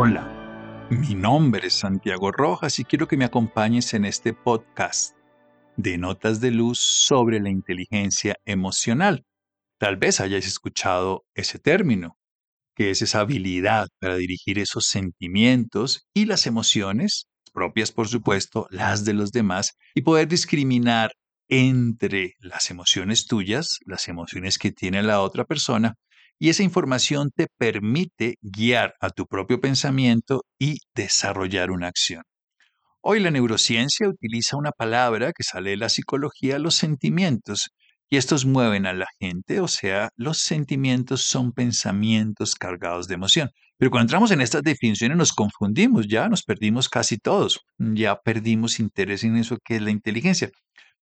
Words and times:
Hola, 0.00 0.86
mi 0.90 1.16
nombre 1.16 1.66
es 1.66 1.74
Santiago 1.74 2.30
Rojas 2.30 2.78
y 2.78 2.84
quiero 2.84 3.08
que 3.08 3.16
me 3.16 3.24
acompañes 3.24 3.94
en 3.94 4.04
este 4.04 4.32
podcast 4.32 5.16
de 5.76 5.98
notas 5.98 6.40
de 6.40 6.52
luz 6.52 6.78
sobre 6.78 7.40
la 7.40 7.50
inteligencia 7.50 8.36
emocional. 8.44 9.24
Tal 9.76 9.96
vez 9.96 10.20
hayáis 10.20 10.46
escuchado 10.46 11.24
ese 11.34 11.58
término, 11.58 12.16
que 12.76 12.90
es 12.90 13.02
esa 13.02 13.18
habilidad 13.18 13.88
para 13.98 14.14
dirigir 14.14 14.60
esos 14.60 14.86
sentimientos 14.86 16.06
y 16.14 16.26
las 16.26 16.46
emociones, 16.46 17.26
propias 17.52 17.90
por 17.90 18.06
supuesto, 18.06 18.68
las 18.70 19.04
de 19.04 19.14
los 19.14 19.32
demás, 19.32 19.72
y 19.96 20.02
poder 20.02 20.28
discriminar 20.28 21.10
entre 21.48 22.34
las 22.38 22.70
emociones 22.70 23.26
tuyas, 23.26 23.80
las 23.84 24.06
emociones 24.06 24.58
que 24.58 24.70
tiene 24.70 25.02
la 25.02 25.22
otra 25.22 25.44
persona, 25.44 25.96
y 26.38 26.50
esa 26.50 26.62
información 26.62 27.30
te 27.34 27.48
permite 27.58 28.36
guiar 28.42 28.94
a 29.00 29.10
tu 29.10 29.26
propio 29.26 29.60
pensamiento 29.60 30.44
y 30.58 30.78
desarrollar 30.94 31.70
una 31.70 31.88
acción. 31.88 32.22
Hoy 33.00 33.20
la 33.20 33.30
neurociencia 33.30 34.08
utiliza 34.08 34.56
una 34.56 34.72
palabra 34.72 35.32
que 35.32 35.42
sale 35.42 35.70
de 35.70 35.76
la 35.76 35.88
psicología, 35.88 36.58
los 36.58 36.74
sentimientos, 36.74 37.70
y 38.10 38.16
estos 38.16 38.46
mueven 38.46 38.86
a 38.86 38.92
la 38.92 39.06
gente, 39.20 39.60
o 39.60 39.68
sea, 39.68 40.10
los 40.16 40.38
sentimientos 40.38 41.22
son 41.22 41.52
pensamientos 41.52 42.54
cargados 42.54 43.06
de 43.06 43.14
emoción. 43.14 43.50
Pero 43.76 43.90
cuando 43.90 44.06
entramos 44.06 44.30
en 44.30 44.40
estas 44.40 44.62
definiciones 44.62 45.16
nos 45.16 45.32
confundimos, 45.32 46.06
ya 46.08 46.28
nos 46.28 46.42
perdimos 46.42 46.88
casi 46.88 47.18
todos, 47.18 47.60
ya 47.78 48.16
perdimos 48.16 48.80
interés 48.80 49.24
en 49.24 49.36
eso 49.36 49.58
que 49.64 49.76
es 49.76 49.82
la 49.82 49.90
inteligencia. 49.90 50.50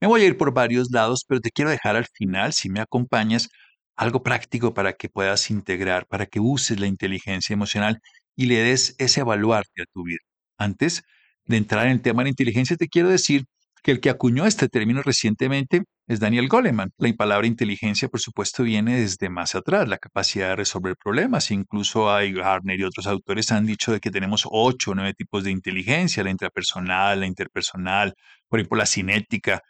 Me 0.00 0.08
voy 0.08 0.22
a 0.22 0.26
ir 0.26 0.36
por 0.36 0.52
varios 0.52 0.90
lados, 0.90 1.24
pero 1.26 1.40
te 1.40 1.50
quiero 1.50 1.70
dejar 1.70 1.96
al 1.96 2.06
final, 2.12 2.52
si 2.52 2.68
me 2.68 2.80
acompañas, 2.80 3.48
algo 3.96 4.22
práctico 4.22 4.74
para 4.74 4.92
que 4.94 5.08
puedas 5.08 5.50
integrar, 5.50 6.06
para 6.06 6.26
que 6.26 6.40
uses 6.40 6.78
la 6.80 6.86
inteligencia 6.86 7.54
emocional 7.54 8.00
y 8.36 8.46
le 8.46 8.56
des 8.58 8.94
ese 8.98 9.20
evaluarte 9.20 9.82
a 9.82 9.86
tu 9.92 10.04
vida. 10.04 10.20
Antes 10.58 11.02
de 11.46 11.56
entrar 11.56 11.86
en 11.86 11.92
el 11.92 12.02
tema 12.02 12.22
de 12.22 12.26
la 12.26 12.30
inteligencia, 12.30 12.76
te 12.76 12.88
quiero 12.88 13.08
decir 13.08 13.44
que 13.82 13.92
el 13.92 14.00
que 14.00 14.10
acuñó 14.10 14.46
este 14.46 14.68
término 14.68 15.02
recientemente 15.02 15.84
es 16.08 16.20
Daniel 16.20 16.48
Goleman. 16.48 16.90
La 16.98 17.12
palabra 17.14 17.46
inteligencia, 17.46 18.08
por 18.08 18.20
supuesto, 18.20 18.64
viene 18.64 19.00
desde 19.00 19.28
más 19.28 19.54
atrás, 19.54 19.88
la 19.88 19.98
capacidad 19.98 20.48
de 20.50 20.56
resolver 20.56 20.96
problemas. 21.02 21.50
Incluso 21.50 22.12
hay 22.12 22.32
Garner 22.32 22.80
y 22.80 22.84
otros 22.84 23.06
autores 23.06 23.52
han 23.52 23.64
dicho 23.66 23.92
de 23.92 24.00
que 24.00 24.10
tenemos 24.10 24.46
ocho 24.50 24.90
o 24.90 24.94
nueve 24.94 25.14
tipos 25.14 25.44
de 25.44 25.52
inteligencia, 25.52 26.24
la 26.24 26.30
intrapersonal, 26.30 27.20
la 27.20 27.26
interpersonal, 27.26 28.14
por 28.48 28.58
ejemplo, 28.58 28.78
la 28.78 28.86
cinética, 28.86 29.62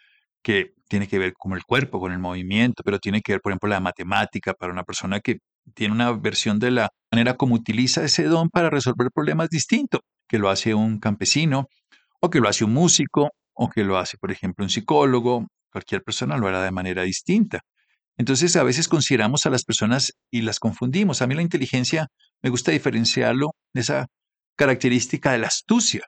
que 0.47 0.75
tiene 0.89 1.09
que 1.09 1.19
ver 1.19 1.33
con 1.33 1.55
el 1.55 1.65
cuerpo, 1.65 1.99
con 1.99 2.13
el 2.13 2.21
movimiento, 2.21 2.85
pero 2.85 3.01
tiene 3.01 3.21
que 3.21 3.33
ver, 3.33 3.41
por 3.41 3.51
ejemplo, 3.51 3.69
la 3.69 3.81
matemática 3.81 4.55
para 4.55 4.73
una 4.73 4.85
persona 4.85 5.19
que 5.19 5.39
tiene 5.75 5.93
una 5.93 6.13
versión 6.13 6.61
de 6.61 6.71
la 6.71 6.89
manera 7.11 7.37
como 7.37 7.57
utiliza 7.57 8.05
ese 8.05 8.23
don 8.23 8.49
para 8.49 8.71
resolver 8.71 9.09
problemas 9.13 9.51
distinto, 9.51 10.03
que 10.29 10.39
lo 10.39 10.49
hace 10.49 10.73
un 10.73 11.01
campesino, 11.01 11.67
o 12.21 12.31
que 12.31 12.39
lo 12.39 12.49
hace 12.49 12.65
un 12.65 12.75
músico, 12.75 13.31
o 13.55 13.69
que 13.69 13.83
lo 13.83 13.99
hace, 13.99 14.19
por 14.19 14.31
ejemplo, 14.31 14.65
un 14.65 14.71
psicólogo, 14.71 15.49
cualquier 15.73 16.05
persona 16.05 16.37
lo 16.37 16.47
hará 16.47 16.63
de 16.63 16.71
manera 16.71 17.03
distinta. 17.03 17.63
Entonces, 18.17 18.55
a 18.55 18.63
veces 18.63 18.87
consideramos 18.87 19.47
a 19.47 19.51
las 19.51 19.65
personas 19.65 20.13
y 20.31 20.43
las 20.43 20.61
confundimos. 20.61 21.23
A 21.23 21.27
mí 21.27 21.35
la 21.35 21.43
inteligencia 21.43 22.07
me 22.41 22.51
gusta 22.51 22.71
diferenciarlo 22.71 23.51
de 23.75 23.81
esa 23.81 24.07
característica 24.55 25.33
de 25.33 25.39
la 25.39 25.49
astucia. 25.49 26.03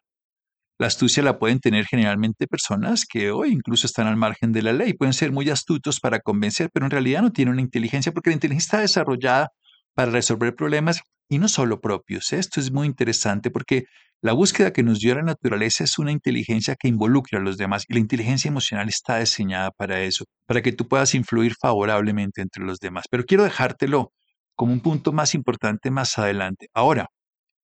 La 0.81 0.87
astucia 0.87 1.25
la 1.25 1.41
pueden 1.41 1.59
tener 1.59 1.87
generalmente 1.87 2.47
personas 2.47 3.05
que 3.05 3.33
hoy 3.33 3.50
incluso 3.50 3.87
están 3.89 4.06
al 4.06 4.16
margen 4.16 4.53
de 4.53 4.62
la 4.62 4.72
ley. 4.72 4.93
Pueden 4.93 5.12
ser 5.12 5.33
muy 5.33 5.50
astutos 5.50 5.99
para 5.99 6.21
convencer, 6.21 6.71
pero 6.72 6.87
en 6.87 6.93
realidad 6.93 7.22
no 7.22 7.33
tienen 7.33 7.55
una 7.55 7.62
inteligencia 7.62 8.12
porque 8.12 8.31
la 8.31 8.34
inteligencia 8.34 8.66
está 8.66 8.81
desarrollada 8.81 9.49
para 9.94 10.12
resolver 10.12 10.55
problemas 10.55 11.00
y 11.28 11.38
no 11.41 11.49
solo 11.49 11.81
propios. 11.81 12.33
Esto 12.33 12.61
es 12.61 12.71
muy 12.71 12.87
interesante 12.87 13.50
porque 13.50 13.87
la 14.22 14.33
búsqueda 14.33 14.72
que 14.72 14.84
nos 14.84 15.00
dio 15.00 15.17
la 15.17 15.22
naturaleza 15.22 15.83
es 15.83 15.99
una 15.99 16.12
inteligencia 16.12 16.77
que 16.77 16.87
involucra 16.87 17.41
a 17.41 17.43
los 17.43 17.56
demás 17.56 17.84
y 17.88 17.94
la 17.94 18.00
inteligencia 18.00 18.49
emocional 18.49 18.88
está 18.88 19.19
diseñada 19.19 19.72
para 19.72 20.00
eso, 20.03 20.27
para 20.47 20.62
que 20.62 20.71
tú 20.71 20.87
puedas 20.87 21.12
influir 21.15 21.55
favorablemente 21.61 22.41
entre 22.41 22.65
los 22.65 22.78
demás. 22.78 23.06
Pero 23.11 23.25
quiero 23.25 23.43
dejártelo 23.43 24.12
como 24.55 24.72
un 24.72 24.81
punto 24.81 25.12
más 25.12 25.34
importante 25.34 25.91
más 25.91 26.19
adelante. 26.19 26.69
Ahora, 26.72 27.09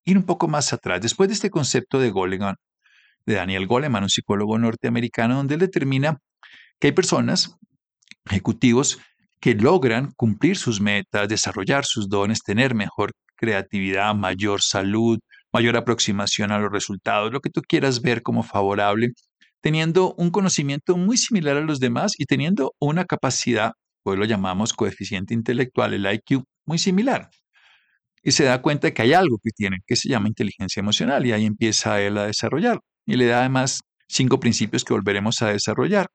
ir 0.05 0.19
un 0.19 0.25
poco 0.25 0.49
más 0.49 0.73
atrás. 0.73 1.01
Después 1.01 1.29
de 1.29 1.35
este 1.35 1.51
concepto 1.51 1.99
de 2.01 2.11
Goleman, 2.11 2.57
de 3.27 3.35
Daniel 3.35 3.67
Goleman, 3.67 4.05
un 4.05 4.11
psicólogo 4.11 4.59
norteamericano, 4.59 5.37
donde 5.37 5.57
determina 5.57 6.19
que 6.79 6.89
hay 6.89 6.93
personas, 6.93 7.57
ejecutivos, 8.27 8.99
que 9.41 9.55
logran 9.55 10.13
cumplir 10.17 10.57
sus 10.57 10.81
metas, 10.81 11.29
desarrollar 11.29 11.85
sus 11.85 12.09
dones, 12.09 12.43
tener 12.43 12.75
mejor 12.75 13.13
creatividad, 13.37 14.15
mayor 14.15 14.63
salud, 14.63 15.19
mayor 15.53 15.77
aproximación 15.77 16.51
a 16.51 16.59
los 16.59 16.73
resultados, 16.73 17.33
lo 17.33 17.41
que 17.41 17.51
tú 17.51 17.61
quieras 17.63 18.01
ver 18.01 18.23
como 18.23 18.43
favorable, 18.43 19.11
teniendo 19.61 20.15
un 20.15 20.31
conocimiento 20.31 20.97
muy 20.97 21.17
similar 21.17 21.57
a 21.57 21.61
los 21.61 21.81
demás 21.81 22.13
y 22.19 22.25
teniendo 22.25 22.75
una 22.81 23.05
capacidad, 23.05 23.73
hoy 24.05 24.17
lo 24.17 24.25
llamamos 24.25 24.73
coeficiente 24.73 25.35
intelectual, 25.35 25.95
el 25.95 26.07
IQ, 26.13 26.45
muy 26.67 26.79
similar 26.79 27.31
y 28.25 28.33
se 28.33 28.45
da 28.45 28.63
cuenta 28.63 28.93
que 28.93 29.03
hay 29.03 29.13
algo 29.13 29.39
que 29.43 29.51
tiene, 29.51 29.79
que 29.87 29.97
se 29.97 30.09
llama 30.09 30.29
inteligencia 30.29 30.81
emocional, 30.81 31.27
y 31.27 31.33
ahí 31.33 31.45
empieza 31.45 32.01
él 32.01 32.17
a 32.19 32.27
desarrollar. 32.27 32.81
Y 33.07 33.17
le 33.17 33.27
da 33.27 33.41
además 33.41 33.81
cinco 34.09 34.41
principios 34.41 34.85
que 34.85 34.95
volveremos 34.95 35.43
a 35.43 35.49
desarrollar. 35.49 36.09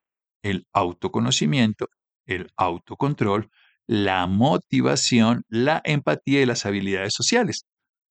El 0.44 0.66
autoconocimiento, 0.74 1.88
el 2.26 2.52
autocontrol, 2.56 3.50
la 3.88 4.28
motivación, 4.28 5.44
la 5.50 5.82
empatía 5.84 6.42
y 6.42 6.46
las 6.46 6.66
habilidades 6.66 7.14
sociales. 7.14 7.66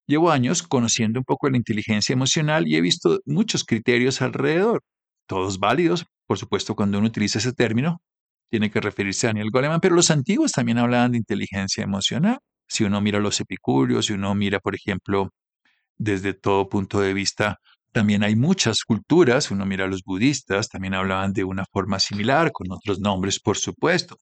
Llevo 0.07 0.31
años 0.31 0.63
conociendo 0.63 1.19
un 1.19 1.23
poco 1.23 1.49
la 1.49 1.57
inteligencia 1.57 2.13
emocional 2.13 2.67
y 2.67 2.75
he 2.75 2.81
visto 2.81 3.19
muchos 3.25 3.63
criterios 3.63 4.21
alrededor, 4.21 4.81
todos 5.27 5.59
válidos, 5.59 6.05
por 6.27 6.37
supuesto, 6.37 6.75
cuando 6.75 6.97
uno 6.97 7.07
utiliza 7.07 7.39
ese 7.39 7.53
término, 7.53 8.01
tiene 8.49 8.71
que 8.71 8.81
referirse 8.81 9.27
a 9.27 9.29
Daniel 9.29 9.51
Goleman, 9.51 9.79
pero 9.79 9.95
los 9.95 10.11
antiguos 10.11 10.51
también 10.51 10.79
hablaban 10.79 11.11
de 11.11 11.19
inteligencia 11.19 11.83
emocional. 11.83 12.39
Si 12.67 12.83
uno 12.83 13.01
mira 13.01 13.19
los 13.19 13.39
epicúreos, 13.39 14.07
si 14.07 14.13
uno 14.13 14.33
mira, 14.35 14.59
por 14.59 14.75
ejemplo, 14.75 15.31
desde 15.97 16.33
todo 16.33 16.69
punto 16.69 16.99
de 16.99 17.13
vista, 17.13 17.59
también 17.91 18.23
hay 18.23 18.35
muchas 18.35 18.83
culturas, 18.85 19.51
uno 19.51 19.65
mira 19.65 19.85
a 19.85 19.87
los 19.87 20.03
budistas, 20.03 20.69
también 20.69 20.93
hablaban 20.93 21.33
de 21.33 21.43
una 21.43 21.65
forma 21.71 21.99
similar, 21.99 22.51
con 22.51 22.71
otros 22.71 22.99
nombres, 22.99 23.39
por 23.39 23.57
supuesto. 23.57 24.17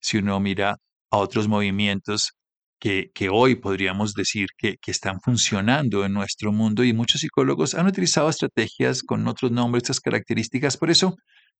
Si 0.00 0.18
uno 0.18 0.38
mira 0.40 0.76
a 1.10 1.16
otros 1.18 1.48
movimientos 1.48 2.32
que, 2.78 3.10
que 3.14 3.28
hoy 3.30 3.56
podríamos 3.56 4.14
decir 4.14 4.48
que, 4.56 4.76
que 4.80 4.90
están 4.90 5.20
funcionando 5.20 6.04
en 6.04 6.12
nuestro 6.12 6.52
mundo 6.52 6.84
y 6.84 6.92
muchos 6.92 7.20
psicólogos 7.22 7.74
han 7.74 7.86
utilizado 7.86 8.28
estrategias 8.28 9.02
con 9.02 9.26
otros 9.26 9.50
nombres, 9.52 9.84
estas 9.84 10.00
características. 10.00 10.76
Por 10.76 10.90
eso, 10.90 11.16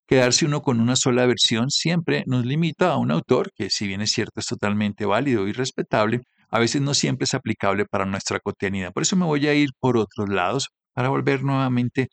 quedarse 0.06 0.46
uno 0.46 0.62
con 0.62 0.80
una 0.80 0.96
sola 0.96 1.26
versión 1.26 1.70
siempre 1.70 2.24
nos 2.26 2.46
limita 2.46 2.92
a 2.92 2.98
un 2.98 3.10
autor 3.10 3.50
que, 3.54 3.70
si 3.70 3.86
bien 3.86 4.02
es 4.02 4.10
cierto, 4.12 4.40
es 4.40 4.46
totalmente 4.46 5.06
válido 5.06 5.48
y 5.48 5.52
respetable, 5.52 6.20
a 6.50 6.58
veces 6.58 6.82
no 6.82 6.94
siempre 6.94 7.24
es 7.24 7.34
aplicable 7.34 7.84
para 7.86 8.06
nuestra 8.06 8.40
cotidianidad. 8.40 8.92
Por 8.92 9.02
eso 9.02 9.16
me 9.16 9.26
voy 9.26 9.46
a 9.48 9.54
ir 9.54 9.70
por 9.80 9.96
otros 9.96 10.28
lados 10.28 10.68
para 10.98 11.10
volver 11.10 11.44
nuevamente 11.44 12.08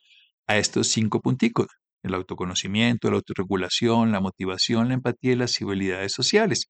a 0.46 0.58
estos 0.58 0.90
cinco 0.90 1.20
punticos. 1.20 1.66
El 2.04 2.14
autoconocimiento, 2.14 3.10
la 3.10 3.16
autorregulación, 3.16 4.12
la 4.12 4.20
motivación, 4.20 4.90
la 4.90 4.94
empatía 4.94 5.32
y 5.32 5.36
las 5.36 5.60
habilidades 5.60 6.12
sociales. 6.12 6.68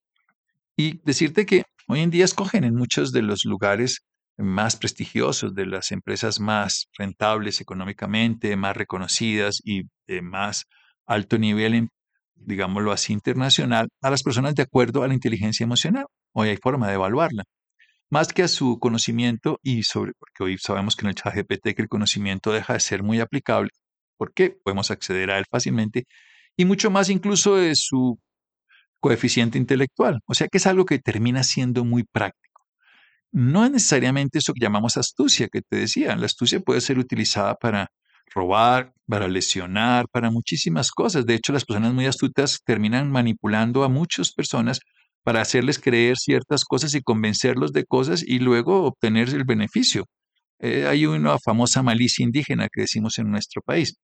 Y 0.78 1.02
decirte 1.04 1.46
que 1.46 1.64
hoy 1.90 2.00
en 2.00 2.12
día 2.12 2.24
escogen 2.24 2.64
en 2.64 2.74
muchos 2.74 3.12
de 3.12 3.22
los 3.22 3.44
lugares 3.44 4.06
más 4.38 4.78
prestigiosos, 4.78 5.54
de 5.56 5.66
las 5.66 5.92
empresas 5.92 6.40
más 6.40 6.88
rentables 6.98 7.60
económicamente, 7.60 8.56
más 8.56 8.78
reconocidas 8.78 9.60
y 9.66 9.82
de 10.08 10.22
más 10.22 10.68
alto 11.06 11.38
nivel, 11.38 11.90
digámoslo 12.36 12.94
así, 12.94 13.12
internacional, 13.12 13.90
a 14.02 14.10
las 14.10 14.24
personas 14.24 14.56
de 14.56 14.64
acuerdo 14.64 15.04
a 15.04 15.10
la 15.10 15.16
inteligencia 15.16 15.66
emocional. 15.66 16.06
Hoy 16.32 16.48
hay 16.48 16.58
forma 16.64 16.88
de 16.88 16.94
evaluarla. 16.94 17.44
Más 18.12 18.32
que 18.34 18.44
a 18.44 18.48
su 18.48 18.80
conocimiento 18.80 19.60
y 19.64 19.84
sobre, 19.84 20.14
porque 20.20 20.44
hoy 20.44 20.58
sabemos 20.58 20.96
que 20.96 21.06
en 21.06 21.10
el 21.10 21.16
chat 21.16 21.36
GPT 21.36 21.76
que 21.76 21.82
el 21.82 21.90
conocimiento 21.90 22.52
deja 22.52 22.74
de 22.74 22.80
ser 22.80 23.04
muy 23.04 23.20
aplicable, 23.20 23.70
porque 24.18 24.58
podemos 24.64 24.92
acceder 24.92 25.32
a 25.32 25.40
él 25.40 25.46
fácilmente, 25.50 26.06
y 26.58 26.66
mucho 26.66 26.92
más 26.92 27.10
incluso 27.10 27.56
de 27.56 27.74
su 27.76 28.20
coeficiente 29.00 29.58
intelectual. 29.58 30.20
O 30.26 30.34
sea 30.34 30.48
que 30.48 30.58
es 30.58 30.68
algo 30.68 30.86
que 30.86 31.00
termina 31.00 31.44
siendo 31.44 31.84
muy 31.86 32.04
práctico. 32.04 32.46
No 33.32 33.66
es 33.66 33.72
necesariamente 33.72 34.40
eso 34.40 34.54
que 34.54 34.62
llamamos 34.62 34.98
astucia, 34.98 35.50
que 35.50 35.62
te 35.62 35.78
decía. 35.78 36.16
La 36.16 36.26
astucia 36.26 36.60
puede 36.62 36.82
ser 36.82 37.00
utilizada 37.00 37.56
para 37.56 37.90
robar, 38.34 38.94
para 39.08 39.28
lesionar, 39.28 40.08
para 40.10 40.32
muchísimas 40.32 40.92
cosas. 40.92 41.26
De 41.26 41.36
hecho, 41.36 41.54
las 41.54 41.66
personas 41.66 41.94
muy 41.94 42.06
astutas 42.06 42.62
terminan 42.66 43.12
manipulando 43.12 43.84
a 43.84 43.90
muchas 43.90 44.32
personas 44.32 44.80
para 45.26 45.42
hacerles 45.42 45.80
creer 45.80 46.18
ciertas 46.18 46.64
cosas 46.66 46.94
y 46.94 47.02
convencerlos 47.02 47.74
de 47.74 47.84
cosas 47.84 48.24
y 48.24 48.38
luego 48.38 48.84
obtener 48.84 49.30
el 49.30 49.44
beneficio. 49.44 50.06
Eh, 50.60 50.86
hay 50.88 51.08
una 51.08 51.40
famosa 51.40 51.82
malicia 51.82 52.24
indígena 52.24 52.68
que 52.72 52.82
decimos 52.82 53.18
en 53.18 53.32
nuestro 53.32 53.64
país. 53.64 53.98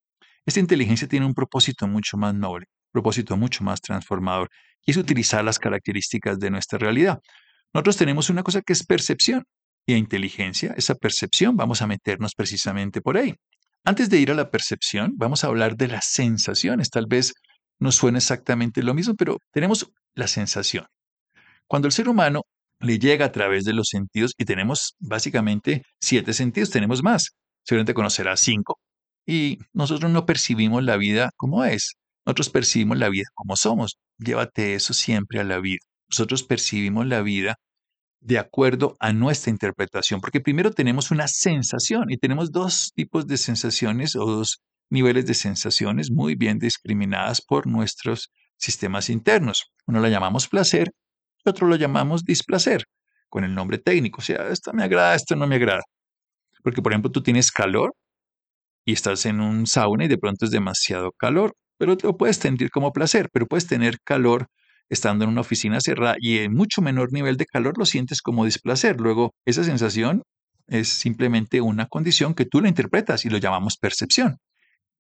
Esta 0.47 0.59
inteligencia 0.59 1.07
tiene 1.07 1.27
un 1.27 1.35
propósito 1.35 1.88
mucho 1.88 2.18
más 2.18 2.33
noble, 2.33 2.65
un 2.88 2.91
propósito 2.91 3.38
mucho 3.38 3.63
más 3.63 3.81
transformador, 3.81 4.50
y 4.83 4.91
es 4.91 4.97
utilizar 4.97 5.45
las 5.45 5.59
características 5.59 6.39
de 6.39 6.50
nuestra 6.50 6.79
realidad. 6.79 7.19
Nosotros 7.71 7.97
tenemos 7.97 8.31
una 8.31 8.41
cosa 8.41 8.63
que 8.63 8.74
es 8.74 8.83
percepción, 8.83 9.44
y 9.85 9.94
inteligencia, 9.94 10.74
esa 10.75 10.95
percepción, 10.95 11.56
vamos 11.56 11.83
a 11.83 11.88
meternos 11.88 12.33
precisamente 12.35 13.00
por 13.01 13.17
ahí. 13.17 13.35
Antes 13.83 14.09
de 14.09 14.17
ir 14.17 14.31
a 14.31 14.35
la 14.35 14.50
percepción, 14.50 15.13
vamos 15.17 15.44
a 15.44 15.47
hablar 15.47 15.75
de 15.75 15.88
las 15.88 16.06
sensaciones. 16.06 16.89
Tal 16.89 17.06
vez 17.07 17.33
no 17.79 17.91
suene 17.91 18.17
exactamente 18.17 18.81
lo 18.81 18.95
mismo, 18.95 19.13
pero 19.15 19.38
tenemos 19.51 19.91
la 20.15 20.27
sensación. 20.27 20.85
Cuando 21.71 21.88
el 21.88 21.94
ser 21.94 22.09
humano 22.09 22.41
le 22.81 23.00
llega 23.00 23.23
a 23.23 23.31
través 23.31 23.63
de 23.63 23.71
los 23.71 23.88
sentidos, 23.88 24.33
y 24.38 24.44
tenemos 24.44 24.97
básicamente 25.00 25.83
siete 26.01 26.33
sentidos, 26.33 26.69
tenemos 26.69 27.01
más, 27.01 27.29
seguramente 27.63 27.94
conocerá 27.94 28.35
cinco, 28.35 28.77
y 29.25 29.57
nosotros 29.71 30.12
no 30.12 30.25
percibimos 30.25 30.83
la 30.83 30.97
vida 30.97 31.29
como 31.38 31.63
es, 31.63 31.94
nosotros 32.25 32.50
percibimos 32.50 32.97
la 32.97 33.07
vida 33.07 33.23
como 33.35 33.56
somos. 33.56 33.95
Llévate 34.18 34.75
eso 34.75 34.94
siempre 34.94 35.39
a 35.39 35.45
la 35.45 35.62
vida. 35.62 35.79
Nosotros 36.09 36.44
percibimos 36.44 37.06
la 37.07 37.21
vida 37.21 37.56
de 38.19 38.38
acuerdo 38.38 38.97
a 39.00 39.13
nuestra 39.13 39.50
interpretación, 39.50 40.19
porque 40.19 40.41
primero 40.41 40.71
tenemos 40.71 41.09
una 41.09 41.29
sensación 41.29 42.12
y 42.12 42.17
tenemos 42.17 42.51
dos 42.51 42.91
tipos 42.94 43.27
de 43.27 43.38
sensaciones 43.38 44.17
o 44.17 44.25
dos 44.25 44.59
niveles 44.89 45.25
de 45.25 45.35
sensaciones 45.35 46.12
muy 46.12 46.35
bien 46.35 46.59
discriminadas 46.59 47.41
por 47.41 47.65
nuestros 47.65 48.29
sistemas 48.57 49.09
internos. 49.09 49.71
Uno 49.88 50.01
lo 50.01 50.09
llamamos 50.09 50.50
placer 50.50 50.91
otro 51.49 51.67
lo 51.67 51.75
llamamos 51.75 52.23
displacer, 52.23 52.85
con 53.29 53.43
el 53.43 53.55
nombre 53.55 53.77
técnico. 53.77 54.21
O 54.21 54.23
sea, 54.23 54.49
esto 54.49 54.73
me 54.73 54.83
agrada, 54.83 55.15
esto 55.15 55.35
no 55.35 55.47
me 55.47 55.55
agrada. 55.55 55.81
Porque, 56.63 56.81
por 56.81 56.91
ejemplo, 56.91 57.11
tú 57.11 57.23
tienes 57.23 57.51
calor 57.51 57.93
y 58.85 58.93
estás 58.93 59.25
en 59.25 59.39
un 59.41 59.67
sauna 59.67 60.05
y 60.05 60.07
de 60.07 60.17
pronto 60.17 60.45
es 60.45 60.51
demasiado 60.51 61.11
calor, 61.17 61.53
pero 61.77 61.97
lo 62.01 62.17
puedes 62.17 62.38
sentir 62.38 62.69
como 62.69 62.91
placer, 62.91 63.29
pero 63.31 63.47
puedes 63.47 63.67
tener 63.67 63.97
calor 64.03 64.47
estando 64.89 65.23
en 65.23 65.31
una 65.31 65.41
oficina 65.41 65.79
cerrada 65.79 66.15
y 66.19 66.39
en 66.39 66.53
mucho 66.53 66.81
menor 66.81 67.13
nivel 67.13 67.38
de 67.38 67.45
calor 67.45 67.77
lo 67.77 67.85
sientes 67.85 68.21
como 68.21 68.45
displacer. 68.45 68.99
Luego, 68.99 69.33
esa 69.45 69.63
sensación 69.63 70.23
es 70.67 70.89
simplemente 70.89 71.61
una 71.61 71.88
condición 71.88 72.33
que 72.33 72.45
tú 72.45 72.61
la 72.61 72.69
interpretas 72.69 73.25
y 73.25 73.29
lo 73.29 73.38
llamamos 73.38 73.77
percepción. 73.77 74.38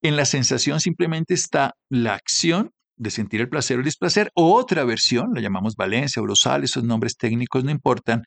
En 0.01 0.15
la 0.15 0.25
sensación 0.25 0.79
simplemente 0.79 1.33
está 1.33 1.73
la 1.89 2.15
acción 2.15 2.71
de 2.97 3.09
sentir 3.09 3.41
el 3.41 3.49
placer 3.49 3.77
o 3.77 3.79
el 3.79 3.85
displacer, 3.85 4.31
o 4.35 4.55
otra 4.55 4.83
versión, 4.83 5.33
la 5.33 5.41
llamamos 5.41 5.75
valencia, 5.75 6.21
urosal, 6.21 6.63
esos 6.63 6.83
nombres 6.83 7.17
técnicos 7.17 7.63
no 7.63 7.71
importan, 7.71 8.23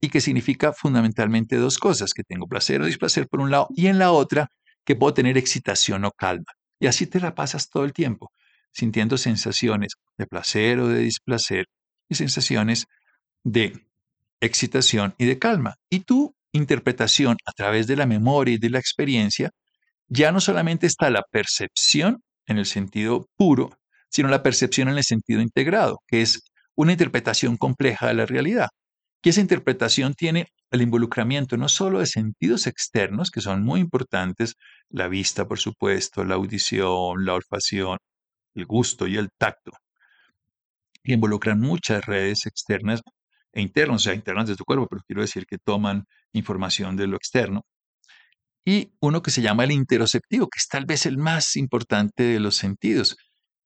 y 0.00 0.08
que 0.08 0.20
significa 0.20 0.72
fundamentalmente 0.72 1.56
dos 1.56 1.78
cosas, 1.78 2.12
que 2.12 2.24
tengo 2.24 2.46
placer 2.46 2.82
o 2.82 2.86
displacer 2.86 3.28
por 3.28 3.40
un 3.40 3.50
lado, 3.50 3.68
y 3.74 3.86
en 3.86 3.98
la 3.98 4.12
otra, 4.12 4.48
que 4.84 4.96
puedo 4.96 5.14
tener 5.14 5.38
excitación 5.38 6.04
o 6.04 6.10
calma. 6.10 6.52
Y 6.80 6.86
así 6.86 7.06
te 7.06 7.20
la 7.20 7.34
pasas 7.34 7.70
todo 7.70 7.84
el 7.84 7.92
tiempo 7.92 8.32
sintiendo 8.72 9.18
sensaciones 9.18 9.92
de 10.18 10.26
placer 10.26 10.80
o 10.80 10.88
de 10.88 11.00
displacer 11.00 11.66
y 12.08 12.14
sensaciones 12.14 12.86
de 13.44 13.86
excitación 14.40 15.14
y 15.18 15.26
de 15.26 15.38
calma. 15.38 15.76
Y 15.90 16.00
tu 16.00 16.34
interpretación 16.52 17.36
a 17.46 17.52
través 17.52 17.86
de 17.86 17.96
la 17.96 18.06
memoria 18.06 18.54
y 18.54 18.58
de 18.58 18.70
la 18.70 18.78
experiencia, 18.78 19.50
ya 20.08 20.32
no 20.32 20.40
solamente 20.40 20.86
está 20.86 21.10
la 21.10 21.22
percepción 21.30 22.22
en 22.46 22.58
el 22.58 22.66
sentido 22.66 23.28
puro, 23.36 23.78
sino 24.12 24.28
la 24.28 24.42
percepción 24.42 24.88
en 24.88 24.98
el 24.98 25.04
sentido 25.04 25.40
integrado, 25.40 26.00
que 26.06 26.22
es 26.22 26.42
una 26.76 26.92
interpretación 26.92 27.56
compleja 27.56 28.08
de 28.08 28.14
la 28.14 28.26
realidad. 28.26 28.68
Y 29.24 29.30
esa 29.30 29.40
interpretación 29.40 30.14
tiene 30.14 30.46
el 30.70 30.82
involucramiento 30.82 31.56
no 31.56 31.68
solo 31.68 32.00
de 32.00 32.06
sentidos 32.06 32.66
externos, 32.66 33.30
que 33.30 33.40
son 33.40 33.62
muy 33.62 33.80
importantes, 33.80 34.56
la 34.90 35.08
vista, 35.08 35.46
por 35.46 35.58
supuesto, 35.58 36.24
la 36.24 36.34
audición, 36.34 37.24
la 37.24 37.34
olfacción, 37.34 37.98
el 38.54 38.66
gusto 38.66 39.06
y 39.06 39.16
el 39.16 39.30
tacto, 39.38 39.72
y 41.04 41.14
involucran 41.14 41.60
muchas 41.60 42.04
redes 42.04 42.46
externas 42.46 43.00
e 43.52 43.60
internas, 43.60 43.96
o 43.96 43.98
sea, 44.04 44.14
internas 44.14 44.48
de 44.48 44.56
tu 44.56 44.64
cuerpo, 44.64 44.86
pero 44.88 45.02
quiero 45.06 45.22
decir 45.22 45.46
que 45.46 45.58
toman 45.58 46.04
información 46.32 46.96
de 46.96 47.06
lo 47.06 47.16
externo. 47.16 47.62
Y 48.64 48.92
uno 49.00 49.22
que 49.22 49.30
se 49.30 49.42
llama 49.42 49.64
el 49.64 49.72
interoceptivo, 49.72 50.48
que 50.48 50.58
es 50.58 50.68
tal 50.68 50.86
vez 50.86 51.06
el 51.06 51.18
más 51.18 51.56
importante 51.56 52.22
de 52.22 52.40
los 52.40 52.56
sentidos. 52.56 53.16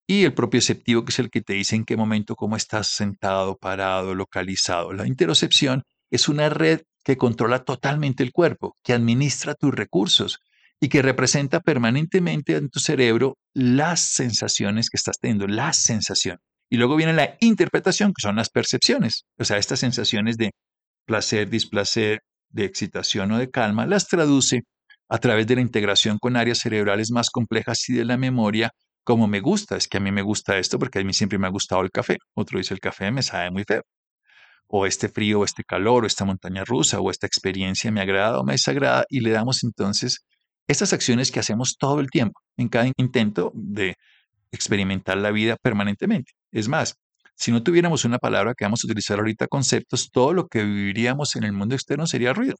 Y 0.06 0.24
el 0.24 0.34
propioceptivo, 0.34 1.04
que 1.04 1.10
es 1.10 1.18
el 1.18 1.30
que 1.30 1.42
te 1.42 1.54
dice 1.54 1.74
en 1.76 1.84
qué 1.84 1.96
momento, 1.96 2.36
cómo 2.36 2.56
estás 2.56 2.88
sentado, 2.88 3.56
parado, 3.56 4.14
localizado. 4.14 4.92
La 4.92 5.06
interocepción 5.06 5.82
es 6.10 6.28
una 6.28 6.48
red 6.48 6.82
que 7.04 7.16
controla 7.16 7.64
totalmente 7.64 8.22
el 8.22 8.32
cuerpo, 8.32 8.76
que 8.84 8.92
administra 8.92 9.54
tus 9.54 9.74
recursos, 9.74 10.40
y 10.80 10.88
que 10.88 11.02
representa 11.02 11.60
permanentemente 11.60 12.56
en 12.56 12.68
tu 12.68 12.80
cerebro 12.80 13.38
las 13.54 14.00
sensaciones 14.00 14.90
que 14.90 14.96
estás 14.96 15.18
teniendo, 15.18 15.46
la 15.46 15.72
sensación. 15.72 16.38
Y 16.68 16.76
luego 16.76 16.96
viene 16.96 17.12
la 17.12 17.36
interpretación, 17.40 18.12
que 18.12 18.22
son 18.22 18.36
las 18.36 18.50
percepciones. 18.50 19.24
O 19.38 19.44
sea, 19.44 19.56
estas 19.56 19.80
sensaciones 19.80 20.36
de 20.36 20.50
placer, 21.06 21.48
displacer, 21.48 22.20
de 22.50 22.64
excitación 22.64 23.32
o 23.32 23.38
de 23.38 23.50
calma, 23.50 23.86
las 23.86 24.08
traduce 24.08 24.62
a 25.08 25.18
través 25.18 25.46
de 25.46 25.56
la 25.56 25.60
integración 25.60 26.18
con 26.18 26.36
áreas 26.36 26.58
cerebrales 26.58 27.10
más 27.10 27.30
complejas 27.30 27.88
y 27.88 27.94
de 27.94 28.04
la 28.04 28.16
memoria, 28.16 28.72
como 29.06 29.28
me 29.28 29.40
gusta. 29.40 29.76
Es 29.76 29.88
que 29.88 29.98
a 29.98 30.00
mí 30.00 30.10
me 30.12 30.22
gusta 30.22 30.58
esto 30.58 30.78
porque 30.78 30.98
a 30.98 31.04
mí 31.04 31.14
siempre 31.14 31.38
me 31.38 31.46
ha 31.46 31.50
gustado 31.50 31.82
el 31.82 31.90
café. 31.92 32.18
Otro 32.34 32.58
dice 32.58 32.74
el 32.74 32.80
café 32.80 33.12
me 33.12 33.22
sabe 33.22 33.50
muy 33.52 33.64
feo. 33.64 33.82
O 34.68 34.86
este 34.86 35.08
frío, 35.08 35.40
o 35.40 35.44
este 35.44 35.62
calor, 35.64 36.04
o 36.04 36.06
esta 36.08 36.24
montaña 36.24 36.64
rusa, 36.64 37.00
o 37.00 37.10
esta 37.10 37.26
experiencia 37.26 37.90
me 37.92 38.00
agrada 38.00 38.40
o 38.40 38.44
me 38.44 38.54
desagrada. 38.54 39.04
Y 39.08 39.20
le 39.20 39.30
damos 39.30 39.62
entonces 39.64 40.24
estas 40.66 40.92
acciones 40.92 41.30
que 41.30 41.40
hacemos 41.40 41.76
todo 41.78 42.00
el 42.00 42.10
tiempo, 42.10 42.40
en 42.56 42.68
cada 42.68 42.90
intento 42.96 43.52
de 43.54 43.94
experimentar 44.50 45.16
la 45.18 45.30
vida 45.30 45.56
permanentemente. 45.62 46.32
Es 46.50 46.68
más, 46.68 46.96
si 47.36 47.52
no 47.52 47.62
tuviéramos 47.62 48.04
una 48.04 48.18
palabra 48.18 48.54
que 48.56 48.64
vamos 48.64 48.82
a 48.82 48.88
utilizar 48.88 49.18
ahorita, 49.20 49.46
conceptos, 49.46 50.10
todo 50.10 50.32
lo 50.32 50.48
que 50.48 50.64
viviríamos 50.64 51.36
en 51.36 51.44
el 51.44 51.52
mundo 51.52 51.76
externo 51.76 52.06
sería 52.08 52.32
ruido, 52.32 52.56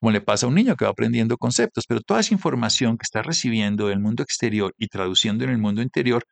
como 0.00 0.12
le 0.12 0.20
pasa 0.20 0.46
a 0.46 0.48
un 0.48 0.54
niño 0.54 0.76
que 0.76 0.86
va 0.86 0.90
aprendiendo 0.92 1.36
conceptos, 1.36 1.84
pero 1.86 2.00
toda 2.00 2.20
esa 2.20 2.34
información 2.34 2.96
que 2.96 3.04
está 3.04 3.22
recibiendo 3.22 3.88
del 3.88 4.00
mundo 4.00 4.22
exterior 4.22 4.74
y 4.78 4.88
traduciendo 4.88 5.44
en 5.44 5.50
el 5.50 5.58
mundo 5.58 5.82
interior 5.82 6.24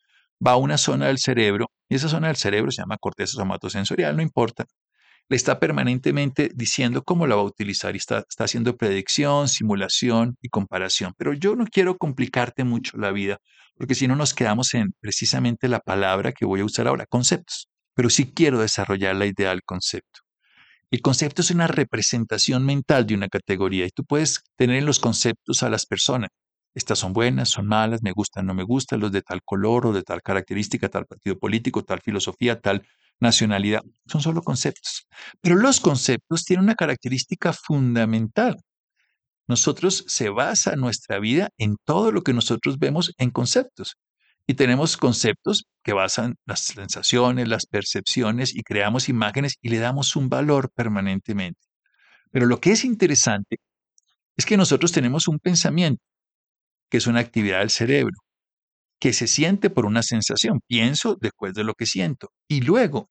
va 0.45 0.53
a 0.53 0.57
una 0.57 0.79
zona 0.79 1.07
del 1.07 1.19
cerebro, 1.19 1.71
y 1.89 1.97
esa 1.97 2.09
zona 2.09 2.29
del 2.29 2.37
cerebro 2.37 2.71
se 2.71 2.83
llama 2.83 2.97
corteza 2.99 3.33
somatosensorial, 3.35 4.17
no 4.17 4.23
importa, 4.23 4.65
le 5.29 5.37
está 5.37 5.61
permanentemente 5.61 6.51
diciendo 6.55 7.03
cómo 7.03 7.27
la 7.27 7.37
va 7.37 7.43
a 7.43 7.45
utilizar 7.45 7.95
y 7.95 7.99
está, 7.99 8.25
está 8.29 8.45
haciendo 8.45 8.77
predicción, 8.77 9.49
simulación 9.49 10.37
y 10.41 10.49
comparación. 10.49 11.13
Pero 11.19 11.35
yo 11.35 11.55
no 11.55 11.67
quiero 11.67 11.99
complicarte 11.99 12.65
mucho 12.65 12.97
la 12.97 13.11
vida, 13.11 13.39
porque 13.77 13.95
si 13.95 14.09
no 14.09 14.17
nos 14.17 14.33
quedamos 14.33 14.73
en 14.75 14.95
precisamente 15.01 15.69
la 15.69 15.81
palabra 15.81 16.33
que 16.33 16.47
voy 16.47 16.61
a 16.61 16.65
usar 16.65 16.89
ahora, 16.89 17.05
conceptos. 17.07 17.69
Pero 17.95 18.09
sí 18.09 18.33
quiero 18.33 18.59
desarrollar 18.59 19.17
la 19.17 19.27
idea 19.27 19.51
del 19.51 19.63
concepto. 19.65 20.21
El 20.91 21.03
concepto 21.03 21.43
es 21.43 21.51
una 21.51 21.67
representación 21.67 22.65
mental 22.65 23.07
de 23.07 23.15
una 23.15 23.29
categoría 23.29 23.85
y 23.87 23.91
tú 23.91 24.05
puedes 24.05 24.43
tener 24.57 24.77
en 24.77 24.87
los 24.87 24.99
conceptos 24.99 25.63
a 25.63 25.69
las 25.69 25.85
personas. 25.85 26.31
Estas 26.75 26.99
son 26.99 27.13
buenas, 27.13 27.51
son 27.51 27.67
malas, 27.67 28.03
me 28.03 28.13
gustan, 28.13 28.47
no 28.47 28.55
me 28.55 28.63
gustan, 28.63 29.01
los 29.01 29.13
de 29.13 29.21
tal 29.23 29.43
color 29.45 29.87
o 29.87 29.93
de 29.93 30.03
tal 30.03 30.23
característica, 30.23 30.89
tal 30.89 31.07
partido 31.07 31.39
político, 31.39 31.85
tal 31.85 32.01
filosofía, 32.01 32.61
tal 32.61 32.87
nacionalidad, 33.21 33.83
son 34.07 34.23
solo 34.23 34.43
conceptos. 34.43 35.07
Pero 35.41 35.57
los 35.57 35.81
conceptos 35.81 36.45
tienen 36.45 36.65
una 36.65 36.75
característica 36.75 37.53
fundamental. 37.53 38.57
Nosotros 39.47 40.05
se 40.07 40.29
basa 40.29 40.77
nuestra 40.77 41.19
vida 41.19 41.51
en 41.59 41.77
todo 41.85 42.13
lo 42.13 42.23
que 42.23 42.33
nosotros 42.33 42.79
vemos 42.79 43.13
en 43.19 43.31
conceptos. 43.31 43.97
Y 44.51 44.55
tenemos 44.55 44.97
conceptos 44.97 45.67
que 45.85 45.93
basan 45.93 46.37
las 46.47 46.61
sensaciones, 46.61 47.49
las 47.49 47.67
percepciones 47.67 48.55
y 48.55 48.63
creamos 48.63 49.11
imágenes 49.11 49.57
y 49.61 49.69
le 49.69 49.79
damos 49.79 50.17
un 50.17 50.31
valor 50.31 50.71
permanentemente. 50.75 51.61
Pero 52.33 52.47
lo 52.47 52.59
que 52.59 52.73
es 52.73 52.87
interesante 52.87 53.59
es 54.39 54.47
que 54.47 54.57
nosotros 54.57 54.91
tenemos 54.91 55.29
un 55.29 55.39
pensamiento, 55.39 56.03
que 56.89 56.97
es 56.97 57.07
una 57.07 57.21
actividad 57.21 57.59
del 57.59 57.69
cerebro 57.69 58.17
que 58.99 59.13
se 59.13 59.27
siente 59.27 59.69
por 59.69 59.85
una 59.85 60.03
sensación. 60.03 60.61
Pienso 60.67 61.17
después 61.21 61.53
de 61.53 61.65
lo 61.65 61.75
que 61.75 61.85
siento. 61.85 62.33
Y 62.49 62.63
luego 62.63 63.11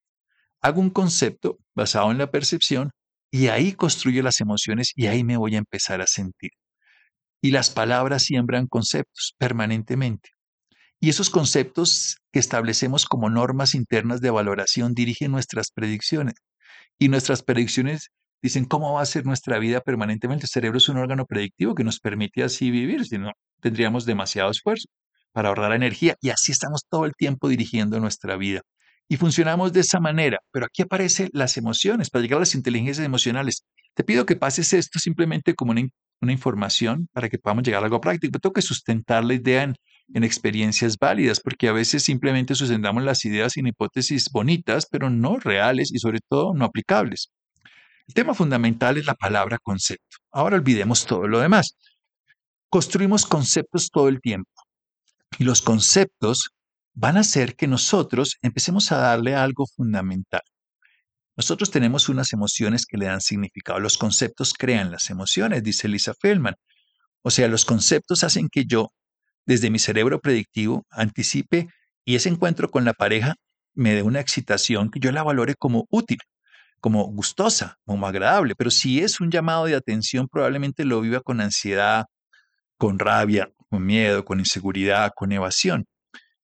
hago 0.60 0.80
un 0.80 0.90
concepto 0.90 1.58
basado 1.72 2.10
en 2.10 2.18
la 2.18 2.32
percepción 2.32 2.90
y 3.30 3.46
ahí 3.46 3.74
construyo 3.74 4.24
las 4.24 4.40
emociones 4.40 4.92
y 4.96 5.06
ahí 5.06 5.22
me 5.22 5.36
voy 5.36 5.54
a 5.54 5.58
empezar 5.58 6.00
a 6.00 6.06
sentir. 6.08 6.50
Y 7.40 7.52
las 7.52 7.70
palabras 7.70 8.24
siembran 8.24 8.66
conceptos 8.66 9.34
permanentemente. 9.38 10.30
Y 11.00 11.10
esos 11.10 11.30
conceptos 11.30 12.18
que 12.32 12.40
establecemos 12.40 13.04
como 13.06 13.30
normas 13.30 13.74
internas 13.74 14.20
de 14.20 14.30
valoración 14.30 14.94
dirigen 14.94 15.30
nuestras 15.30 15.70
predicciones. 15.70 16.34
Y 16.98 17.08
nuestras 17.08 17.42
predicciones 17.42 18.10
dicen 18.42 18.64
cómo 18.64 18.94
va 18.94 19.02
a 19.02 19.06
ser 19.06 19.24
nuestra 19.24 19.58
vida 19.58 19.80
permanentemente. 19.80 20.46
El 20.46 20.50
cerebro 20.50 20.78
es 20.78 20.88
un 20.88 20.96
órgano 20.96 21.24
predictivo 21.26 21.74
que 21.74 21.84
nos 21.84 22.00
permite 22.00 22.42
así 22.42 22.70
vivir, 22.70 23.04
si 23.06 23.18
no 23.18 23.32
tendríamos 23.60 24.04
demasiado 24.04 24.50
esfuerzo 24.50 24.88
para 25.32 25.48
ahorrar 25.48 25.72
energía 25.72 26.16
y 26.20 26.30
así 26.30 26.52
estamos 26.52 26.82
todo 26.88 27.04
el 27.04 27.12
tiempo 27.14 27.48
dirigiendo 27.48 28.00
nuestra 28.00 28.36
vida. 28.36 28.62
Y 29.08 29.16
funcionamos 29.16 29.72
de 29.72 29.80
esa 29.80 30.00
manera, 30.00 30.40
pero 30.50 30.66
aquí 30.66 30.82
aparecen 30.82 31.30
las 31.32 31.56
emociones, 31.56 32.10
para 32.10 32.22
llegar 32.22 32.38
a 32.38 32.40
las 32.40 32.54
inteligencias 32.54 33.06
emocionales. 33.06 33.64
Te 33.94 34.04
pido 34.04 34.26
que 34.26 34.36
pases 34.36 34.72
esto 34.72 34.98
simplemente 34.98 35.54
como 35.54 35.72
una, 35.72 35.82
información 36.32 37.08
para 37.12 37.28
que 37.28 37.38
podamos 37.38 37.62
llegar 37.64 37.82
a 37.82 37.86
algo 37.86 38.00
práctico. 38.00 38.32
Pero 38.32 38.40
tengo 38.40 38.52
que 38.52 38.62
sustentar 38.62 39.24
la 39.24 39.34
idea 39.34 39.62
en, 39.62 39.76
en 40.14 40.24
experiencias 40.24 40.96
válidas, 40.98 41.40
porque 41.40 41.68
a 41.68 41.72
veces 41.72 42.02
simplemente 42.02 42.54
sustentamos 42.54 43.02
las 43.02 43.24
ideas 43.24 43.56
en 43.56 43.66
hipótesis 43.66 44.30
bonitas, 44.32 44.86
pero 44.90 45.10
no 45.10 45.38
reales 45.38 45.92
y 45.92 45.98
sobre 45.98 46.20
todo 46.28 46.54
no 46.54 46.64
aplicables. 46.64 47.30
El 48.06 48.14
tema 48.14 48.34
fundamental 48.34 48.96
es 48.96 49.06
la 49.06 49.14
palabra 49.14 49.58
concepto. 49.58 50.16
Ahora 50.32 50.56
olvidemos 50.56 51.04
todo 51.04 51.28
lo 51.28 51.40
demás. 51.40 51.76
Construimos 52.70 53.26
conceptos 53.26 53.90
todo 53.90 54.08
el 54.08 54.20
tiempo 54.20 54.50
y 55.38 55.44
los 55.44 55.60
conceptos 55.62 56.50
van 56.94 57.16
a 57.16 57.20
hacer 57.20 57.54
que 57.54 57.66
nosotros 57.66 58.36
empecemos 58.42 58.90
a 58.92 58.98
darle 58.98 59.34
algo 59.34 59.66
fundamental. 59.66 60.42
Nosotros 61.36 61.70
tenemos 61.70 62.08
unas 62.08 62.32
emociones 62.32 62.84
que 62.84 62.96
le 62.96 63.06
dan 63.06 63.20
significado. 63.20 63.78
Los 63.78 63.96
conceptos 63.96 64.52
crean 64.52 64.90
las 64.90 65.08
emociones, 65.08 65.62
dice 65.62 65.86
Lisa 65.86 66.12
Feldman. 66.18 66.56
O 67.22 67.30
sea, 67.30 67.46
los 67.46 67.64
conceptos 67.64 68.24
hacen 68.24 68.48
que 68.50 68.64
yo, 68.64 68.92
desde 69.48 69.70
mi 69.70 69.78
cerebro 69.78 70.20
predictivo, 70.20 70.84
anticipe 70.90 71.68
y 72.04 72.16
ese 72.16 72.28
encuentro 72.28 72.70
con 72.70 72.84
la 72.84 72.92
pareja 72.92 73.36
me 73.74 73.94
dé 73.94 74.02
una 74.02 74.20
excitación 74.20 74.90
que 74.90 75.00
yo 75.00 75.10
la 75.10 75.22
valore 75.22 75.54
como 75.54 75.86
útil, 75.90 76.18
como 76.80 77.04
gustosa, 77.04 77.78
como 77.86 78.06
agradable. 78.06 78.54
Pero 78.54 78.70
si 78.70 79.00
es 79.00 79.20
un 79.20 79.30
llamado 79.30 79.64
de 79.64 79.74
atención, 79.74 80.28
probablemente 80.28 80.84
lo 80.84 81.00
viva 81.00 81.20
con 81.20 81.40
ansiedad, 81.40 82.04
con 82.76 82.98
rabia, 82.98 83.50
con 83.70 83.86
miedo, 83.86 84.26
con 84.26 84.38
inseguridad, 84.38 85.12
con 85.16 85.32
evasión. 85.32 85.86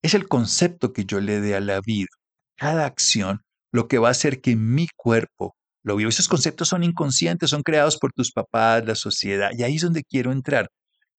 Es 0.00 0.14
el 0.14 0.26
concepto 0.26 0.94
que 0.94 1.04
yo 1.04 1.20
le 1.20 1.42
dé 1.42 1.56
a 1.56 1.60
la 1.60 1.82
vida. 1.84 2.08
Cada 2.56 2.86
acción 2.86 3.42
lo 3.70 3.86
que 3.86 3.98
va 3.98 4.08
a 4.08 4.12
hacer 4.12 4.40
que 4.40 4.56
mi 4.56 4.88
cuerpo 4.96 5.54
lo 5.82 5.96
viva. 5.96 6.08
Esos 6.08 6.28
conceptos 6.28 6.68
son 6.68 6.82
inconscientes, 6.82 7.50
son 7.50 7.62
creados 7.62 7.98
por 7.98 8.14
tus 8.14 8.32
papás, 8.32 8.86
la 8.86 8.94
sociedad. 8.94 9.50
Y 9.58 9.62
ahí 9.62 9.76
es 9.76 9.82
donde 9.82 10.04
quiero 10.04 10.32
entrar. 10.32 10.70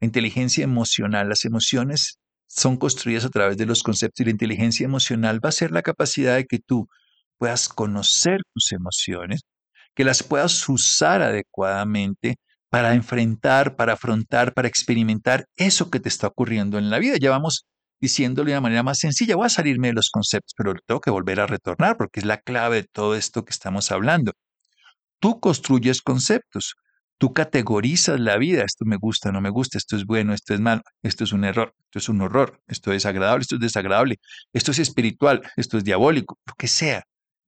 La 0.02 0.06
inteligencia 0.08 0.64
emocional, 0.64 1.30
las 1.30 1.46
emociones 1.46 2.20
son 2.48 2.78
construidas 2.78 3.26
a 3.26 3.30
través 3.30 3.58
de 3.58 3.66
los 3.66 3.84
conceptos 3.84 4.22
y 4.22 4.26
la 4.26 4.32
inteligencia 4.32 4.86
emocional 4.86 5.44
va 5.44 5.50
a 5.50 5.54
ser 5.54 5.72
la 5.72 5.82
capacidad 5.82 6.36
de 6.36 6.46
que 6.46 6.60
tú 6.60 6.88
puedas 7.38 7.70
conocer 7.70 8.40
tus 8.54 8.72
emociones, 8.72 9.42
que 9.94 10.04
las 10.04 10.24
puedas 10.24 10.68
usar 10.70 11.22
adecuadamente 11.22 12.36
para 12.70 12.94
enfrentar, 12.94 13.76
para 13.76 13.94
afrontar, 13.94 14.54
para 14.54 14.68
experimentar 14.68 15.46
eso 15.56 15.90
que 15.90 16.00
te 16.00 16.10
está 16.10 16.28
ocurriendo 16.28 16.78
en 16.78 16.90
la 16.90 17.00
vida. 17.00 17.16
Ya 17.20 17.32
vamos 17.32 17.66
diciéndolo 18.02 18.48
de 18.48 18.54
una 18.54 18.62
manera 18.62 18.84
más 18.84 19.00
sencilla, 19.00 19.36
voy 19.36 19.46
a 19.46 19.50
salirme 19.50 19.88
de 19.88 19.94
los 19.94 20.10
conceptos, 20.10 20.54
pero 20.58 20.74
tengo 20.86 21.02
que 21.02 21.10
volver 21.12 21.40
a 21.40 21.48
retornar 21.48 21.98
porque 21.98 22.20
es 22.20 22.26
la 22.26 22.38
clave 22.40 22.78
de 22.78 22.88
todo 22.92 23.16
esto 23.16 23.46
que 23.46 23.52
estamos 23.52 23.92
hablando. 23.92 24.34
Tú 25.20 25.40
construyes 25.40 26.02
conceptos, 26.02 26.76
tú 27.18 27.34
categorizas 27.34 28.20
la 28.20 28.38
vida, 28.38 28.64
esto 28.64 28.86
me 28.86 28.98
gusta, 28.98 29.32
no 29.32 29.42
me 29.42 29.50
gusta, 29.50 29.78
esto 29.78 29.96
es 29.96 30.06
bueno, 30.06 30.34
esto 30.34 30.54
es 30.54 30.60
malo, 30.60 30.82
esto 31.04 31.24
es 31.24 31.34
un 31.34 31.46
error, 31.46 31.74
esto 31.86 32.00
es 32.00 32.10
un 32.10 32.22
horror, 32.22 32.62
esto 32.68 32.92
es 32.94 33.06
agradable, 33.06 33.44
esto 33.44 33.56
es 33.56 33.62
desagradable, 33.62 34.18
esto 34.54 34.72
es 34.72 34.80
espiritual, 34.80 35.42
esto 35.56 35.78
es 35.78 35.84
diabólico, 35.84 36.38
lo 36.46 36.54
que 36.58 36.68
sea. 36.68 37.04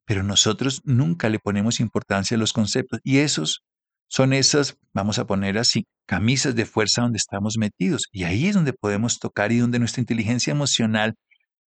Pero 0.05 0.23
nosotros 0.23 0.81
nunca 0.85 1.29
le 1.29 1.39
ponemos 1.39 1.79
importancia 1.79 2.35
a 2.35 2.39
los 2.39 2.53
conceptos 2.53 2.99
y 3.03 3.17
esos 3.17 3.63
son 4.09 4.33
esas, 4.33 4.77
vamos 4.93 5.19
a 5.19 5.27
poner 5.27 5.57
así, 5.57 5.85
camisas 6.05 6.55
de 6.55 6.65
fuerza 6.65 7.01
donde 7.01 7.17
estamos 7.17 7.57
metidos. 7.57 8.07
Y 8.11 8.23
ahí 8.23 8.47
es 8.47 8.55
donde 8.55 8.73
podemos 8.73 9.19
tocar 9.19 9.51
y 9.51 9.57
donde 9.57 9.79
nuestra 9.79 10.01
inteligencia 10.01 10.51
emocional 10.51 11.15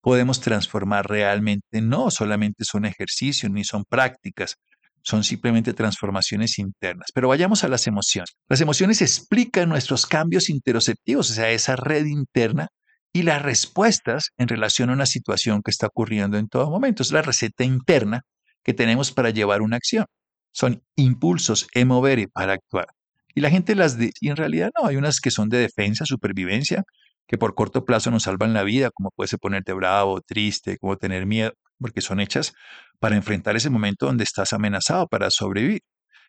podemos 0.00 0.40
transformar 0.40 1.06
realmente. 1.06 1.82
No 1.82 2.10
solamente 2.10 2.64
son 2.64 2.86
ejercicios 2.86 3.52
ni 3.52 3.64
son 3.64 3.84
prácticas, 3.84 4.56
son 5.02 5.24
simplemente 5.24 5.72
transformaciones 5.72 6.58
internas. 6.58 7.08
Pero 7.14 7.28
vayamos 7.28 7.64
a 7.64 7.68
las 7.68 7.86
emociones. 7.86 8.36
Las 8.48 8.60
emociones 8.60 9.02
explican 9.02 9.68
nuestros 9.68 10.06
cambios 10.06 10.48
interoceptivos, 10.50 11.30
o 11.30 11.34
sea, 11.34 11.50
esa 11.50 11.76
red 11.76 12.06
interna 12.06 12.68
y 13.12 13.22
las 13.22 13.42
respuestas 13.42 14.30
en 14.38 14.48
relación 14.48 14.90
a 14.90 14.92
una 14.92 15.06
situación 15.06 15.62
que 15.62 15.70
está 15.70 15.86
ocurriendo 15.88 16.38
en 16.38 16.48
todo 16.48 16.70
momento. 16.70 17.02
Es 17.02 17.12
la 17.12 17.22
receta 17.22 17.64
interna 17.64 18.22
que 18.62 18.74
tenemos 18.74 19.12
para 19.12 19.30
llevar 19.30 19.62
una 19.62 19.76
acción 19.76 20.06
son 20.52 20.82
impulsos 20.96 21.66
y 21.74 22.26
para 22.26 22.52
actuar. 22.54 22.86
Y 23.34 23.40
la 23.40 23.50
gente 23.50 23.74
las 23.74 23.96
dice, 23.98 24.12
y 24.20 24.28
en 24.28 24.36
realidad 24.36 24.70
no, 24.78 24.88
hay 24.88 24.96
unas 24.96 25.20
que 25.20 25.30
son 25.30 25.48
de 25.48 25.58
defensa, 25.58 26.04
supervivencia, 26.04 26.82
que 27.26 27.38
por 27.38 27.54
corto 27.54 27.84
plazo 27.84 28.10
nos 28.10 28.24
salvan 28.24 28.52
la 28.52 28.64
vida, 28.64 28.90
como 28.92 29.10
puede 29.10 29.38
ponerte 29.38 29.72
bravo, 29.72 30.20
triste, 30.20 30.78
como 30.78 30.96
tener 30.96 31.26
miedo, 31.26 31.52
porque 31.80 32.00
son 32.00 32.20
hechas 32.20 32.52
para 32.98 33.16
enfrentar 33.16 33.56
ese 33.56 33.70
momento 33.70 34.06
donde 34.06 34.24
estás 34.24 34.52
amenazado 34.52 35.06
para 35.08 35.30
sobrevivir. 35.30 35.80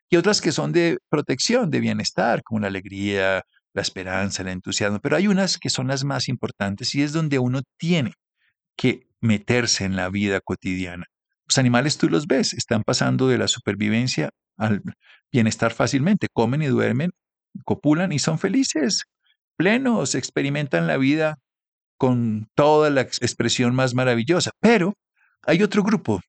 Y 0.09 0.17
otras 0.17 0.41
que 0.41 0.51
son 0.51 0.71
de 0.71 0.97
protección, 1.09 1.69
de 1.69 1.79
bienestar, 1.79 2.41
como 2.43 2.59
la 2.59 2.67
alegría, 2.67 3.43
la 3.73 3.81
esperanza, 3.81 4.41
el 4.41 4.49
entusiasmo. 4.49 4.99
Pero 4.99 5.15
hay 5.15 5.27
unas 5.27 5.57
que 5.57 5.69
son 5.69 5.87
las 5.87 6.03
más 6.03 6.27
importantes 6.27 6.93
y 6.95 7.01
es 7.01 7.13
donde 7.13 7.39
uno 7.39 7.61
tiene 7.77 8.13
que 8.75 9.07
meterse 9.21 9.85
en 9.85 9.95
la 9.95 10.09
vida 10.09 10.41
cotidiana. 10.41 11.05
Los 11.47 11.57
animales 11.57 11.97
tú 11.97 12.09
los 12.09 12.27
ves, 12.27 12.53
están 12.53 12.83
pasando 12.83 13.27
de 13.27 13.37
la 13.37 13.47
supervivencia 13.47 14.29
al 14.57 14.81
bienestar 15.31 15.73
fácilmente, 15.73 16.27
comen 16.31 16.61
y 16.61 16.67
duermen, 16.67 17.11
copulan 17.65 18.11
y 18.11 18.19
son 18.19 18.39
felices, 18.39 19.03
plenos, 19.57 20.15
experimentan 20.15 20.87
la 20.87 20.97
vida 20.97 21.37
con 21.97 22.47
toda 22.55 22.89
la 22.89 23.01
expresión 23.01 23.75
más 23.75 23.93
maravillosa. 23.93 24.51
Pero 24.59 24.95
hay 25.43 25.63
otro 25.63 25.83
grupo 25.83 26.21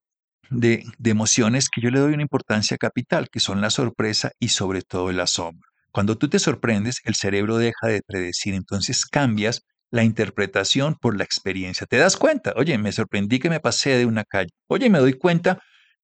de, 0.51 0.85
emociones 1.05 1.69
que 1.69 1.81
yo 1.81 1.91
le 1.91 2.01
doy 2.01 2.15
una 2.15 2.23
importancia 2.23 2.77
capital, 2.77 3.29
que 3.31 3.41
son 3.41 3.61
la 3.61 3.71
sorpresa 3.71 4.33
y 4.39 4.49
sobre 4.49 4.83
todo 4.83 5.11
el 5.11 5.21
asombro. 5.21 5.69
Cuando 5.93 6.17
tú 6.17 6.29
te 6.29 6.39
sorprendes, 6.39 7.01
el 7.05 7.15
cerebro 7.15 7.59
deja 7.59 7.89
de 7.89 8.03
predecir, 8.03 8.55
entonces 8.55 9.05
cambias 9.07 9.63
la 9.91 10.05
interpretación 10.05 10.97
por 11.01 11.17
la 11.19 11.25
experiencia. 11.25 11.87
¿Te 11.87 11.99
das 11.99 12.17
cuenta? 12.17 12.55
Oye, 12.57 12.79
me 12.79 12.93
sorprendí 12.93 13.39
que 13.39 13.51
me 13.51 13.61
pasé 13.61 13.91
de 13.99 14.07
una 14.07 14.25
calle. 14.25 14.51
Oye, 14.69 14.89
me 14.89 14.99
doy 14.99 15.13
cuenta 15.15 15.59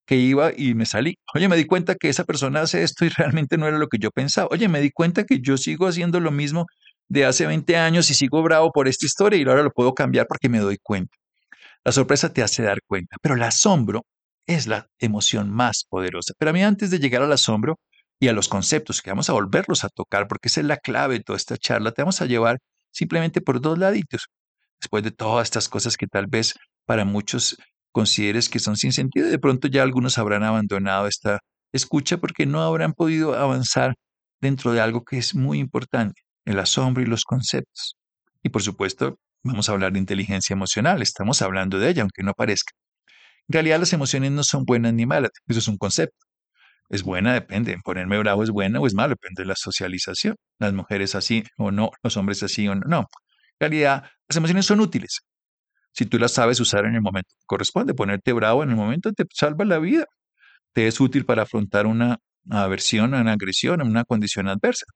que 0.05 0.17
iba 0.17 0.53
y 0.57 0.75
me 0.75 0.85
salí. 0.87 1.17
Oye, 1.35 1.49
me 1.49 1.57
di 1.57 1.65
cuenta 1.65 1.95
que 1.95 2.09
esa 2.11 2.25
persona 2.25 2.63
hace 2.63 2.83
esto 2.83 3.05
y 3.07 3.09
realmente 3.17 3.57
no 3.57 3.67
era 3.67 3.79
lo 3.79 3.89
que 3.89 3.99
yo 3.99 4.11
pensaba. 4.11 4.49
Oye, 4.51 4.69
me 4.69 4.81
di 4.81 4.91
cuenta 4.91 5.25
que 5.25 5.41
yo 5.41 5.57
sigo 5.57 5.87
haciendo 5.87 6.21
lo 6.21 6.31
mismo 6.31 6.67
de 7.09 7.25
hace 7.25 7.47
20 7.47 7.77
años 7.77 8.11
y 8.11 8.15
sigo 8.15 8.43
bravo 8.43 8.71
por 8.73 8.89
esta 8.89 9.07
historia 9.07 9.41
y 9.41 9.45
ahora 9.45 9.63
lo 9.63 9.71
puedo 9.71 9.95
cambiar 9.95 10.27
porque 10.27 10.51
me 10.51 10.59
doy 10.59 10.77
cuenta. 10.83 11.17
La 11.85 11.93
sorpresa 11.93 12.33
te 12.33 12.43
hace 12.43 12.63
dar 12.63 12.81
cuenta, 12.87 13.17
pero 13.23 13.35
el 13.35 13.43
asombro 13.43 14.05
es 14.47 14.67
la 14.67 14.89
emoción 14.99 15.51
más 15.51 15.85
poderosa. 15.89 16.33
Pero 16.39 16.51
a 16.51 16.55
mí 16.55 16.63
antes 16.63 16.91
de 16.91 16.99
llegar 16.99 17.23
al 17.23 17.33
asombro 17.33 17.79
y 18.21 18.29
a 18.29 18.33
los 18.33 18.49
conceptos, 18.49 19.03
que 19.03 19.11
vamos 19.11 19.31
a 19.31 19.35
volverlos 19.35 19.85
a 19.85 19.89
tocar, 19.89 20.27
porque 20.29 20.49
es 20.49 20.57
la 20.59 20.77
clave 20.79 21.19
de 21.19 21.25
toda 21.25 21.37
esta 21.37 21.57
charla, 21.57 21.93
te 21.93 22.03
vamos 22.03 22.21
a 22.21 22.27
llevar 22.27 22.59
simplemente 22.91 23.41
por 23.41 23.61
dos 23.61 23.79
laditos. 23.79 24.27
Después 24.81 25.05
de 25.05 25.11
todas 25.11 25.47
estas 25.47 25.69
cosas 25.69 25.97
que 25.97 26.07
tal 26.07 26.27
vez 26.27 26.55
para 26.87 27.05
muchos 27.05 27.57
consideres 27.93 28.49
que 28.49 28.59
son 28.59 28.77
sin 28.77 28.93
sentido, 28.93 29.29
de 29.29 29.39
pronto 29.39 29.69
ya 29.69 29.83
algunos 29.83 30.19
habrán 30.19 30.45
abandonado 30.45 31.07
esta 31.07 31.41
escucha 31.73 32.19
porque 32.19 32.47
no 32.47 32.63
habrán 32.63 32.93
podido 32.93 33.35
avanzar 33.35 33.95
dentro 34.41 34.73
de 34.73 34.81
algo 34.81 35.05
que 35.05 35.19
es 35.19 35.35
muy 35.35 35.59
importante, 35.59 36.23
el 36.45 36.59
asombro 36.59 37.03
y 37.03 37.07
los 37.07 37.25
conceptos. 37.25 37.97
Y 38.43 38.51
por 38.51 38.63
supuesto, 38.63 39.19
vamos 39.43 39.69
a 39.69 39.73
hablar 39.73 39.93
de 39.93 39.99
inteligencia 39.99 40.55
emocional, 40.55 41.03
estamos 41.03 41.43
hablando 41.43 41.79
de 41.79 41.91
ella, 41.91 42.03
aunque 42.03 42.23
no 42.23 42.35
parezca. 42.35 42.73
En 43.49 43.55
realidad 43.55 43.81
las 43.81 43.93
emociones 43.93 44.33
no 44.33 44.45
son 44.45 44.65
buenas 44.65 44.93
ni 44.95 45.07
malas, 45.07 45.31
eso 45.49 45.59
es 45.61 45.69
un 45.69 45.79
concepto. 45.79 46.17
Es 46.91 47.03
buena, 47.03 47.35
depende. 47.35 47.77
Ponerme 47.85 48.19
bravo 48.19 48.43
es 48.43 48.51
buena 48.51 48.81
o 48.81 48.87
es 48.87 48.95
malo, 48.95 49.11
depende 49.11 49.43
de 49.43 49.47
la 49.47 49.55
socialización. 49.57 50.37
Las 50.59 50.73
mujeres 50.73 51.15
así 51.15 51.45
o 51.59 51.71
no, 51.71 51.91
los 52.03 52.17
hombres 52.17 52.43
así 52.43 52.67
o 52.69 52.75
no. 52.75 52.83
No. 52.87 52.99
En 53.01 53.71
realidad, 53.71 54.05
las 54.29 54.37
emociones 54.37 54.67
son 54.67 54.81
útiles. 54.81 55.21
Si 55.93 56.07
tú 56.07 56.19
las 56.19 56.33
sabes 56.33 56.61
usar 56.61 56.87
en 56.87 56.95
el 56.95 57.03
momento 57.03 57.29
que 57.39 57.45
corresponde, 57.47 57.95
ponerte 57.95 58.33
bravo 58.33 58.63
en 58.63 58.71
el 58.71 58.77
momento 58.77 59.13
te 59.13 59.25
salva 59.35 59.65
la 59.65 59.79
vida. 59.79 60.07
Te 60.73 60.87
es 60.87 61.01
útil 61.01 61.25
para 61.27 61.43
afrontar 61.43 61.87
una 61.87 62.19
aversión, 62.51 63.15
una 63.15 63.33
agresión, 63.33 63.83
una 63.83 64.05
condición 64.05 64.49
adversa. 64.49 64.87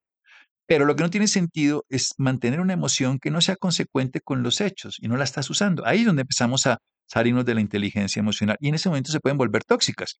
Pero 0.66 0.84
lo 0.84 0.96
que 0.96 1.02
no 1.02 1.10
tiene 1.10 1.28
sentido 1.28 1.84
es 1.88 2.14
mantener 2.18 2.60
una 2.60 2.72
emoción 2.72 3.18
que 3.18 3.30
no 3.30 3.40
sea 3.40 3.56
consecuente 3.56 4.20
con 4.20 4.42
los 4.42 4.60
hechos 4.60 4.96
y 5.00 5.08
no 5.08 5.16
la 5.16 5.24
estás 5.24 5.50
usando. 5.50 5.86
Ahí 5.86 6.00
es 6.00 6.06
donde 6.06 6.22
empezamos 6.22 6.66
a 6.66 6.78
salirnos 7.06 7.44
de 7.44 7.54
la 7.54 7.60
inteligencia 7.60 8.20
emocional 8.20 8.56
y 8.60 8.68
en 8.68 8.74
ese 8.74 8.88
momento 8.88 9.12
se 9.12 9.20
pueden 9.20 9.38
volver 9.38 9.64
tóxicas. 9.64 10.18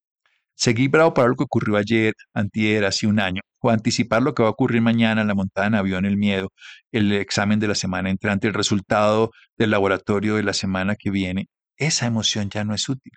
Seguir 0.55 0.91
bravo 0.91 1.15
para 1.15 1.29
lo 1.29 1.35
que 1.35 1.45
ocurrió 1.45 1.77
ayer, 1.77 2.13
antier, 2.35 2.85
hace 2.85 3.07
un 3.07 3.19
año, 3.21 3.41
o 3.61 3.71
anticipar 3.71 4.23
lo 4.23 4.35
que 4.35 4.43
va 4.43 4.51
a 4.51 4.53
ocurrir 4.53 4.83
mañana, 4.83 5.25
la 5.25 5.35
montada 5.35 5.67
en 5.67 5.75
avión, 5.75 6.05
el 6.05 6.19
miedo, 6.19 6.51
el 6.93 7.13
examen 7.13 7.59
de 7.59 7.69
la 7.69 7.75
semana 7.75 8.11
entrante, 8.11 8.49
el 8.49 8.55
resultado 8.55 9.31
del 9.57 9.71
laboratorio 9.71 10.37
de 10.37 10.43
la 10.43 10.53
semana 10.53 10.95
que 10.97 11.11
viene, 11.11 11.49
esa 11.79 12.07
emoción 12.07 12.51
ya 12.51 12.65
no 12.65 12.75
es 12.75 12.89
útil. 12.89 13.13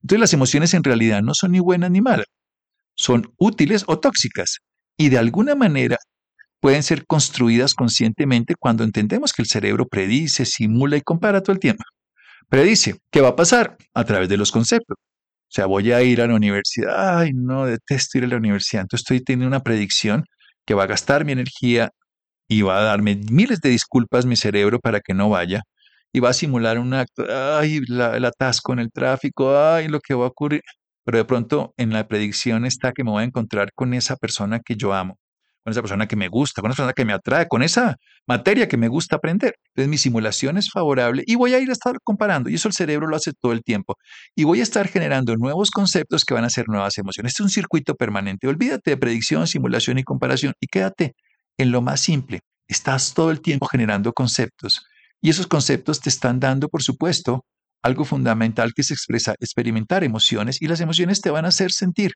Entonces 0.00 0.20
las 0.20 0.32
emociones 0.32 0.72
en 0.74 0.84
realidad 0.84 1.20
no 1.22 1.32
son 1.34 1.52
ni 1.52 1.60
buenas 1.60 1.90
ni 1.90 2.00
malas, 2.00 2.26
son 2.94 3.32
útiles 3.36 3.84
o 3.86 3.98
tóxicas 3.98 4.58
y 4.96 5.10
de 5.10 5.18
alguna 5.18 5.54
manera 5.54 5.98
pueden 6.60 6.82
ser 6.82 7.06
construidas 7.06 7.74
conscientemente 7.74 8.54
cuando 8.58 8.84
entendemos 8.84 9.32
que 9.32 9.42
el 9.42 9.48
cerebro 9.48 9.86
predice, 9.86 10.44
simula 10.44 10.96
y 10.96 11.02
compara 11.02 11.42
todo 11.42 11.52
el 11.52 11.60
tiempo. 11.60 11.84
Predice 12.48 12.96
qué 13.10 13.20
va 13.20 13.28
a 13.30 13.36
pasar 13.36 13.76
a 13.94 14.04
través 14.04 14.28
de 14.28 14.36
los 14.36 14.52
conceptos. 14.52 14.96
O 14.98 15.52
sea, 15.56 15.66
voy 15.66 15.92
a 15.92 16.02
ir 16.02 16.20
a 16.22 16.26
la 16.26 16.34
universidad. 16.34 17.18
Ay, 17.20 17.32
no, 17.34 17.66
detesto 17.66 18.18
ir 18.18 18.24
a 18.24 18.28
la 18.28 18.36
universidad. 18.36 18.82
Entonces 18.82 19.04
estoy 19.04 19.20
teniendo 19.20 19.48
una 19.48 19.62
predicción 19.62 20.24
que 20.66 20.74
va 20.74 20.84
a 20.84 20.86
gastar 20.86 21.24
mi 21.24 21.32
energía 21.32 21.90
y 22.48 22.62
va 22.62 22.78
a 22.78 22.82
darme 22.82 23.16
miles 23.30 23.60
de 23.60 23.70
disculpas 23.70 24.26
mi 24.26 24.36
cerebro 24.36 24.80
para 24.80 25.00
que 25.00 25.14
no 25.14 25.28
vaya. 25.30 25.62
Y 26.12 26.20
va 26.20 26.30
a 26.30 26.32
simular 26.32 26.78
un 26.78 26.94
acto, 26.94 27.26
ay, 27.30 27.80
el 27.88 28.24
atasco 28.24 28.72
en 28.72 28.80
el 28.80 28.90
tráfico, 28.92 29.56
ay, 29.58 29.88
lo 29.88 30.00
que 30.00 30.14
va 30.14 30.24
a 30.26 30.28
ocurrir. 30.28 30.62
pero 31.04 31.18
de 31.18 31.24
pronto 31.24 31.74
en 31.78 31.92
la 31.92 32.08
predicción 32.08 32.66
está 32.66 32.92
que 32.92 33.04
me 33.04 33.10
voy 33.12 33.22
a 33.22 33.26
encontrar 33.26 33.70
con 33.74 33.94
esa 33.94 34.16
persona 34.16 34.60
que 34.60 34.76
yo 34.76 34.92
amo, 34.94 35.18
con 35.66 35.72
esa 35.72 35.82
persona 35.82 36.06
que 36.06 36.14
me 36.14 36.28
gusta, 36.28 36.62
con 36.62 36.70
esa 36.70 36.76
persona 36.76 36.92
que 36.92 37.04
me 37.04 37.12
atrae, 37.12 37.48
con 37.48 37.60
esa 37.60 37.96
materia 38.24 38.68
que 38.68 38.76
me 38.76 38.86
gusta 38.86 39.16
aprender. 39.16 39.56
Entonces 39.70 39.88
mi 39.88 39.98
simulación 39.98 40.58
es 40.58 40.70
favorable 40.70 41.24
y 41.26 41.34
voy 41.34 41.54
a 41.54 41.58
ir 41.58 41.70
a 41.70 41.72
estar 41.72 41.98
comparando, 42.04 42.48
y 42.48 42.54
eso 42.54 42.68
el 42.68 42.74
cerebro 42.74 43.08
lo 43.08 43.16
hace 43.16 43.32
todo 43.32 43.50
el 43.50 43.64
tiempo, 43.64 43.96
y 44.36 44.44
voy 44.44 44.60
a 44.60 44.62
estar 44.62 44.86
generando 44.86 45.34
nuevos 45.34 45.72
conceptos 45.72 46.24
que 46.24 46.34
van 46.34 46.44
a 46.44 46.50
ser 46.50 46.68
nuevas 46.68 46.96
emociones. 46.98 47.32
Este 47.32 47.42
es 47.42 47.46
un 47.46 47.50
circuito 47.50 47.96
permanente. 47.96 48.46
Olvídate 48.46 48.92
de 48.92 48.96
predicción, 48.96 49.48
simulación 49.48 49.98
y 49.98 50.04
comparación 50.04 50.52
y 50.60 50.68
quédate 50.68 51.14
en 51.58 51.72
lo 51.72 51.82
más 51.82 52.00
simple. 52.00 52.42
Estás 52.68 53.12
todo 53.12 53.32
el 53.32 53.40
tiempo 53.40 53.66
generando 53.66 54.12
conceptos 54.12 54.86
y 55.20 55.30
esos 55.30 55.48
conceptos 55.48 56.00
te 56.00 56.10
están 56.10 56.38
dando, 56.38 56.68
por 56.68 56.84
supuesto, 56.84 57.44
algo 57.82 58.04
fundamental 58.04 58.72
que 58.72 58.84
se 58.84 58.94
expresa, 58.94 59.34
experimentar 59.40 60.04
emociones 60.04 60.62
y 60.62 60.68
las 60.68 60.80
emociones 60.80 61.20
te 61.20 61.30
van 61.30 61.44
a 61.44 61.48
hacer 61.48 61.72
sentir 61.72 62.12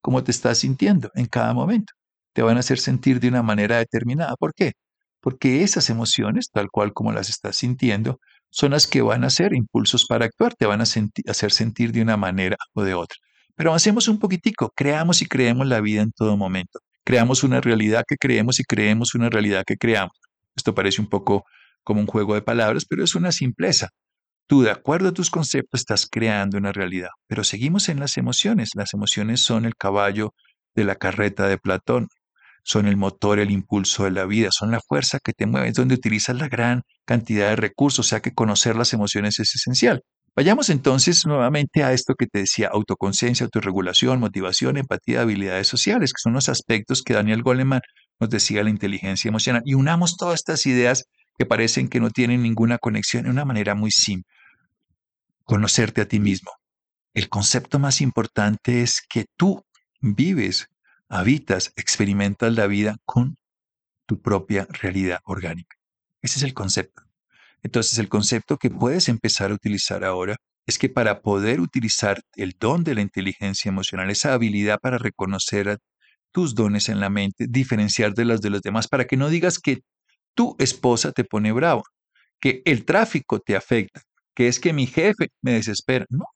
como 0.00 0.24
te 0.24 0.30
estás 0.30 0.56
sintiendo 0.56 1.10
en 1.14 1.26
cada 1.26 1.52
momento. 1.52 1.92
Te 2.34 2.42
van 2.42 2.56
a 2.56 2.60
hacer 2.60 2.78
sentir 2.78 3.20
de 3.20 3.28
una 3.28 3.42
manera 3.42 3.78
determinada. 3.78 4.34
¿Por 4.38 4.54
qué? 4.54 4.72
Porque 5.20 5.62
esas 5.62 5.90
emociones, 5.90 6.50
tal 6.52 6.68
cual 6.70 6.92
como 6.92 7.12
las 7.12 7.28
estás 7.28 7.56
sintiendo, 7.56 8.20
son 8.50 8.72
las 8.72 8.86
que 8.86 9.02
van 9.02 9.24
a 9.24 9.30
ser 9.30 9.54
impulsos 9.54 10.06
para 10.06 10.26
actuar, 10.26 10.54
te 10.54 10.66
van 10.66 10.80
a 10.80 10.84
hacer 10.84 11.52
sentir 11.52 11.92
de 11.92 12.02
una 12.02 12.16
manera 12.16 12.56
o 12.74 12.82
de 12.82 12.94
otra. 12.94 13.16
Pero 13.56 13.70
avancemos 13.70 14.08
un 14.08 14.18
poquitico, 14.18 14.70
creamos 14.74 15.20
y 15.20 15.26
creemos 15.26 15.66
la 15.66 15.80
vida 15.80 16.02
en 16.02 16.12
todo 16.12 16.36
momento. 16.36 16.78
Creamos 17.04 17.42
una 17.42 17.60
realidad 17.60 18.04
que 18.06 18.16
creemos 18.16 18.60
y 18.60 18.64
creemos 18.64 19.14
una 19.14 19.30
realidad 19.30 19.64
que 19.66 19.76
creamos. 19.76 20.12
Esto 20.54 20.74
parece 20.74 21.00
un 21.00 21.08
poco 21.08 21.44
como 21.82 22.00
un 22.00 22.06
juego 22.06 22.34
de 22.34 22.42
palabras, 22.42 22.84
pero 22.88 23.02
es 23.02 23.14
una 23.14 23.32
simpleza. 23.32 23.88
Tú, 24.46 24.62
de 24.62 24.70
acuerdo 24.70 25.08
a 25.08 25.12
tus 25.12 25.30
conceptos, 25.30 25.80
estás 25.80 26.06
creando 26.10 26.56
una 26.58 26.72
realidad. 26.72 27.10
Pero 27.26 27.44
seguimos 27.44 27.88
en 27.88 28.00
las 28.00 28.16
emociones. 28.16 28.70
Las 28.74 28.94
emociones 28.94 29.42
son 29.42 29.64
el 29.64 29.74
caballo 29.76 30.34
de 30.74 30.84
la 30.84 30.96
carreta 30.96 31.48
de 31.48 31.58
Platón, 31.58 32.08
son 32.68 32.86
el 32.86 32.98
motor, 32.98 33.38
el 33.38 33.50
impulso 33.50 34.04
de 34.04 34.10
la 34.10 34.26
vida, 34.26 34.50
son 34.52 34.70
la 34.70 34.80
fuerza 34.86 35.20
que 35.24 35.32
te 35.32 35.46
mueve, 35.46 35.68
es 35.68 35.74
donde 35.74 35.94
utilizas 35.94 36.36
la 36.36 36.48
gran 36.48 36.82
cantidad 37.06 37.48
de 37.48 37.56
recursos, 37.56 38.06
o 38.06 38.08
sea 38.08 38.20
que 38.20 38.34
conocer 38.34 38.76
las 38.76 38.92
emociones 38.92 39.38
es 39.38 39.54
esencial. 39.54 40.02
Vayamos 40.36 40.68
entonces 40.68 41.24
nuevamente 41.24 41.82
a 41.82 41.94
esto 41.94 42.14
que 42.14 42.26
te 42.26 42.40
decía, 42.40 42.68
autoconciencia, 42.70 43.44
autorregulación, 43.44 44.20
motivación, 44.20 44.76
empatía, 44.76 45.22
habilidades 45.22 45.66
sociales, 45.66 46.12
que 46.12 46.20
son 46.20 46.34
los 46.34 46.50
aspectos 46.50 47.02
que 47.02 47.14
Daniel 47.14 47.42
Goleman 47.42 47.80
nos 48.20 48.28
decía 48.28 48.62
la 48.62 48.68
inteligencia 48.68 49.30
emocional. 49.30 49.62
Y 49.64 49.72
unamos 49.72 50.18
todas 50.18 50.34
estas 50.34 50.66
ideas 50.66 51.06
que 51.38 51.46
parecen 51.46 51.88
que 51.88 52.00
no 52.00 52.10
tienen 52.10 52.42
ninguna 52.42 52.76
conexión 52.76 53.24
de 53.24 53.30
una 53.30 53.46
manera 53.46 53.74
muy 53.74 53.90
simple 53.90 54.30
conocerte 55.44 56.02
a 56.02 56.06
ti 56.06 56.20
mismo. 56.20 56.50
El 57.14 57.30
concepto 57.30 57.78
más 57.78 58.02
importante 58.02 58.82
es 58.82 59.00
que 59.00 59.24
tú 59.38 59.64
vives, 60.02 60.68
habitas, 61.08 61.72
experimentas 61.76 62.52
la 62.54 62.66
vida 62.66 62.96
con 63.04 63.36
tu 64.06 64.20
propia 64.20 64.66
realidad 64.70 65.20
orgánica. 65.24 65.76
Ese 66.22 66.38
es 66.38 66.42
el 66.44 66.54
concepto. 66.54 67.02
Entonces, 67.62 67.98
el 67.98 68.08
concepto 68.08 68.56
que 68.56 68.70
puedes 68.70 69.08
empezar 69.08 69.50
a 69.50 69.54
utilizar 69.54 70.04
ahora 70.04 70.36
es 70.66 70.78
que 70.78 70.88
para 70.88 71.22
poder 71.22 71.60
utilizar 71.60 72.20
el 72.34 72.54
don 72.58 72.84
de 72.84 72.94
la 72.94 73.00
inteligencia 73.00 73.68
emocional, 73.68 74.10
esa 74.10 74.34
habilidad 74.34 74.78
para 74.80 74.98
reconocer 74.98 75.78
tus 76.32 76.54
dones 76.54 76.88
en 76.88 77.00
la 77.00 77.10
mente, 77.10 77.46
diferenciar 77.48 78.14
de 78.14 78.24
las 78.26 78.40
de 78.40 78.50
los 78.50 78.62
demás, 78.62 78.86
para 78.86 79.06
que 79.06 79.16
no 79.16 79.30
digas 79.30 79.58
que 79.58 79.80
tu 80.34 80.56
esposa 80.58 81.12
te 81.12 81.24
pone 81.24 81.52
bravo, 81.52 81.82
que 82.40 82.62
el 82.64 82.84
tráfico 82.84 83.40
te 83.40 83.56
afecta, 83.56 84.02
que 84.34 84.48
es 84.48 84.60
que 84.60 84.72
mi 84.72 84.86
jefe 84.86 85.30
me 85.42 85.52
desespera. 85.52 86.06
No, 86.10 86.26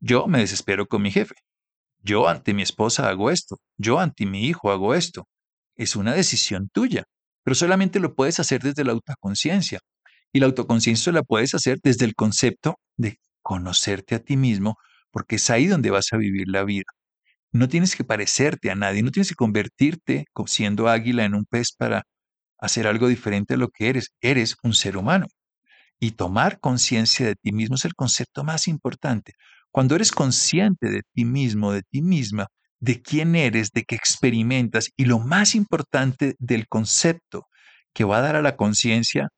yo 0.00 0.26
me 0.26 0.40
desespero 0.40 0.86
con 0.86 1.02
mi 1.02 1.10
jefe. 1.10 1.34
Yo 2.06 2.28
ante 2.28 2.54
mi 2.54 2.62
esposa 2.62 3.08
hago 3.08 3.30
esto. 3.32 3.58
Yo 3.76 3.98
ante 3.98 4.26
mi 4.26 4.46
hijo 4.46 4.70
hago 4.70 4.94
esto. 4.94 5.26
Es 5.74 5.96
una 5.96 6.14
decisión 6.14 6.68
tuya, 6.72 7.02
pero 7.42 7.56
solamente 7.56 7.98
lo 7.98 8.14
puedes 8.14 8.38
hacer 8.38 8.62
desde 8.62 8.84
la 8.84 8.92
autoconciencia. 8.92 9.80
Y 10.32 10.38
la 10.38 10.46
autoconciencia 10.46 11.12
la 11.12 11.24
puedes 11.24 11.54
hacer 11.54 11.78
desde 11.82 12.04
el 12.04 12.14
concepto 12.14 12.76
de 12.96 13.18
conocerte 13.42 14.14
a 14.14 14.20
ti 14.20 14.36
mismo, 14.36 14.76
porque 15.10 15.36
es 15.36 15.50
ahí 15.50 15.66
donde 15.66 15.90
vas 15.90 16.12
a 16.12 16.16
vivir 16.16 16.46
la 16.48 16.62
vida. 16.62 16.84
No 17.52 17.68
tienes 17.68 17.96
que 17.96 18.04
parecerte 18.04 18.70
a 18.70 18.76
nadie, 18.76 19.02
no 19.02 19.10
tienes 19.10 19.30
que 19.30 19.34
convertirte 19.34 20.26
siendo 20.46 20.88
águila 20.88 21.24
en 21.24 21.34
un 21.34 21.44
pez 21.44 21.72
para 21.76 22.04
hacer 22.58 22.86
algo 22.86 23.08
diferente 23.08 23.54
a 23.54 23.56
lo 23.56 23.68
que 23.70 23.88
eres. 23.88 24.12
Eres 24.20 24.56
un 24.62 24.74
ser 24.74 24.96
humano. 24.96 25.26
Y 26.00 26.12
tomar 26.12 26.60
conciencia 26.60 27.26
de 27.26 27.36
ti 27.36 27.52
mismo 27.52 27.76
es 27.76 27.84
el 27.84 27.94
concepto 27.94 28.44
más 28.44 28.68
importante. 28.68 29.34
Cuando 29.70 29.94
eres 29.94 30.12
consciente 30.12 30.90
de 30.90 31.02
ti 31.12 31.24
mismo, 31.24 31.72
de 31.72 31.82
ti 31.82 32.02
misma, 32.02 32.46
de 32.80 33.02
quién 33.02 33.34
eres, 33.36 33.70
de 33.72 33.84
qué 33.84 33.94
experimentas, 33.94 34.90
y 34.96 35.04
lo 35.04 35.18
más 35.18 35.54
importante 35.54 36.34
del 36.38 36.68
concepto 36.68 37.46
que 37.92 38.04
va 38.04 38.18
a 38.18 38.22
dar 38.22 38.36
a 38.36 38.42
la 38.42 38.56
conciencia 38.56 39.28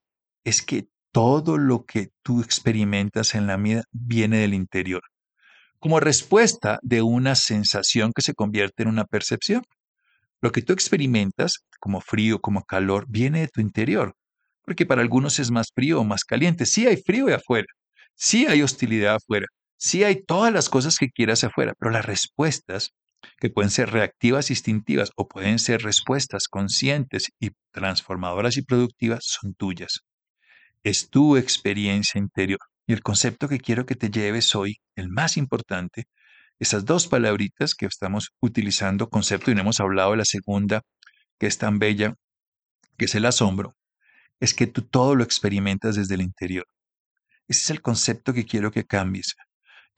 es 0.44 0.62
que 0.62 0.86
todo 1.12 1.58
lo 1.58 1.84
que 1.84 2.08
tú 2.22 2.42
experimentas 2.42 3.34
en 3.34 3.46
la 3.46 3.56
vida 3.56 3.82
viene 3.90 4.38
del 4.38 4.54
interior, 4.54 5.02
como 5.78 6.00
respuesta 6.00 6.78
de 6.82 7.02
una 7.02 7.34
sensación 7.34 8.12
que 8.14 8.22
se 8.22 8.34
convierte 8.34 8.82
en 8.82 8.88
una 8.88 9.04
percepción. 9.04 9.62
Lo 10.40 10.52
que 10.52 10.62
tú 10.62 10.72
experimentas, 10.72 11.64
como 11.80 12.00
frío, 12.00 12.40
como 12.40 12.64
calor, 12.64 13.06
viene 13.08 13.40
de 13.40 13.48
tu 13.48 13.60
interior 13.60 14.14
porque 14.68 14.84
para 14.84 15.00
algunos 15.00 15.38
es 15.38 15.50
más 15.50 15.68
frío 15.74 15.98
o 15.98 16.04
más 16.04 16.24
caliente. 16.24 16.66
Sí 16.66 16.86
hay 16.86 16.98
frío 16.98 17.34
afuera, 17.34 17.66
sí 18.14 18.44
hay 18.46 18.60
hostilidad 18.60 19.14
afuera, 19.14 19.46
sí 19.78 20.04
hay 20.04 20.22
todas 20.22 20.52
las 20.52 20.68
cosas 20.68 20.98
que 20.98 21.10
quieras 21.10 21.44
afuera, 21.44 21.74
pero 21.78 21.90
las 21.90 22.04
respuestas 22.04 22.92
que 23.38 23.50
pueden 23.50 23.70
ser 23.70 23.90
reactivas, 23.90 24.50
instintivas 24.50 25.10
o 25.16 25.28
pueden 25.28 25.58
ser 25.58 25.82
respuestas 25.82 26.48
conscientes 26.48 27.30
y 27.40 27.50
transformadoras 27.72 28.56
y 28.56 28.62
productivas 28.62 29.20
son 29.22 29.54
tuyas. 29.54 30.00
Es 30.84 31.10
tu 31.10 31.36
experiencia 31.36 32.18
interior. 32.18 32.60
Y 32.86 32.92
el 32.92 33.02
concepto 33.02 33.48
que 33.48 33.58
quiero 33.58 33.86
que 33.86 33.96
te 33.96 34.10
lleves 34.10 34.54
hoy, 34.54 34.78
el 34.96 35.08
más 35.08 35.36
importante, 35.36 36.06
esas 36.58 36.84
dos 36.84 37.06
palabritas 37.06 37.74
que 37.74 37.86
estamos 37.86 38.30
utilizando, 38.40 39.10
concepto, 39.10 39.50
y 39.50 39.54
no 39.54 39.60
hemos 39.60 39.80
hablado 39.80 40.12
de 40.12 40.18
la 40.18 40.24
segunda, 40.24 40.82
que 41.38 41.46
es 41.46 41.58
tan 41.58 41.78
bella, 41.78 42.14
que 42.96 43.04
es 43.04 43.14
el 43.14 43.26
asombro, 43.26 43.76
es 44.40 44.54
que 44.54 44.66
tú 44.66 44.82
todo 44.82 45.14
lo 45.14 45.24
experimentas 45.24 45.96
desde 45.96 46.14
el 46.14 46.22
interior. 46.22 46.66
Ese 47.46 47.62
es 47.62 47.70
el 47.70 47.82
concepto 47.82 48.32
que 48.32 48.44
quiero 48.44 48.70
que 48.70 48.84
cambies. 48.84 49.36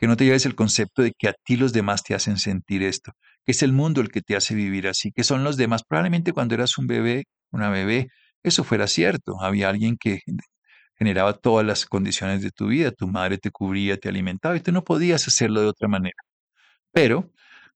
Que 0.00 0.08
no 0.08 0.16
te 0.16 0.24
lleves 0.24 0.46
el 0.46 0.56
concepto 0.56 1.02
de 1.02 1.12
que 1.16 1.28
a 1.28 1.34
ti 1.44 1.56
los 1.56 1.72
demás 1.72 2.02
te 2.02 2.14
hacen 2.14 2.38
sentir 2.38 2.82
esto, 2.82 3.12
que 3.44 3.52
es 3.52 3.62
el 3.62 3.72
mundo 3.72 4.00
el 4.00 4.10
que 4.10 4.22
te 4.22 4.36
hace 4.36 4.54
vivir 4.54 4.88
así, 4.88 5.12
que 5.12 5.24
son 5.24 5.44
los 5.44 5.56
demás. 5.58 5.82
Probablemente 5.88 6.32
cuando 6.32 6.54
eras 6.54 6.78
un 6.78 6.86
bebé, 6.86 7.24
una 7.52 7.70
bebé, 7.70 8.08
eso 8.42 8.64
fuera 8.64 8.86
cierto. 8.88 9.40
Había 9.42 9.68
alguien 9.68 9.96
que 9.98 10.20
generaba 10.98 11.34
todas 11.34 11.66
las 11.66 11.86
condiciones 11.86 12.42
de 12.42 12.50
tu 12.50 12.68
vida, 12.68 12.92
tu 12.92 13.08
madre 13.08 13.38
te 13.38 13.50
cubría, 13.50 13.98
te 13.98 14.08
alimentaba 14.08 14.56
y 14.56 14.60
tú 14.60 14.72
no 14.72 14.84
podías 14.84 15.26
hacerlo 15.28 15.60
de 15.62 15.68
otra 15.68 15.88
manera. 15.88 16.16
Pero 16.92 17.30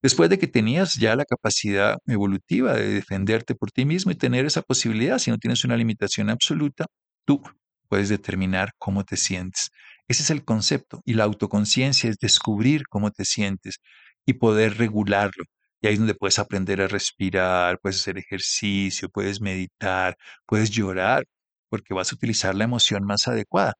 Después 0.04 0.28
de 0.28 0.38
que 0.38 0.46
tenías 0.48 0.96
ya 0.96 1.16
la 1.16 1.24
capacidad 1.24 1.96
evolutiva 2.06 2.74
de 2.74 2.90
defenderte 2.90 3.54
por 3.54 3.70
ti 3.72 3.86
mismo 3.86 4.12
y 4.12 4.16
tener 4.16 4.44
esa 4.44 4.60
posibilidad, 4.60 5.18
si 5.18 5.30
no 5.30 5.38
tienes 5.38 5.64
una 5.64 5.78
limitación 5.78 6.28
absoluta, 6.28 6.84
tú 7.24 7.42
puedes 7.88 8.10
determinar 8.10 8.72
cómo 8.78 9.04
te 9.04 9.16
sientes. 9.16 9.70
Ese 10.08 10.22
es 10.22 10.30
el 10.30 10.44
concepto. 10.44 11.00
Y 11.04 11.14
la 11.14 11.24
autoconciencia 11.24 12.10
es 12.10 12.18
descubrir 12.18 12.84
cómo 12.88 13.10
te 13.10 13.24
sientes 13.24 13.80
y 14.26 14.34
poder 14.34 14.78
regularlo. 14.78 15.44
Y 15.80 15.86
ahí 15.86 15.94
es 15.94 15.98
donde 15.98 16.14
puedes 16.14 16.38
aprender 16.38 16.80
a 16.80 16.88
respirar, 16.88 17.78
puedes 17.80 18.00
hacer 18.00 18.18
ejercicio, 18.18 19.08
puedes 19.10 19.40
meditar, 19.40 20.16
puedes 20.46 20.70
llorar, 20.70 21.24
porque 21.68 21.94
vas 21.94 22.12
a 22.12 22.14
utilizar 22.16 22.54
la 22.54 22.64
emoción 22.64 23.04
más 23.04 23.28
adecuada. 23.28 23.74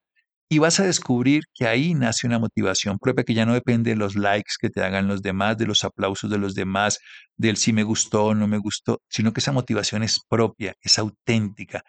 Y 0.50 0.58
vas 0.58 0.80
a 0.80 0.84
descubrir 0.84 1.44
que 1.54 1.66
ahí 1.66 1.94
nace 1.94 2.26
una 2.26 2.38
motivación 2.38 2.98
propia 2.98 3.24
que 3.24 3.34
ya 3.34 3.46
no 3.46 3.54
depende 3.54 3.90
de 3.90 3.96
los 3.96 4.16
likes 4.16 4.54
que 4.60 4.70
te 4.70 4.82
hagan 4.82 5.08
los 5.08 5.22
demás, 5.22 5.56
de 5.58 5.66
los 5.66 5.84
aplausos 5.84 6.30
de 6.30 6.38
los 6.38 6.54
demás, 6.54 6.98
del 7.36 7.56
si 7.56 7.72
me 7.72 7.82
gustó 7.82 8.26
o 8.26 8.34
no 8.34 8.46
me 8.46 8.58
gustó, 8.58 9.00
sino 9.08 9.32
que 9.32 9.40
esa 9.40 9.52
motivación 9.52 10.02
es 10.02 10.20
propia, 10.28 10.74
es 10.82 10.98
auténtica, 10.98 11.82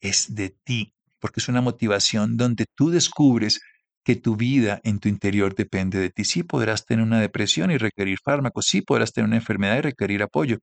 es 0.00 0.34
de 0.34 0.50
ti, 0.64 0.94
porque 1.20 1.40
es 1.40 1.48
una 1.48 1.62
motivación 1.62 2.36
donde 2.36 2.66
tú 2.74 2.90
descubres 2.90 3.60
que 4.04 4.16
tu 4.16 4.36
vida 4.36 4.80
en 4.84 4.98
tu 4.98 5.08
interior 5.08 5.54
depende 5.54 5.98
de 5.98 6.10
ti. 6.10 6.24
Sí 6.24 6.42
podrás 6.42 6.84
tener 6.84 7.04
una 7.04 7.20
depresión 7.20 7.70
y 7.70 7.78
requerir 7.78 8.18
fármacos, 8.22 8.66
sí 8.66 8.82
podrás 8.82 9.12
tener 9.12 9.28
una 9.28 9.36
enfermedad 9.36 9.78
y 9.78 9.82
requerir 9.82 10.22
apoyo, 10.22 10.58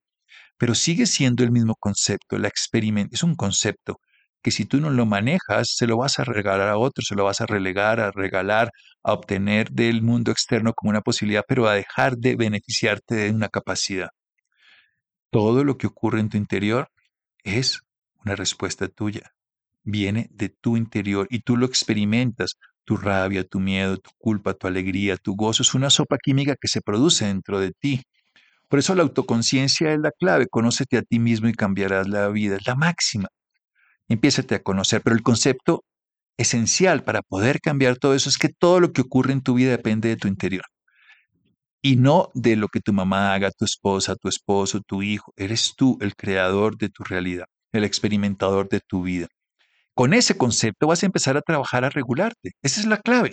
pero 0.58 0.74
sigue 0.74 1.06
siendo 1.06 1.44
el 1.44 1.50
mismo 1.52 1.74
concepto, 1.76 2.38
la 2.38 2.50
es 3.12 3.22
un 3.22 3.34
concepto 3.36 4.00
que 4.42 4.50
si 4.50 4.64
tú 4.64 4.80
no 4.80 4.90
lo 4.90 5.06
manejas, 5.06 5.74
se 5.76 5.86
lo 5.86 5.98
vas 5.98 6.18
a 6.18 6.24
regalar 6.24 6.68
a 6.68 6.78
otro, 6.78 7.02
se 7.06 7.14
lo 7.14 7.24
vas 7.24 7.40
a 7.40 7.46
relegar, 7.46 8.00
a 8.00 8.10
regalar, 8.10 8.70
a 9.02 9.12
obtener 9.12 9.70
del 9.70 10.02
mundo 10.02 10.30
externo 10.32 10.72
como 10.74 10.90
una 10.90 11.02
posibilidad, 11.02 11.44
pero 11.46 11.68
a 11.68 11.74
dejar 11.74 12.16
de 12.16 12.36
beneficiarte 12.36 13.14
de 13.16 13.30
una 13.30 13.48
capacidad. 13.48 14.08
Todo 15.30 15.64
lo 15.64 15.76
que 15.78 15.86
ocurre 15.86 16.20
en 16.20 16.28
tu 16.28 16.36
interior 16.36 16.88
es 17.44 17.80
una 18.24 18.36
respuesta 18.36 18.88
tuya. 18.88 19.32
Viene 19.82 20.28
de 20.30 20.48
tu 20.48 20.76
interior 20.76 21.26
y 21.30 21.40
tú 21.40 21.56
lo 21.56 21.66
experimentas 21.66 22.56
Tu 22.84 22.96
rabia, 22.96 23.44
tu 23.44 23.60
miedo, 23.60 23.98
tu 23.98 24.10
culpa, 24.18 24.54
tu 24.54 24.66
alegría, 24.66 25.16
tu 25.16 25.36
gozo 25.36 25.62
es 25.62 25.74
una 25.74 25.90
sopa 25.90 26.16
química 26.18 26.56
que 26.60 26.68
se 26.68 26.80
produce 26.80 27.26
dentro 27.26 27.60
de 27.60 27.72
ti. 27.72 28.02
Por 28.68 28.78
eso 28.78 28.94
la 28.94 29.02
autoconciencia 29.02 29.92
es 29.92 30.00
la 30.00 30.12
clave. 30.12 30.46
Conócete 30.48 30.96
a 30.98 31.02
ti 31.02 31.18
mismo 31.18 31.48
y 31.48 31.54
cambiarás 31.54 32.08
la 32.08 32.28
vida. 32.28 32.56
Es 32.56 32.66
la 32.66 32.76
máxima. 32.76 33.28
Empiézate 34.08 34.54
a 34.56 34.62
conocer. 34.62 35.02
Pero 35.02 35.16
el 35.16 35.22
concepto 35.22 35.84
esencial 36.38 37.04
para 37.04 37.22
poder 37.22 37.60
cambiar 37.60 37.98
todo 37.98 38.14
eso 38.14 38.28
es 38.28 38.38
que 38.38 38.48
todo 38.48 38.80
lo 38.80 38.92
que 38.92 39.02
ocurre 39.02 39.32
en 39.32 39.42
tu 39.42 39.54
vida 39.54 39.70
depende 39.70 40.08
de 40.08 40.16
tu 40.16 40.28
interior. 40.28 40.64
Y 41.82 41.96
no 41.96 42.30
de 42.34 42.56
lo 42.56 42.68
que 42.68 42.80
tu 42.80 42.92
mamá 42.92 43.34
haga, 43.34 43.50
tu 43.50 43.64
esposa, 43.64 44.16
tu 44.16 44.28
esposo, 44.28 44.80
tu 44.80 45.02
hijo. 45.02 45.32
Eres 45.36 45.74
tú 45.76 45.98
el 46.00 46.14
creador 46.14 46.76
de 46.76 46.90
tu 46.90 47.04
realidad, 47.04 47.46
el 47.72 47.84
experimentador 47.84 48.68
de 48.68 48.80
tu 48.80 49.02
vida. 49.02 49.28
Con 50.00 50.14
ese 50.14 50.34
concepto 50.34 50.86
vas 50.86 51.02
a 51.02 51.06
empezar 51.06 51.36
a 51.36 51.42
trabajar 51.42 51.84
a 51.84 51.90
regularte. 51.90 52.52
Esa 52.62 52.80
es 52.80 52.86
la 52.86 52.96
clave. 52.96 53.32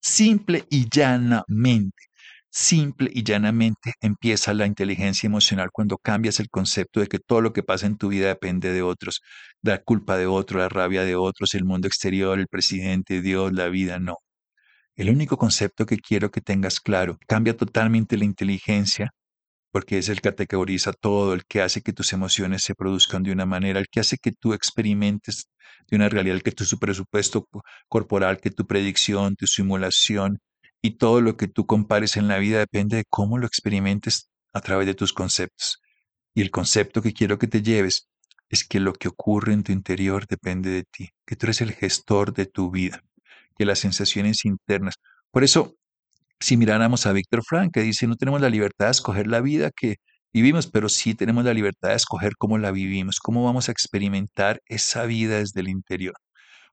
Simple 0.00 0.64
y 0.68 0.88
llanamente. 0.90 2.06
Simple 2.50 3.08
y 3.14 3.22
llanamente 3.22 3.94
empieza 4.00 4.52
la 4.52 4.66
inteligencia 4.66 5.28
emocional 5.28 5.68
cuando 5.72 5.96
cambias 5.96 6.40
el 6.40 6.48
concepto 6.50 6.98
de 6.98 7.06
que 7.06 7.20
todo 7.20 7.40
lo 7.40 7.52
que 7.52 7.62
pasa 7.62 7.86
en 7.86 7.96
tu 7.96 8.08
vida 8.08 8.26
depende 8.26 8.72
de 8.72 8.82
otros, 8.82 9.20
la 9.62 9.78
culpa 9.78 10.16
de 10.16 10.26
otros, 10.26 10.60
la 10.60 10.68
rabia 10.68 11.04
de 11.04 11.14
otros, 11.14 11.54
el 11.54 11.64
mundo 11.64 11.86
exterior, 11.86 12.40
el 12.40 12.48
presidente, 12.48 13.22
Dios, 13.22 13.52
la 13.52 13.68
vida, 13.68 14.00
no. 14.00 14.16
El 14.96 15.10
único 15.10 15.36
concepto 15.38 15.86
que 15.86 15.98
quiero 15.98 16.32
que 16.32 16.40
tengas 16.40 16.80
claro, 16.80 17.16
cambia 17.28 17.56
totalmente 17.56 18.16
la 18.16 18.24
inteligencia 18.24 19.12
porque 19.70 19.98
es 19.98 20.08
el 20.08 20.20
que 20.20 20.30
categoriza 20.30 20.92
todo, 20.92 21.34
el 21.34 21.44
que 21.44 21.62
hace 21.62 21.82
que 21.82 21.92
tus 21.92 22.12
emociones 22.12 22.62
se 22.62 22.74
produzcan 22.74 23.22
de 23.22 23.32
una 23.32 23.46
manera, 23.46 23.80
el 23.80 23.88
que 23.88 24.00
hace 24.00 24.16
que 24.18 24.32
tú 24.32 24.52
experimentes 24.52 25.48
de 25.88 25.96
una 25.96 26.08
realidad, 26.08 26.36
el 26.36 26.42
que 26.42 26.52
tu 26.52 26.64
presupuesto 26.78 27.48
corporal, 27.88 28.40
que 28.40 28.50
tu 28.50 28.66
predicción, 28.66 29.36
tu 29.36 29.46
simulación 29.46 30.40
y 30.82 30.92
todo 30.92 31.20
lo 31.20 31.36
que 31.36 31.48
tú 31.48 31.66
compares 31.66 32.16
en 32.16 32.28
la 32.28 32.38
vida 32.38 32.58
depende 32.58 32.98
de 32.98 33.04
cómo 33.08 33.38
lo 33.38 33.46
experimentes 33.46 34.30
a 34.52 34.60
través 34.60 34.86
de 34.86 34.94
tus 34.94 35.12
conceptos. 35.12 35.80
Y 36.34 36.42
el 36.42 36.50
concepto 36.50 37.02
que 37.02 37.12
quiero 37.12 37.38
que 37.38 37.48
te 37.48 37.62
lleves 37.62 38.08
es 38.48 38.64
que 38.64 38.80
lo 38.80 38.92
que 38.92 39.08
ocurre 39.08 39.52
en 39.52 39.62
tu 39.62 39.72
interior 39.72 40.26
depende 40.26 40.70
de 40.70 40.84
ti, 40.84 41.10
que 41.26 41.36
tú 41.36 41.46
eres 41.46 41.60
el 41.60 41.72
gestor 41.72 42.32
de 42.32 42.46
tu 42.46 42.70
vida, 42.70 43.02
que 43.56 43.66
las 43.66 43.80
sensaciones 43.80 44.44
internas. 44.44 44.94
Por 45.30 45.44
eso 45.44 45.77
si 46.40 46.56
miráramos 46.56 47.06
a 47.06 47.12
Víctor 47.12 47.42
Frank, 47.44 47.72
que 47.72 47.82
dice, 47.82 48.06
no 48.06 48.16
tenemos 48.16 48.40
la 48.40 48.50
libertad 48.50 48.86
de 48.86 48.92
escoger 48.92 49.26
la 49.26 49.40
vida 49.40 49.70
que 49.74 49.96
vivimos, 50.32 50.66
pero 50.66 50.88
sí 50.88 51.14
tenemos 51.14 51.44
la 51.44 51.54
libertad 51.54 51.90
de 51.90 51.96
escoger 51.96 52.34
cómo 52.36 52.58
la 52.58 52.70
vivimos, 52.70 53.18
cómo 53.20 53.44
vamos 53.44 53.68
a 53.68 53.72
experimentar 53.72 54.60
esa 54.66 55.04
vida 55.04 55.38
desde 55.38 55.60
el 55.60 55.68
interior. 55.68 56.14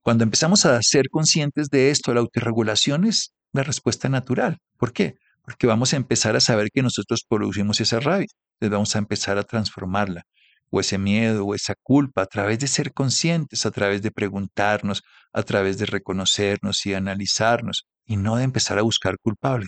Cuando 0.01 0.23
empezamos 0.23 0.65
a 0.65 0.79
ser 0.83 1.09
conscientes 1.09 1.69
de 1.69 1.89
esto, 1.89 2.13
la 2.13 2.19
autorregulación 2.19 3.05
es 3.05 3.33
la 3.53 3.63
respuesta 3.63 4.07
natural. 4.07 4.59
¿Por 4.77 4.93
qué? 4.93 5.15
Porque 5.43 5.67
vamos 5.67 5.93
a 5.93 5.97
empezar 5.97 6.35
a 6.35 6.41
saber 6.41 6.69
que 6.71 6.83
nosotros 6.83 7.23
producimos 7.27 7.81
esa 7.81 7.99
rabia. 7.99 8.27
Entonces 8.59 8.71
vamos 8.71 8.95
a 8.95 8.99
empezar 8.99 9.37
a 9.37 9.43
transformarla, 9.43 10.23
o 10.69 10.79
ese 10.79 10.97
miedo, 10.97 11.45
o 11.45 11.55
esa 11.55 11.73
culpa, 11.81 12.21
a 12.21 12.25
través 12.27 12.59
de 12.59 12.67
ser 12.67 12.93
conscientes, 12.93 13.65
a 13.65 13.71
través 13.71 14.01
de 14.01 14.11
preguntarnos, 14.11 15.03
a 15.33 15.43
través 15.43 15.77
de 15.77 15.85
reconocernos 15.87 16.85
y 16.85 16.93
analizarnos 16.93 17.85
y 18.05 18.17
no 18.17 18.35
de 18.37 18.43
empezar 18.43 18.77
a 18.79 18.83
buscar 18.83 19.17
culpable. 19.19 19.67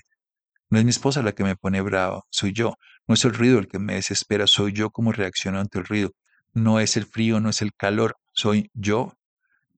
No 0.70 0.80
es 0.80 0.86
mi 0.86 0.92
esposa 0.92 1.22
la 1.22 1.34
que 1.34 1.44
me 1.44 1.56
pone 1.56 1.82
bravo, 1.82 2.26
soy 2.30 2.54
yo. 2.54 2.76
No 3.08 3.14
es 3.16 3.24
el 3.26 3.34
ruido 3.34 3.60
el 3.60 3.68
que 3.68 3.80
me 3.80 3.96
desespera, 3.96 4.48
soy 4.48 4.74
yo 4.74 4.90
como 4.90 5.12
reacciono 5.12 5.60
ante 5.60 5.80
el 5.80 5.86
ruido. 5.86 6.12
No 6.54 6.80
es 6.80 6.98
el 6.98 7.06
frío, 7.06 7.40
no 7.40 7.50
es 7.50 7.62
el 7.62 7.74
calor, 7.74 8.16
soy 8.34 8.70
yo 8.74 9.14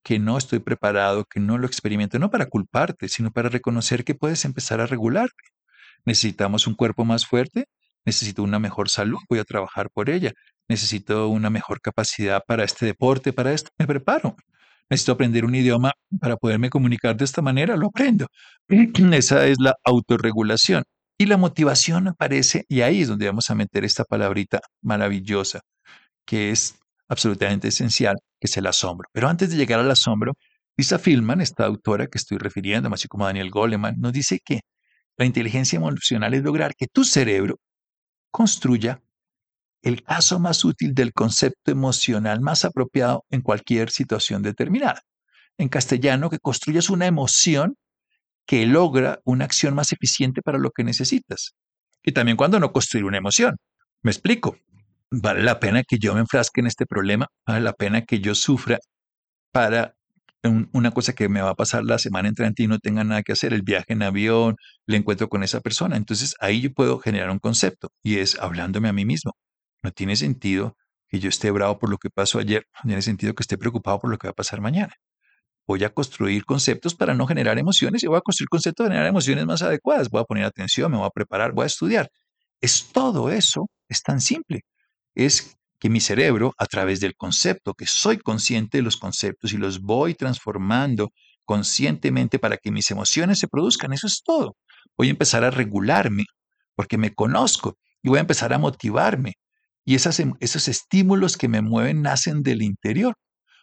que 0.03 0.17
no 0.19 0.37
estoy 0.37 0.59
preparado, 0.59 1.25
que 1.25 1.39
no 1.39 1.57
lo 1.57 1.67
experimento, 1.67 2.19
no 2.19 2.31
para 2.31 2.47
culparte, 2.47 3.09
sino 3.09 3.31
para 3.31 3.49
reconocer 3.49 4.03
que 4.03 4.15
puedes 4.15 4.45
empezar 4.45 4.81
a 4.81 4.87
regularte. 4.87 5.43
Necesitamos 6.05 6.67
un 6.67 6.75
cuerpo 6.75 7.05
más 7.05 7.25
fuerte, 7.25 7.65
necesito 8.05 8.41
una 8.43 8.59
mejor 8.59 8.89
salud, 8.89 9.19
voy 9.29 9.39
a 9.39 9.43
trabajar 9.43 9.89
por 9.91 10.09
ella. 10.09 10.33
Necesito 10.67 11.27
una 11.27 11.49
mejor 11.49 11.81
capacidad 11.81 12.41
para 12.47 12.63
este 12.63 12.85
deporte, 12.85 13.33
para 13.33 13.53
esto, 13.53 13.71
me 13.77 13.87
preparo 13.87 14.35
necesito 14.89 15.11
aprender 15.11 15.45
un 15.45 15.55
idioma 15.55 15.93
para 16.19 16.37
poderme 16.37 16.69
comunicar 16.69 17.15
de 17.15 17.25
esta 17.25 17.41
manera, 17.41 17.75
lo 17.77 17.87
aprendo. 17.87 18.27
Esa 18.67 19.45
es 19.47 19.57
la 19.59 19.75
autorregulación. 19.83 20.83
Y 21.17 21.25
la 21.25 21.37
motivación 21.37 22.07
aparece, 22.07 22.63
y 22.69 22.81
ahí 22.81 23.01
es 23.01 23.09
donde 23.09 23.27
vamos 23.27 23.49
a 23.49 23.55
meter 23.55 23.83
esta 23.83 24.05
palabrita 24.05 24.61
maravillosa, 24.81 25.59
que 26.25 26.51
es 26.51 26.75
absolutamente 27.09 27.67
esencial, 27.67 28.15
que 28.39 28.47
es 28.47 28.57
el 28.57 28.67
asombro. 28.67 29.09
Pero 29.11 29.27
antes 29.27 29.49
de 29.51 29.57
llegar 29.57 29.79
al 29.81 29.91
asombro, 29.91 30.33
Lisa 30.77 30.97
Filman, 30.97 31.41
esta 31.41 31.65
autora 31.65 32.07
que 32.07 32.17
estoy 32.17 32.37
refiriendo, 32.37 32.89
así 32.93 33.09
como 33.09 33.25
Daniel 33.25 33.49
Goleman, 33.51 33.95
nos 33.99 34.13
dice 34.13 34.39
que 34.43 34.61
la 35.17 35.25
inteligencia 35.25 35.77
emocional 35.77 36.33
es 36.33 36.43
lograr 36.43 36.73
que 36.75 36.87
tu 36.87 37.03
cerebro 37.03 37.59
construya 38.31 39.01
el 39.81 40.03
caso 40.03 40.39
más 40.39 40.65
útil 40.65 40.93
del 40.93 41.13
concepto 41.13 41.71
emocional 41.71 42.41
más 42.41 42.65
apropiado 42.65 43.25
en 43.29 43.41
cualquier 43.41 43.91
situación 43.91 44.41
determinada. 44.41 45.01
En 45.57 45.69
castellano, 45.69 46.29
que 46.29 46.39
construyas 46.39 46.89
una 46.89 47.05
emoción 47.05 47.75
que 48.45 48.65
logra 48.65 49.19
una 49.25 49.45
acción 49.45 49.75
más 49.75 49.91
eficiente 49.91 50.41
para 50.41 50.57
lo 50.57 50.71
que 50.71 50.83
necesitas. 50.83 51.53
Y 52.03 52.13
también 52.13 52.37
cuando 52.37 52.59
no 52.59 52.71
construir 52.71 53.05
una 53.05 53.17
emoción. 53.17 53.57
Me 54.01 54.11
explico. 54.11 54.57
Vale 55.11 55.43
la 55.43 55.59
pena 55.59 55.83
que 55.83 55.97
yo 55.99 56.13
me 56.13 56.21
enfrasque 56.21 56.61
en 56.61 56.67
este 56.67 56.85
problema, 56.85 57.27
vale 57.45 57.61
la 57.61 57.73
pena 57.73 58.03
que 58.03 58.19
yo 58.19 58.35
sufra 58.35 58.77
para 59.51 59.95
una 60.71 60.91
cosa 60.91 61.13
que 61.13 61.27
me 61.29 61.41
va 61.41 61.49
a 61.49 61.55
pasar 61.55 61.83
la 61.83 61.99
semana 61.99 62.29
entrante 62.29 62.63
y 62.63 62.67
no 62.67 62.79
tenga 62.79 63.03
nada 63.03 63.23
que 63.23 63.33
hacer, 63.33 63.53
el 63.53 63.61
viaje 63.61 63.93
en 63.93 64.03
avión, 64.03 64.55
el 64.87 64.95
encuentro 64.95 65.27
con 65.27 65.43
esa 65.43 65.59
persona. 65.61 65.97
Entonces 65.97 66.35
ahí 66.39 66.61
yo 66.61 66.73
puedo 66.73 66.99
generar 66.99 67.29
un 67.31 67.39
concepto 67.39 67.89
y 68.03 68.17
es 68.19 68.39
hablándome 68.39 68.89
a 68.89 68.93
mí 68.93 69.05
mismo. 69.05 69.33
No 69.83 69.91
tiene 69.91 70.15
sentido 70.15 70.75
que 71.07 71.19
yo 71.19 71.29
esté 71.29 71.51
bravo 71.51 71.79
por 71.79 71.89
lo 71.89 71.97
que 71.97 72.09
pasó 72.09 72.39
ayer, 72.39 72.65
no 72.83 72.89
tiene 72.89 73.01
sentido 73.01 73.33
que 73.33 73.43
esté 73.43 73.57
preocupado 73.57 73.99
por 73.99 74.11
lo 74.11 74.17
que 74.17 74.27
va 74.27 74.31
a 74.31 74.35
pasar 74.35 74.61
mañana. 74.61 74.93
Voy 75.67 75.83
a 75.83 75.89
construir 75.89 76.45
conceptos 76.45 76.95
para 76.95 77.13
no 77.13 77.27
generar 77.27 77.59
emociones 77.59 78.03
y 78.03 78.07
voy 78.07 78.17
a 78.17 78.21
construir 78.21 78.49
conceptos 78.49 78.85
para 78.85 78.95
generar 78.95 79.09
emociones 79.09 79.45
más 79.45 79.61
adecuadas. 79.61 80.09
Voy 80.09 80.21
a 80.21 80.25
poner 80.25 80.45
atención, 80.45 80.91
me 80.91 80.97
voy 80.97 81.07
a 81.07 81.11
preparar, 81.11 81.53
voy 81.53 81.63
a 81.63 81.67
estudiar. 81.67 82.09
Es 82.61 82.91
todo 82.91 83.31
eso, 83.31 83.69
es 83.87 84.01
tan 84.01 84.19
simple. 84.19 84.61
Es 85.15 85.57
que 85.79 85.89
mi 85.89 86.01
cerebro, 86.01 86.53
a 86.57 86.65
través 86.65 86.99
del 86.99 87.15
concepto, 87.15 87.73
que 87.73 87.85
soy 87.85 88.17
consciente 88.17 88.79
de 88.79 88.83
los 88.83 88.97
conceptos 88.97 89.53
y 89.53 89.57
los 89.57 89.81
voy 89.81 90.13
transformando 90.15 91.11
conscientemente 91.45 92.37
para 92.37 92.57
que 92.57 92.71
mis 92.71 92.91
emociones 92.91 93.39
se 93.39 93.47
produzcan, 93.47 93.93
eso 93.93 94.07
es 94.07 94.21
todo. 94.23 94.55
Voy 94.97 95.07
a 95.07 95.11
empezar 95.11 95.43
a 95.43 95.51
regularme 95.51 96.25
porque 96.75 96.97
me 96.97 97.13
conozco 97.13 97.77
y 98.03 98.09
voy 98.09 98.17
a 98.17 98.21
empezar 98.21 98.53
a 98.53 98.57
motivarme 98.57 99.33
y 99.85 99.95
em, 99.95 100.33
esos 100.39 100.67
estímulos 100.67 101.37
que 101.37 101.47
me 101.47 101.61
mueven 101.61 102.01
nacen 102.01 102.43
del 102.43 102.61
interior, 102.61 103.15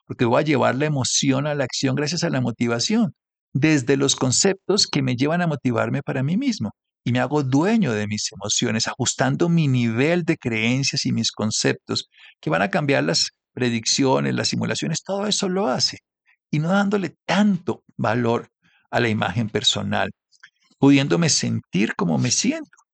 porque 0.07 0.24
voy 0.24 0.40
a 0.40 0.44
llevar 0.44 0.74
la 0.74 0.87
emoción 0.87 1.46
a 1.46 1.55
la 1.55 1.64
acción 1.64 1.94
gracias 1.94 2.24
a 2.24 2.31
la 2.31 2.40
motivación, 2.40 3.14
desde 3.52 3.96
los 3.96 4.16
conceptos 4.16 4.87
que 4.87 5.02
me 5.02 5.16
llevan 5.16 5.42
a 5.42 5.46
motivarme 5.46 6.02
para 6.02 6.22
mí 6.22 6.37
mismo. 6.37 6.70
Y 7.05 7.12
me 7.12 7.20
hago 7.20 7.44
dueño 7.44 7.92
de 7.92 8.09
mis 8.09 8.31
emociones, 8.33 8.88
ajustando 8.88 9.48
mi 9.48 9.68
nivel 9.68 10.24
de 10.24 10.37
creencias 10.37 11.07
y 11.07 11.12
mis 11.12 11.31
conceptos, 11.31 12.09
que 12.40 12.50
van 12.50 12.62
a 12.62 12.70
cambiar 12.70 13.05
las 13.05 13.31
predicciones, 13.52 14.35
las 14.35 14.48
simulaciones, 14.48 15.02
todo 15.05 15.26
eso 15.26 15.48
lo 15.48 15.68
hace. 15.68 15.98
Y 16.50 16.59
no 16.59 16.68
dándole 16.68 17.14
tanto 17.24 17.85
valor 17.96 18.48
a 18.90 19.00
la 19.00 19.09
imagen 19.09 19.48
personal, 19.48 20.11
pudiéndome 20.79 21.29
sentir 21.29 21.94
como 21.94 22.18
me 22.18 22.31
siento 22.31 22.86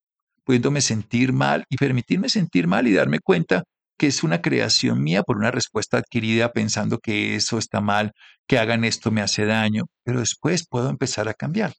pudiéndome 0.44 0.81
sentir 0.81 1.33
mal 1.33 1.64
y 1.68 1.76
permitirme 1.76 2.28
sentir 2.28 2.66
mal 2.66 2.87
y 2.87 2.92
darme 2.92 3.20
cuenta 3.20 3.64
que 3.98 4.09
es 4.09 4.22
una 4.22 4.42
creación 4.42 5.02
mía 5.02 5.22
por 5.22 5.37
una 5.37 5.50
respuesta 5.50 5.98
adquirida 5.98 6.52
pensando 6.52 6.98
que 6.98 7.37
eso 7.37 7.59
está 7.59 7.81
mal, 7.81 8.12
que 8.48 8.59
hagan 8.59 8.85
esto 8.85 9.11
me 9.11 9.22
hace 9.22 9.46
daño, 9.46 9.85
pero 10.05 10.20
después 10.20 10.66
puedo 10.68 10.90
empezar 10.90 11.28
a 11.28 11.35
cambiar. 11.35 11.74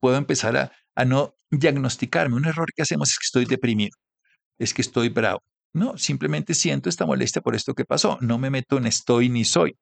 Puedo 0.00 0.16
empezar 0.16 0.56
a, 0.56 0.72
a 0.94 1.04
no 1.04 1.34
diagnosticarme. 1.50 2.36
Un 2.36 2.46
error 2.46 2.68
que 2.74 2.82
hacemos 2.82 3.10
es 3.10 3.18
que 3.18 3.26
estoy 3.26 3.44
deprimido, 3.46 3.96
es 4.58 4.74
que 4.74 4.82
estoy 4.82 5.08
bravo. 5.08 5.40
No, 5.72 5.96
simplemente 5.98 6.54
siento 6.54 6.88
esta 6.88 7.06
molestia 7.06 7.42
por 7.42 7.54
esto 7.54 7.74
que 7.74 7.84
pasó. 7.84 8.18
No 8.20 8.38
me 8.38 8.50
meto 8.50 8.78
en 8.78 8.86
estoy 8.86 9.28
ni 9.28 9.44
soy. 9.44 9.76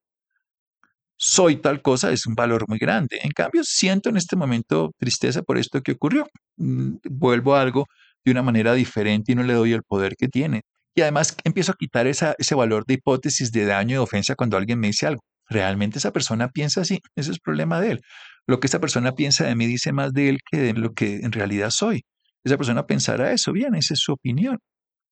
Soy 1.20 1.56
tal 1.56 1.82
cosa 1.82 2.12
es 2.12 2.26
un 2.26 2.34
valor 2.34 2.64
muy 2.68 2.78
grande. 2.78 3.18
En 3.22 3.32
cambio, 3.32 3.64
siento 3.64 4.08
en 4.08 4.16
este 4.16 4.36
momento 4.36 4.92
tristeza 4.98 5.42
por 5.42 5.58
esto 5.58 5.82
que 5.82 5.92
ocurrió. 5.92 6.28
Mm, 6.56 6.96
vuelvo 7.10 7.56
a 7.56 7.60
algo 7.62 7.86
de 8.24 8.30
una 8.30 8.42
manera 8.42 8.72
diferente 8.74 9.32
y 9.32 9.34
no 9.34 9.42
le 9.42 9.54
doy 9.54 9.72
el 9.72 9.82
poder 9.82 10.14
que 10.16 10.28
tiene. 10.28 10.62
Y 10.94 11.02
además 11.02 11.36
empiezo 11.44 11.72
a 11.72 11.76
quitar 11.76 12.06
ese 12.06 12.54
valor 12.54 12.84
de 12.86 12.94
hipótesis 12.94 13.50
de 13.52 13.64
daño 13.66 13.96
y 13.96 13.98
ofensa 13.98 14.34
cuando 14.36 14.56
alguien 14.56 14.78
me 14.78 14.88
dice 14.88 15.06
algo. 15.06 15.22
Realmente 15.48 15.98
esa 15.98 16.12
persona 16.12 16.48
piensa 16.50 16.82
así, 16.82 17.00
ese 17.16 17.32
es 17.32 17.40
problema 17.40 17.80
de 17.80 17.92
él. 17.92 18.00
Lo 18.46 18.60
que 18.60 18.66
esa 18.68 18.80
persona 18.80 19.12
piensa 19.12 19.44
de 19.46 19.54
mí 19.56 19.66
dice 19.66 19.92
más 19.92 20.12
de 20.12 20.28
él 20.28 20.38
que 20.48 20.58
de 20.58 20.72
lo 20.74 20.92
que 20.92 21.16
en 21.16 21.32
realidad 21.32 21.70
soy. 21.70 22.04
Esa 22.44 22.56
persona 22.56 22.86
pensará 22.86 23.32
eso, 23.32 23.52
bien, 23.52 23.74
esa 23.74 23.94
es 23.94 24.00
su 24.00 24.12
opinión. 24.12 24.58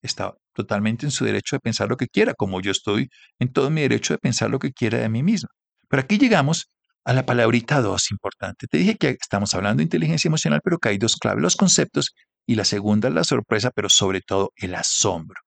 Está 0.02 0.34
totalmente 0.54 1.06
en 1.06 1.12
su 1.12 1.24
derecho 1.24 1.56
de 1.56 1.60
pensar 1.60 1.88
lo 1.88 1.96
que 1.96 2.08
quiera, 2.08 2.34
como 2.34 2.60
yo 2.60 2.70
estoy 2.72 3.08
en 3.40 3.52
todo 3.52 3.70
mi 3.70 3.82
derecho 3.82 4.14
de 4.14 4.18
pensar 4.18 4.50
lo 4.50 4.58
que 4.58 4.72
quiera 4.72 4.98
de 4.98 5.08
mí 5.08 5.22
mismo. 5.22 5.48
Pero 5.88 6.02
aquí 6.02 6.18
llegamos 6.18 6.70
a 7.04 7.12
la 7.12 7.24
palabrita 7.24 7.80
dos 7.80 8.10
importante. 8.10 8.66
Te 8.66 8.78
dije 8.78 8.96
que 8.96 9.10
estamos 9.10 9.54
hablando 9.54 9.78
de 9.78 9.84
inteligencia 9.84 10.28
emocional, 10.28 10.60
pero 10.62 10.78
que 10.78 10.88
hay 10.88 10.98
dos 10.98 11.16
claves, 11.16 11.42
los 11.42 11.56
conceptos 11.56 12.14
y 12.46 12.56
la 12.56 12.64
segunda 12.64 13.08
es 13.08 13.14
la 13.14 13.24
sorpresa, 13.24 13.70
pero 13.70 13.88
sobre 13.88 14.20
todo 14.20 14.52
el 14.56 14.74
asombro. 14.74 15.40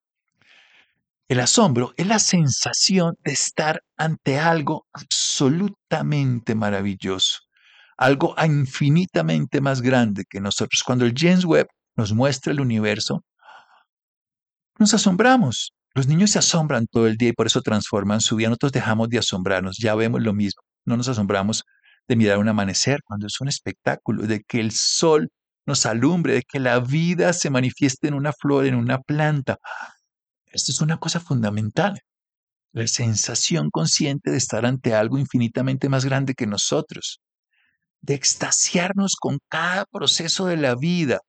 El 1.28 1.42
asombro 1.42 1.94
es 1.96 2.08
la 2.08 2.18
sensación 2.18 3.16
de 3.24 3.34
estar 3.34 3.84
ante 3.98 4.40
algo 4.40 4.88
absolutamente 4.94 6.56
maravilloso, 6.56 7.42
algo 7.98 8.36
infinitamente 8.44 9.62
más 9.62 9.82
grande 9.82 10.26
que 10.28 10.42
nosotros. 10.42 10.82
Cuando 10.84 11.06
el 11.06 11.14
James 11.16 11.46
Webb 11.46 11.68
nos 11.96 12.14
muestra 12.14 12.52
el 12.52 12.60
universo, 12.60 13.24
nos 14.80 14.94
asombramos. 14.94 15.74
Los 15.96 16.08
niños 16.08 16.32
se 16.32 16.40
asombran 16.40 16.88
todo 16.88 17.08
el 17.08 17.18
día 17.18 17.30
y 17.30 17.34
por 17.34 17.48
eso 17.48 17.62
transforman 17.62 18.22
su 18.22 18.36
vida. 18.36 18.50
Nosotros 18.50 18.72
dejamos 18.72 19.10
de 19.10 19.20
asombrarnos, 19.20 19.78
ya 19.78 19.96
vemos 19.96 20.22
lo 20.22 20.34
mismo 20.34 20.62
no 20.90 20.98
nos 20.98 21.08
asombramos 21.08 21.64
de 22.08 22.16
mirar 22.16 22.40
un 22.40 22.50
amanecer 22.50 23.02
cuando 23.06 23.28
es 23.28 23.40
un 23.40 23.48
espectáculo, 23.48 24.24
de 24.24 24.42
que 24.42 24.60
el 24.60 24.72
sol 24.72 25.30
nos 25.66 25.86
alumbre, 25.86 26.34
de 26.34 26.42
que 26.42 26.60
la 26.60 26.80
vida 26.80 27.32
se 27.34 27.52
manifieste 27.52 28.08
en 28.08 28.16
una 28.16 28.34
flor, 28.34 28.66
en 28.66 28.76
una 28.76 29.00
planta. 29.00 29.60
Esto 30.48 30.72
es 30.72 30.82
una 30.82 30.98
cosa 30.98 31.20
fundamental. 31.20 32.00
La 32.72 32.88
sensación 32.88 33.70
consciente 33.70 34.32
de 34.32 34.38
estar 34.38 34.66
ante 34.66 34.96
algo 34.96 35.18
infinitamente 35.20 35.90
más 35.90 36.06
grande 36.06 36.34
que 36.34 36.48
nosotros, 36.48 37.22
de 38.02 38.16
extasiarnos 38.16 39.16
con 39.20 39.40
cada 39.48 39.86
proceso 39.86 40.48
de 40.48 40.58
la 40.58 40.76
vida. 40.76 41.20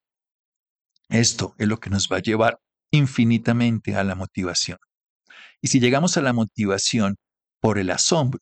Esto 1.10 1.54
es 1.58 1.68
lo 1.68 1.78
que 1.78 1.90
nos 1.90 2.08
va 2.08 2.18
a 2.18 2.22
llevar 2.22 2.58
infinitamente 2.90 3.96
a 3.96 4.04
la 4.04 4.14
motivación. 4.14 4.78
Y 5.62 5.68
si 5.68 5.80
llegamos 5.80 6.16
a 6.16 6.22
la 6.22 6.32
motivación 6.32 7.16
por 7.60 7.78
el 7.78 7.90
asombro, 7.90 8.40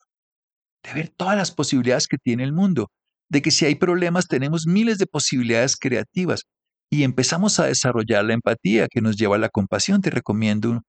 de 0.83 0.93
ver 0.93 1.09
todas 1.09 1.35
las 1.35 1.51
posibilidades 1.51 2.07
que 2.07 2.17
tiene 2.17 2.43
el 2.43 2.53
mundo, 2.53 2.89
de 3.29 3.41
que 3.41 3.51
si 3.51 3.65
hay 3.65 3.75
problemas 3.75 4.27
tenemos 4.27 4.65
miles 4.65 4.97
de 4.97 5.07
posibilidades 5.07 5.75
creativas 5.75 6.43
y 6.89 7.03
empezamos 7.03 7.59
a 7.59 7.65
desarrollar 7.65 8.25
la 8.25 8.33
empatía 8.33 8.87
que 8.89 9.01
nos 9.01 9.17
lleva 9.17 9.35
a 9.35 9.39
la 9.39 9.49
compasión. 9.49 10.01
Te 10.01 10.09
recomiendo, 10.09 10.81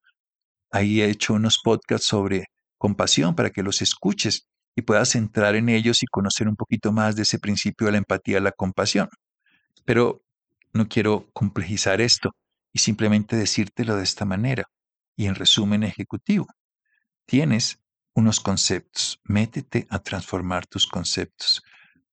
ahí 0.70 1.02
he 1.02 1.10
hecho 1.10 1.34
unos 1.34 1.58
podcasts 1.62 2.06
sobre 2.06 2.46
compasión 2.78 3.34
para 3.34 3.50
que 3.50 3.62
los 3.62 3.82
escuches 3.82 4.46
y 4.76 4.82
puedas 4.82 5.14
entrar 5.16 5.56
en 5.56 5.68
ellos 5.68 6.02
y 6.02 6.06
conocer 6.06 6.48
un 6.48 6.56
poquito 6.56 6.92
más 6.92 7.16
de 7.16 7.22
ese 7.22 7.38
principio 7.38 7.86
de 7.86 7.92
la 7.92 7.98
empatía, 7.98 8.40
la 8.40 8.52
compasión. 8.52 9.08
Pero 9.84 10.22
no 10.72 10.88
quiero 10.88 11.28
complejizar 11.32 12.00
esto 12.00 12.30
y 12.72 12.78
simplemente 12.78 13.36
decírtelo 13.36 13.96
de 13.96 14.04
esta 14.04 14.24
manera 14.24 14.64
y 15.16 15.26
en 15.26 15.34
resumen 15.34 15.82
ejecutivo. 15.82 16.46
Tienes 17.26 17.78
unos 18.14 18.40
conceptos. 18.40 19.20
Métete 19.24 19.86
a 19.90 19.98
transformar 19.98 20.66
tus 20.66 20.86
conceptos. 20.86 21.62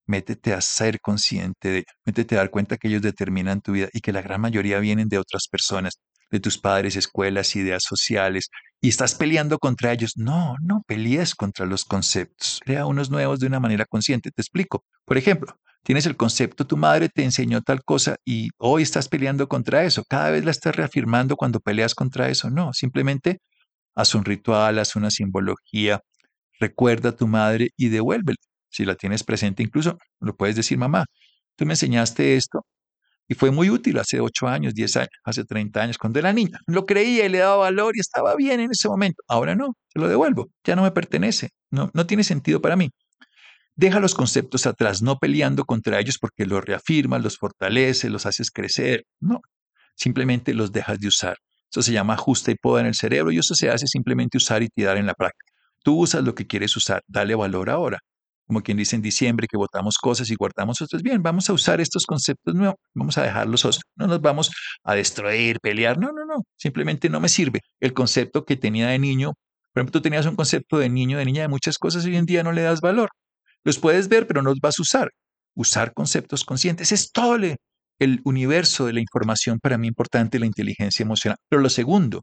Métete 0.06 0.54
a 0.54 0.60
ser 0.60 1.00
consciente 1.00 1.68
de, 1.68 1.84
métete 2.04 2.34
a 2.34 2.38
dar 2.38 2.50
cuenta 2.50 2.76
que 2.76 2.88
ellos 2.88 3.02
determinan 3.02 3.60
tu 3.60 3.72
vida 3.72 3.88
y 3.92 4.00
que 4.00 4.12
la 4.12 4.22
gran 4.22 4.40
mayoría 4.40 4.78
vienen 4.78 5.08
de 5.08 5.18
otras 5.18 5.48
personas, 5.48 5.98
de 6.30 6.40
tus 6.40 6.58
padres, 6.58 6.96
escuelas, 6.96 7.56
ideas 7.56 7.82
sociales, 7.82 8.48
y 8.80 8.88
estás 8.88 9.14
peleando 9.14 9.58
contra 9.58 9.92
ellos. 9.92 10.12
No, 10.16 10.56
no 10.62 10.82
pelees 10.86 11.34
contra 11.34 11.66
los 11.66 11.84
conceptos. 11.84 12.60
Crea 12.64 12.86
unos 12.86 13.10
nuevos 13.10 13.40
de 13.40 13.46
una 13.46 13.60
manera 13.60 13.84
consciente. 13.84 14.30
Te 14.30 14.40
explico. 14.40 14.84
Por 15.04 15.18
ejemplo, 15.18 15.58
tienes 15.82 16.06
el 16.06 16.16
concepto, 16.16 16.66
tu 16.66 16.76
madre 16.76 17.08
te 17.08 17.24
enseñó 17.24 17.62
tal 17.62 17.82
cosa 17.84 18.16
y 18.24 18.50
hoy 18.58 18.82
estás 18.82 19.08
peleando 19.08 19.48
contra 19.48 19.84
eso. 19.84 20.04
Cada 20.08 20.30
vez 20.30 20.44
la 20.44 20.50
estás 20.50 20.76
reafirmando 20.76 21.36
cuando 21.36 21.60
peleas 21.60 21.94
contra 21.94 22.28
eso. 22.28 22.50
No, 22.50 22.72
simplemente 22.72 23.38
haz 23.94 24.14
un 24.14 24.24
ritual, 24.24 24.78
haz 24.78 24.96
una 24.96 25.10
simbología, 25.10 26.00
recuerda 26.60 27.10
a 27.10 27.16
tu 27.16 27.26
madre 27.26 27.70
y 27.76 27.88
devuélvele. 27.88 28.38
Si 28.70 28.84
la 28.84 28.94
tienes 28.96 29.24
presente, 29.24 29.62
incluso 29.62 29.98
lo 30.20 30.36
puedes 30.36 30.56
decir, 30.56 30.78
mamá, 30.78 31.06
tú 31.56 31.66
me 31.66 31.72
enseñaste 31.74 32.36
esto 32.36 32.64
y 33.28 33.34
fue 33.34 33.50
muy 33.50 33.70
útil 33.70 33.98
hace 33.98 34.20
8 34.20 34.48
años, 34.48 34.74
10 34.74 34.96
años, 34.96 35.10
hace 35.24 35.44
30 35.44 35.82
años, 35.82 35.98
cuando 35.98 36.18
era 36.18 36.32
niña. 36.32 36.58
Lo 36.66 36.86
creía 36.86 37.26
y 37.26 37.28
le 37.28 37.38
daba 37.38 37.56
valor 37.56 37.96
y 37.96 38.00
estaba 38.00 38.34
bien 38.36 38.60
en 38.60 38.70
ese 38.72 38.88
momento. 38.88 39.22
Ahora 39.28 39.54
no, 39.54 39.74
te 39.92 40.00
lo 40.00 40.08
devuelvo, 40.08 40.48
ya 40.64 40.76
no 40.76 40.82
me 40.82 40.90
pertenece, 40.92 41.50
no, 41.70 41.90
no 41.94 42.06
tiene 42.06 42.24
sentido 42.24 42.60
para 42.62 42.76
mí. 42.76 42.90
Deja 43.78 44.00
los 44.00 44.16
conceptos 44.16 44.66
atrás, 44.66 45.02
no 45.02 45.18
peleando 45.20 45.64
contra 45.64 46.00
ellos 46.00 46.18
porque 46.18 46.46
los 46.46 46.64
reafirmas, 46.64 47.22
los 47.22 47.38
fortalece, 47.38 48.10
los 48.10 48.26
haces 48.26 48.50
crecer. 48.50 49.04
No, 49.20 49.40
simplemente 49.94 50.52
los 50.52 50.72
dejas 50.72 50.98
de 50.98 51.06
usar. 51.06 51.36
Eso 51.70 51.82
se 51.82 51.92
llama 51.92 52.14
ajuste 52.14 52.50
y 52.50 52.54
poda 52.56 52.80
en 52.80 52.86
el 52.86 52.96
cerebro 52.96 53.30
y 53.30 53.38
eso 53.38 53.54
se 53.54 53.70
hace 53.70 53.86
simplemente 53.86 54.36
usar 54.36 54.64
y 54.64 54.68
tirar 54.68 54.96
en 54.96 55.06
la 55.06 55.14
práctica. 55.14 55.52
Tú 55.84 56.00
usas 56.00 56.24
lo 56.24 56.34
que 56.34 56.48
quieres 56.48 56.76
usar, 56.76 57.04
dale 57.06 57.36
valor 57.36 57.70
ahora. 57.70 58.00
Como 58.48 58.62
quien 58.62 58.78
dice 58.78 58.96
en 58.96 59.02
diciembre 59.02 59.46
que 59.48 59.56
votamos 59.56 59.96
cosas 59.96 60.28
y 60.28 60.34
guardamos 60.34 60.82
otras. 60.82 61.00
Bien, 61.00 61.22
vamos 61.22 61.48
a 61.48 61.52
usar 61.52 61.80
estos 61.80 62.04
conceptos 62.04 62.56
nuevos, 62.56 62.78
vamos 62.94 63.16
a 63.16 63.22
dejarlos, 63.22 63.80
no 63.94 64.08
nos 64.08 64.20
vamos 64.20 64.50
a 64.82 64.96
destruir, 64.96 65.60
pelear. 65.60 65.98
No, 65.98 66.08
no, 66.08 66.24
no, 66.26 66.42
simplemente 66.56 67.08
no 67.08 67.20
me 67.20 67.28
sirve. 67.28 67.60
El 67.78 67.92
concepto 67.92 68.44
que 68.44 68.56
tenía 68.56 68.88
de 68.88 68.98
niño, 68.98 69.34
por 69.72 69.82
ejemplo, 69.82 69.92
tú 69.92 70.02
tenías 70.02 70.26
un 70.26 70.34
concepto 70.34 70.78
de 70.78 70.88
niño, 70.88 71.16
de 71.18 71.26
niña 71.26 71.42
de 71.42 71.48
muchas 71.48 71.78
cosas 71.78 72.04
y 72.04 72.08
hoy 72.08 72.16
en 72.16 72.26
día 72.26 72.42
no 72.42 72.50
le 72.50 72.62
das 72.62 72.80
valor. 72.80 73.10
Los 73.68 73.78
puedes 73.78 74.08
ver, 74.08 74.26
pero 74.26 74.40
no 74.40 74.48
los 74.48 74.60
vas 74.60 74.78
a 74.78 74.82
usar. 74.82 75.10
Usar 75.54 75.92
conceptos 75.92 76.42
conscientes 76.42 76.90
es 76.90 77.12
todo 77.12 77.36
el 77.36 78.20
universo 78.24 78.86
de 78.86 78.94
la 78.94 79.00
información 79.00 79.58
para 79.60 79.76
mí 79.76 79.86
importante, 79.86 80.38
la 80.38 80.46
inteligencia 80.46 81.02
emocional. 81.02 81.36
Pero 81.50 81.60
lo 81.60 81.68
segundo, 81.68 82.22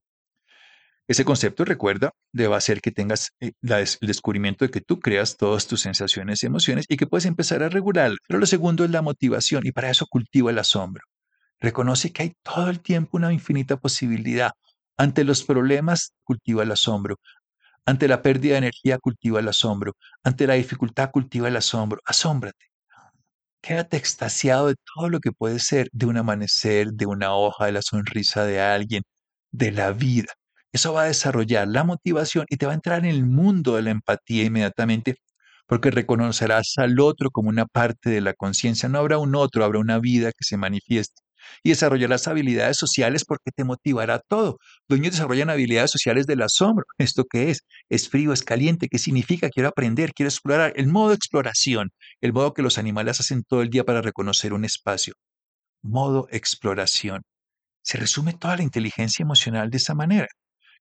ese 1.08 1.24
concepto, 1.24 1.64
recuerda, 1.64 2.14
debe 2.32 2.56
hacer 2.56 2.82
que 2.82 2.90
tengas 2.90 3.30
eh, 3.40 3.52
el 3.62 4.08
descubrimiento 4.08 4.66
de 4.66 4.72
que 4.72 4.82
tú 4.82 5.00
creas 5.00 5.38
todas 5.38 5.68
tus 5.68 5.82
sensaciones 5.82 6.42
y 6.42 6.48
emociones 6.48 6.86
y 6.90 6.98
que 6.98 7.06
puedes 7.06 7.26
empezar 7.26 7.62
a 7.62 7.70
regular. 7.70 8.14
Pero 8.28 8.40
lo 8.40 8.48
segundo 8.48 8.84
es 8.84 8.90
la 8.90 9.04
motivación 9.04 9.68
y 9.68 9.72
para 9.72 9.92
eso 9.92 10.08
cultiva 10.08 10.50
el 10.50 10.58
asombro. 10.58 11.04
Reconoce 11.60 12.12
que 12.12 12.24
hay 12.24 12.34
todo 12.42 12.72
el 12.72 12.80
tiempo 12.80 13.18
una 13.18 13.32
infinita 13.32 13.78
posibilidad. 13.78 14.50
Ante 14.98 15.24
los 15.24 15.44
problemas, 15.44 16.12
cultiva 16.24 16.64
el 16.64 16.72
asombro. 16.72 17.18
Ante 17.86 18.08
la 18.08 18.22
pérdida 18.22 18.54
de 18.54 18.60
energía, 18.60 18.98
cultiva 19.00 19.40
el 19.40 19.48
asombro. 19.48 19.94
Ante 20.24 20.48
la 20.48 20.56
dificultad, 20.56 21.12
cultiva 21.12 21.48
el 21.48 21.56
asombro. 21.58 22.00
Asómbrate. 22.06 22.66
Quédate 23.62 23.98
extasiado 23.98 24.68
de 24.68 24.76
todo 24.96 25.10
lo 25.10 25.20
que 25.20 25.32
puede 25.32 25.60
ser, 25.60 25.90
de 25.92 26.06
un 26.06 26.18
amanecer, 26.18 26.92
de 26.94 27.06
una 27.08 27.36
hoja, 27.36 27.66
de 27.66 27.72
la 27.74 27.82
sonrisa 27.82 28.46
de 28.46 28.62
alguien, 28.62 29.04
de 29.52 29.72
la 29.72 29.92
vida. 29.92 30.34
Eso 30.72 30.94
va 30.94 31.04
a 31.04 31.06
desarrollar 31.08 31.68
la 31.68 31.84
motivación 31.84 32.46
y 32.50 32.58
te 32.58 32.66
va 32.68 32.74
a 32.74 32.76
entrar 32.76 33.00
en 33.00 33.06
el 33.06 33.26
mundo 33.26 33.76
de 33.76 33.82
la 33.84 33.92
empatía 33.92 34.44
inmediatamente 34.44 35.16
porque 35.68 35.92
reconocerás 35.92 36.74
al 36.78 37.00
otro 37.00 37.32
como 37.32 37.50
una 37.50 37.66
parte 37.66 38.10
de 38.10 38.22
la 38.22 38.34
conciencia. 38.34 38.90
No 38.90 39.00
habrá 39.00 39.18
un 39.18 39.36
otro, 39.36 39.66
habrá 39.66 39.80
una 39.80 40.00
vida 40.00 40.32
que 40.32 40.44
se 40.46 40.58
manifieste. 40.58 41.22
Y 41.64 41.70
desarrollarás 41.70 42.28
habilidades 42.28 42.78
sociales 42.78 43.26
porque 43.26 43.52
te 43.52 43.64
motivará 43.64 44.20
todo. 44.20 44.58
Los 44.88 45.00
niños 45.00 45.16
desarrollan 45.16 45.50
habilidades 45.50 45.92
sociales 45.92 46.26
del 46.28 46.42
asombro. 46.42 46.86
¿Esto 46.98 47.26
qué 47.30 47.52
es? 47.52 47.62
Es 47.90 48.10
frío, 48.10 48.34
es 48.34 48.44
caliente. 48.44 48.88
¿Qué 48.90 49.00
significa? 49.00 49.50
Quiero 49.50 49.70
aprender, 49.70 50.14
quiero 50.14 50.30
explorar. 50.30 50.74
El 50.76 50.88
modo 50.88 51.10
de 51.10 51.16
exploración, 51.16 51.92
el 52.22 52.34
modo 52.34 52.54
que 52.54 52.62
los 52.62 52.78
animales 52.78 53.20
hacen 53.20 53.44
todo 53.44 53.62
el 53.62 53.70
día 53.70 53.84
para 53.84 54.02
reconocer 54.02 54.54
un 54.54 54.66
espacio. 54.66 55.14
Modo 55.82 56.28
exploración. 56.32 57.22
Se 57.84 57.98
resume 57.98 58.34
toda 58.34 58.58
la 58.58 58.64
inteligencia 58.64 59.24
emocional 59.24 59.70
de 59.70 59.78
esa 59.78 59.94
manera. 59.94 60.28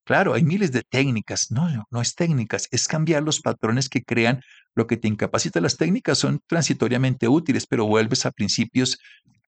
Claro, 0.04 0.34
hay 0.34 0.42
miles 0.44 0.70
de 0.72 0.82
técnicas. 0.82 1.50
No, 1.50 1.68
no, 1.70 1.84
no 1.90 2.00
es 2.02 2.14
técnicas, 2.14 2.68
es 2.70 2.88
cambiar 2.88 3.22
los 3.22 3.40
patrones 3.40 3.88
que 3.88 4.02
crean 4.02 4.40
lo 4.74 4.86
que 4.86 4.98
te 4.98 5.08
incapacita. 5.08 5.60
Las 5.60 5.78
técnicas 5.78 6.18
son 6.18 6.40
transitoriamente 6.46 7.26
útiles, 7.26 7.66
pero 7.66 7.86
vuelves 7.86 8.26
a 8.26 8.30
principios 8.30 8.98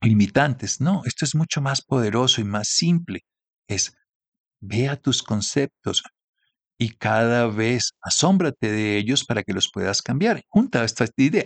limitantes. 0.01 0.81
No, 0.81 1.01
esto 1.05 1.25
es 1.25 1.35
mucho 1.35 1.61
más 1.61 1.81
poderoso 1.81 2.41
y 2.41 2.43
más 2.43 2.67
simple. 2.69 3.21
Es 3.67 3.93
vea 4.61 4.95
tus 4.95 5.23
conceptos 5.23 6.03
y 6.79 6.91
cada 6.91 7.47
vez 7.47 7.91
asómbrate 8.01 8.71
de 8.71 8.97
ellos 8.97 9.25
para 9.25 9.43
que 9.43 9.53
los 9.53 9.69
puedas 9.71 10.01
cambiar. 10.01 10.43
Junta 10.49 10.83
esta 10.83 11.05
idea 11.17 11.45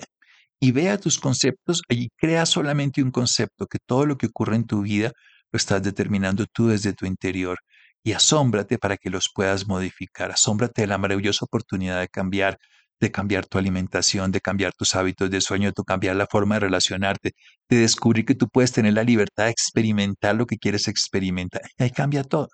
y 0.59 0.71
vea 0.71 0.97
tus 0.99 1.19
conceptos 1.19 1.81
y 1.89 2.09
crea 2.17 2.45
solamente 2.45 3.03
un 3.03 3.11
concepto 3.11 3.67
que 3.67 3.79
todo 3.85 4.05
lo 4.05 4.17
que 4.17 4.27
ocurre 4.27 4.55
en 4.55 4.65
tu 4.65 4.81
vida 4.81 5.11
lo 5.51 5.57
estás 5.57 5.81
determinando 5.83 6.45
tú 6.53 6.67
desde 6.67 6.93
tu 6.93 7.05
interior 7.05 7.57
y 8.03 8.13
asómbrate 8.13 8.77
para 8.77 8.97
que 8.97 9.09
los 9.09 9.29
puedas 9.33 9.67
modificar. 9.67 10.31
Asómbrate 10.31 10.81
de 10.81 10.87
la 10.87 10.97
maravillosa 10.97 11.45
oportunidad 11.45 11.99
de 11.99 12.07
cambiar, 12.09 12.57
de 13.01 13.11
cambiar 13.11 13.45
tu 13.45 13.57
alimentación, 13.57 14.31
de 14.31 14.39
cambiar 14.39 14.71
tus 14.73 14.95
hábitos 14.95 15.29
de 15.29 15.41
sueño, 15.41 15.71
de 15.71 15.83
cambiar 15.85 16.15
la 16.15 16.27
forma 16.27 16.55
de 16.55 16.61
relacionarte, 16.61 17.33
de 17.69 17.77
descubrir 17.77 18.25
que 18.25 18.35
tú 18.35 18.47
puedes 18.47 18.71
tener 18.71 18.93
la 18.93 19.03
libertad 19.03 19.45
de 19.45 19.51
experimentar 19.51 20.35
lo 20.35 20.45
que 20.45 20.57
quieres 20.57 20.87
experimentar. 20.87 21.61
Y 21.77 21.83
ahí 21.83 21.91
cambia 21.91 22.23
todo. 22.23 22.47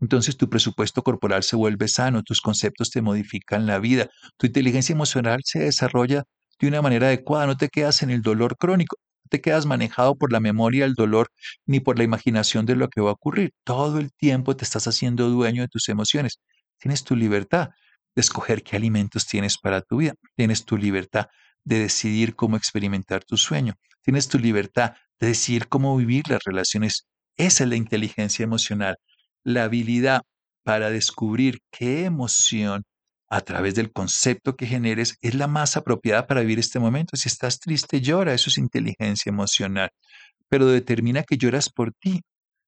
Entonces 0.00 0.36
tu 0.36 0.50
presupuesto 0.50 1.02
corporal 1.02 1.42
se 1.44 1.56
vuelve 1.56 1.88
sano, 1.88 2.22
tus 2.22 2.40
conceptos 2.40 2.90
te 2.90 3.00
modifican 3.00 3.66
la 3.66 3.78
vida, 3.78 4.08
tu 4.36 4.46
inteligencia 4.46 4.92
emocional 4.92 5.40
se 5.44 5.60
desarrolla 5.60 6.24
de 6.60 6.68
una 6.68 6.82
manera 6.82 7.06
adecuada, 7.06 7.46
no 7.46 7.56
te 7.56 7.68
quedas 7.68 8.02
en 8.02 8.10
el 8.10 8.20
dolor 8.22 8.56
crónico 8.58 8.96
te 9.32 9.40
quedas 9.40 9.64
manejado 9.64 10.14
por 10.16 10.30
la 10.30 10.40
memoria 10.40 10.84
del 10.84 10.94
dolor 10.94 11.28
ni 11.64 11.80
por 11.80 11.96
la 11.96 12.04
imaginación 12.04 12.66
de 12.66 12.76
lo 12.76 12.88
que 12.88 13.00
va 13.00 13.10
a 13.10 13.14
ocurrir. 13.14 13.52
Todo 13.64 13.98
el 13.98 14.12
tiempo 14.12 14.54
te 14.56 14.64
estás 14.64 14.86
haciendo 14.86 15.30
dueño 15.30 15.62
de 15.62 15.68
tus 15.68 15.88
emociones. 15.88 16.38
Tienes 16.78 17.02
tu 17.02 17.16
libertad. 17.16 17.70
De 18.14 18.20
escoger 18.20 18.62
qué 18.62 18.76
alimentos 18.76 19.26
tienes 19.26 19.58
para 19.58 19.80
tu 19.80 19.98
vida. 19.98 20.14
Tienes 20.36 20.64
tu 20.64 20.76
libertad 20.76 21.26
de 21.64 21.78
decidir 21.78 22.34
cómo 22.34 22.56
experimentar 22.56 23.24
tu 23.24 23.36
sueño. 23.36 23.74
Tienes 24.02 24.28
tu 24.28 24.38
libertad 24.38 24.94
de 25.20 25.28
decidir 25.28 25.68
cómo 25.68 25.96
vivir 25.96 26.24
las 26.28 26.40
relaciones. 26.44 27.06
Esa 27.36 27.64
es 27.64 27.70
la 27.70 27.76
inteligencia 27.76 28.42
emocional, 28.42 28.96
la 29.44 29.64
habilidad 29.64 30.22
para 30.64 30.90
descubrir 30.90 31.60
qué 31.70 32.04
emoción 32.04 32.84
a 33.28 33.40
través 33.40 33.74
del 33.74 33.92
concepto 33.92 34.56
que 34.56 34.66
generes 34.66 35.16
es 35.22 35.34
la 35.34 35.46
más 35.46 35.76
apropiada 35.76 36.26
para 36.26 36.42
vivir 36.42 36.58
este 36.58 36.78
momento. 36.78 37.16
Si 37.16 37.28
estás 37.28 37.58
triste, 37.60 38.00
llora, 38.00 38.34
eso 38.34 38.50
es 38.50 38.58
inteligencia 38.58 39.30
emocional, 39.30 39.90
pero 40.48 40.66
determina 40.66 41.22
que 41.22 41.38
lloras 41.38 41.70
por 41.70 41.92
ti, 41.94 42.20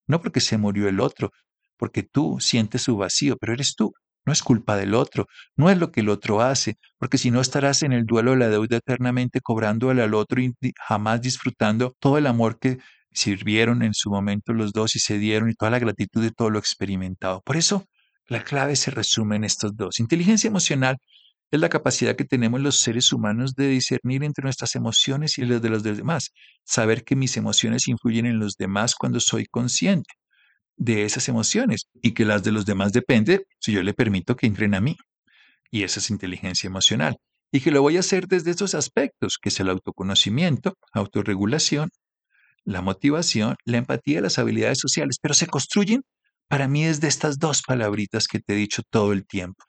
no 0.07 0.21
porque 0.23 0.41
se 0.41 0.57
murió 0.57 0.89
el 0.89 1.01
otro, 1.01 1.33
porque 1.77 2.03
tú 2.03 2.39
sientes 2.41 2.83
su 2.83 2.97
vacío, 2.97 3.37
pero 3.37 3.53
eres 3.53 3.75
tú. 3.75 3.93
No 4.27 4.33
es 4.33 4.43
culpa 4.43 4.77
del 4.77 4.95
otro, 4.95 5.27
no 5.57 5.71
es 5.71 5.79
lo 5.79 5.93
que 5.93 6.01
el 6.01 6.09
otro 6.09 6.41
hace, 6.41 6.77
porque 6.99 7.19
si 7.19 7.31
no 7.31 7.41
estarás 7.41 7.83
en 7.83 7.93
el 7.93 8.07
duelo 8.07 8.33
de 8.33 8.39
la 8.39 8.49
deuda 8.49 8.79
eternamente 8.79 9.41
cobrando 9.41 9.91
al 9.91 10.15
otro 10.15 10.41
y 10.41 10.55
jamás 10.79 11.21
disfrutando 11.21 11.95
todo 12.01 12.19
el 12.19 12.27
amor 12.27 12.59
que 12.59 12.79
sirvieron 13.13 13.83
en 13.83 13.95
su 13.95 14.11
momento 14.11 14.53
los 14.53 14.73
dos 14.73 14.97
y 14.97 14.99
se 14.99 15.19
dieron 15.19 15.51
y 15.51 15.55
toda 15.55 15.71
la 15.71 15.79
gratitud 15.79 16.23
de 16.23 16.31
todo 16.33 16.51
lo 16.51 16.59
experimentado. 16.59 17.43
Por 17.45 17.57
eso, 17.57 17.87
la 18.27 18.43
clave 18.43 18.77
se 18.77 18.91
resume 18.91 19.37
en 19.37 19.45
estos 19.45 19.77
dos. 19.77 20.01
Inteligencia 20.01 20.49
emocional 20.49 20.97
es 21.51 21.61
la 21.61 21.69
capacidad 21.69 22.17
que 22.17 22.25
tenemos 22.25 22.61
los 22.61 22.81
seres 22.81 23.13
humanos 23.13 23.55
de 23.55 23.69
discernir 23.69 24.25
entre 24.25 24.43
nuestras 24.43 24.75
emociones 24.75 25.39
y 25.39 25.45
las 25.45 25.63
de 25.63 25.71
los 25.71 25.83
demás, 25.83 26.33
saber 26.65 27.05
que 27.05 27.17
mis 27.17 27.37
emociones 27.37 27.89
influyen 27.89 28.27
en 28.27 28.39
los 28.41 28.57
demás 28.57 28.95
cuando 28.97 29.21
soy 29.21 29.47
consciente 29.47 30.15
de 30.77 31.05
esas 31.05 31.29
emociones 31.29 31.89
y 32.03 32.13
que 32.13 32.25
las 32.25 32.43
de 32.43 32.53
los 32.53 32.67
demás 32.67 32.93
depende 32.93 33.47
si 33.61 33.73
yo 33.73 33.83
le 33.83 33.95
permito 33.95 34.37
que 34.37 34.47
entren 34.47 34.75
a 34.75 34.81
mí. 34.81 34.97
Y 35.71 35.83
esa 35.83 36.01
es 36.01 36.11
inteligencia 36.11 36.67
emocional. 36.67 37.17
Y 37.53 37.61
que 37.61 37.71
lo 37.71 37.83
voy 37.83 37.97
a 37.97 38.01
hacer 38.01 38.27
desde 38.27 38.51
estos 38.51 38.75
aspectos, 38.75 39.39
que 39.41 39.49
es 39.49 39.61
el 39.61 39.71
autoconocimiento, 39.71 40.77
autorregulación, 40.93 41.91
la 42.65 42.81
motivación, 42.81 43.57
la 43.65 43.79
empatía 43.79 44.21
las 44.21 44.39
habilidades 44.39 44.79
sociales, 44.79 45.19
pero 45.21 45.35
se 45.35 45.47
construyen 45.47 46.03
para 46.49 46.69
mí 46.69 46.85
desde 46.85 47.09
estas 47.09 47.39
dos 47.39 47.63
palabritas 47.63 48.27
que 48.27 48.41
te 48.41 48.55
he 48.55 48.57
dicho 48.57 48.83
todo 48.89 49.13
el 49.13 49.27
tiempo. 49.27 49.65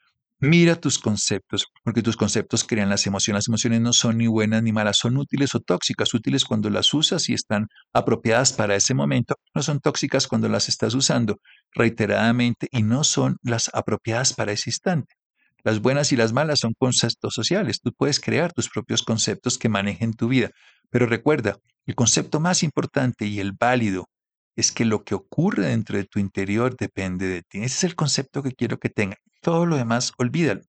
Mira 0.47 0.75
tus 0.75 0.99
conceptos, 0.99 1.65
porque 1.83 2.03
tus 2.03 2.15
conceptos 2.15 2.63
crean 2.63 2.87
las 2.87 3.07
emociones. 3.07 3.39
Las 3.39 3.47
emociones 3.47 3.81
no 3.81 3.93
son 3.93 4.19
ni 4.19 4.27
buenas 4.27 4.61
ni 4.61 4.71
malas, 4.71 4.99
son 4.99 5.17
útiles 5.17 5.55
o 5.55 5.59
tóxicas. 5.59 6.13
Útiles 6.13 6.45
cuando 6.45 6.69
las 6.69 6.93
usas 6.93 7.29
y 7.29 7.33
están 7.33 7.65
apropiadas 7.93 8.53
para 8.53 8.75
ese 8.75 8.93
momento. 8.93 9.33
No 9.55 9.63
son 9.63 9.79
tóxicas 9.79 10.27
cuando 10.27 10.47
las 10.47 10.69
estás 10.69 10.93
usando 10.93 11.39
reiteradamente 11.73 12.67
y 12.69 12.83
no 12.83 13.03
son 13.03 13.37
las 13.41 13.71
apropiadas 13.73 14.33
para 14.33 14.51
ese 14.51 14.69
instante. 14.69 15.15
Las 15.63 15.81
buenas 15.81 16.11
y 16.11 16.15
las 16.15 16.31
malas 16.31 16.59
son 16.59 16.75
conceptos 16.77 17.33
sociales. 17.33 17.79
Tú 17.81 17.91
puedes 17.91 18.19
crear 18.19 18.53
tus 18.53 18.69
propios 18.69 19.01
conceptos 19.01 19.57
que 19.57 19.67
manejen 19.67 20.13
tu 20.13 20.27
vida. 20.27 20.51
Pero 20.91 21.07
recuerda, 21.07 21.57
el 21.87 21.95
concepto 21.95 22.39
más 22.39 22.61
importante 22.61 23.25
y 23.25 23.39
el 23.39 23.53
válido 23.53 24.09
es 24.55 24.71
que 24.71 24.85
lo 24.85 25.03
que 25.03 25.15
ocurre 25.15 25.69
dentro 25.69 25.97
de 25.97 26.03
tu 26.03 26.19
interior 26.19 26.77
depende 26.77 27.25
de 27.25 27.41
ti. 27.41 27.63
Ese 27.63 27.77
es 27.77 27.83
el 27.85 27.95
concepto 27.95 28.43
que 28.43 28.51
quiero 28.51 28.77
que 28.77 28.89
tenga. 28.89 29.17
Todo 29.45 29.67
lo 29.67 29.77
demás, 29.77 30.11
olvídalo. 30.17 30.61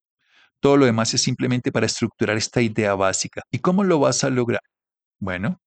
Todo 0.61 0.77
lo 0.77 0.85
demás 0.85 1.15
es 1.15 1.23
simplemente 1.23 1.73
para 1.73 1.87
estructurar 1.87 2.37
esta 2.37 2.61
idea 2.61 2.95
básica. 2.95 3.41
¿Y 3.51 3.61
cómo 3.61 3.85
lo 3.85 4.01
vas 4.01 4.23
a 4.23 4.29
lograr? 4.29 4.61
Bueno, 5.19 5.63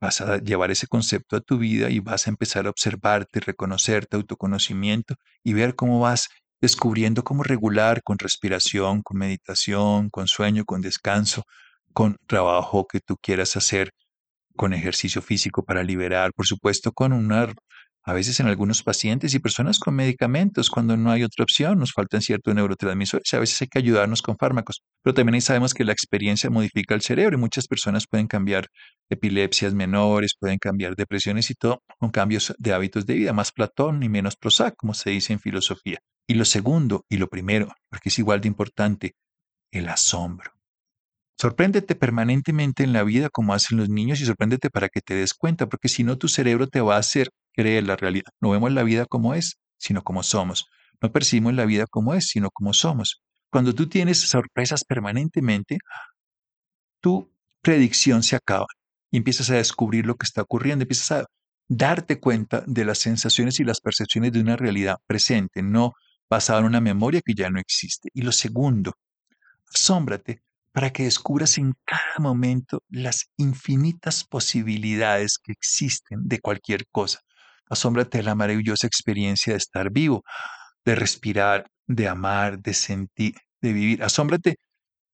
vas 0.00 0.20
a 0.20 0.36
llevar 0.38 0.70
ese 0.70 0.86
concepto 0.86 1.36
a 1.36 1.40
tu 1.40 1.56
vida 1.56 1.88
y 1.88 2.00
vas 2.00 2.26
a 2.26 2.30
empezar 2.30 2.66
a 2.66 2.70
observarte, 2.70 3.40
reconocerte, 3.40 4.16
autoconocimiento 4.16 5.14
y 5.42 5.54
ver 5.54 5.76
cómo 5.76 6.00
vas 6.00 6.28
descubriendo 6.60 7.24
cómo 7.24 7.42
regular 7.42 8.02
con 8.02 8.18
respiración, 8.18 9.00
con 9.02 9.16
meditación, 9.16 10.10
con 10.10 10.28
sueño, 10.28 10.66
con 10.66 10.82
descanso, 10.82 11.44
con 11.94 12.18
trabajo 12.26 12.86
que 12.86 13.00
tú 13.00 13.16
quieras 13.16 13.56
hacer 13.56 13.92
con 14.56 14.74
ejercicio 14.74 15.22
físico 15.22 15.64
para 15.64 15.82
liberar, 15.82 16.32
por 16.34 16.46
supuesto, 16.46 16.92
con 16.92 17.14
una, 17.14 17.48
a 18.04 18.12
veces 18.12 18.40
en 18.40 18.46
algunos 18.46 18.82
pacientes 18.82 19.34
y 19.34 19.38
personas 19.38 19.78
con 19.78 19.94
medicamentos, 19.94 20.70
cuando 20.70 20.96
no 20.96 21.10
hay 21.10 21.22
otra 21.22 21.44
opción, 21.44 21.78
nos 21.78 21.92
faltan 21.92 22.20
ciertos 22.20 22.54
neurotransmisores, 22.54 23.32
a 23.34 23.38
veces 23.38 23.60
hay 23.62 23.68
que 23.68 23.78
ayudarnos 23.78 24.22
con 24.22 24.36
fármacos, 24.36 24.82
pero 25.02 25.14
también 25.14 25.40
sabemos 25.40 25.74
que 25.74 25.84
la 25.84 25.92
experiencia 25.92 26.50
modifica 26.50 26.94
el 26.94 27.02
cerebro 27.02 27.36
y 27.36 27.40
muchas 27.40 27.68
personas 27.68 28.06
pueden 28.08 28.26
cambiar 28.26 28.66
epilepsias 29.08 29.74
menores, 29.74 30.34
pueden 30.38 30.58
cambiar 30.58 30.96
depresiones 30.96 31.50
y 31.50 31.54
todo 31.54 31.82
con 31.98 32.10
cambios 32.10 32.54
de 32.58 32.72
hábitos 32.72 33.06
de 33.06 33.14
vida, 33.14 33.32
más 33.32 33.52
Platón 33.52 34.02
y 34.02 34.08
menos 34.08 34.36
Prozac, 34.36 34.74
como 34.76 34.94
se 34.94 35.10
dice 35.10 35.32
en 35.32 35.40
filosofía. 35.40 35.98
Y 36.26 36.34
lo 36.34 36.44
segundo 36.44 37.04
y 37.08 37.18
lo 37.18 37.28
primero, 37.28 37.68
porque 37.88 38.08
es 38.08 38.18
igual 38.18 38.40
de 38.40 38.48
importante, 38.48 39.14
el 39.70 39.88
asombro. 39.88 40.52
Sorpréndete 41.42 41.96
permanentemente 41.96 42.84
en 42.84 42.92
la 42.92 43.02
vida 43.02 43.28
como 43.28 43.52
hacen 43.52 43.76
los 43.76 43.88
niños 43.88 44.20
y 44.20 44.26
sorpréndete 44.26 44.70
para 44.70 44.88
que 44.88 45.00
te 45.00 45.14
des 45.14 45.34
cuenta, 45.34 45.68
porque 45.68 45.88
si 45.88 46.04
no 46.04 46.16
tu 46.16 46.28
cerebro 46.28 46.68
te 46.68 46.80
va 46.80 46.94
a 46.94 47.00
hacer 47.00 47.30
creer 47.52 47.82
la 47.82 47.96
realidad. 47.96 48.30
No 48.40 48.50
vemos 48.50 48.70
la 48.70 48.84
vida 48.84 49.06
como 49.06 49.34
es, 49.34 49.56
sino 49.76 50.04
como 50.04 50.22
somos. 50.22 50.68
No 51.00 51.10
percibimos 51.10 51.54
la 51.54 51.64
vida 51.64 51.86
como 51.90 52.14
es, 52.14 52.28
sino 52.28 52.48
como 52.52 52.72
somos. 52.72 53.24
Cuando 53.50 53.74
tú 53.74 53.88
tienes 53.88 54.20
sorpresas 54.20 54.84
permanentemente, 54.84 55.78
tu 57.00 57.34
predicción 57.60 58.22
se 58.22 58.36
acaba 58.36 58.66
y 59.10 59.16
empiezas 59.16 59.50
a 59.50 59.56
descubrir 59.56 60.06
lo 60.06 60.14
que 60.14 60.26
está 60.26 60.42
ocurriendo, 60.42 60.84
empiezas 60.84 61.10
a 61.10 61.26
darte 61.66 62.20
cuenta 62.20 62.62
de 62.68 62.84
las 62.84 62.98
sensaciones 62.98 63.58
y 63.58 63.64
las 63.64 63.80
percepciones 63.80 64.30
de 64.30 64.38
una 64.38 64.54
realidad 64.54 64.98
presente, 65.08 65.60
no 65.60 65.94
basada 66.30 66.60
en 66.60 66.66
una 66.66 66.80
memoria 66.80 67.20
que 67.20 67.34
ya 67.34 67.50
no 67.50 67.58
existe. 67.58 68.10
Y 68.14 68.22
lo 68.22 68.30
segundo, 68.30 68.92
asómbrate 69.74 70.40
para 70.72 70.90
que 70.90 71.04
descubras 71.04 71.58
en 71.58 71.74
cada 71.84 72.18
momento 72.18 72.82
las 72.88 73.30
infinitas 73.36 74.24
posibilidades 74.24 75.38
que 75.38 75.52
existen 75.52 76.26
de 76.26 76.40
cualquier 76.40 76.86
cosa. 76.90 77.20
Asómbrate 77.68 78.18
de 78.18 78.24
la 78.24 78.34
maravillosa 78.34 78.86
experiencia 78.86 79.52
de 79.52 79.58
estar 79.58 79.90
vivo, 79.90 80.22
de 80.84 80.94
respirar, 80.94 81.66
de 81.86 82.08
amar, 82.08 82.58
de 82.60 82.74
sentir, 82.74 83.34
de 83.60 83.72
vivir. 83.72 84.02
Asómbrate 84.02 84.56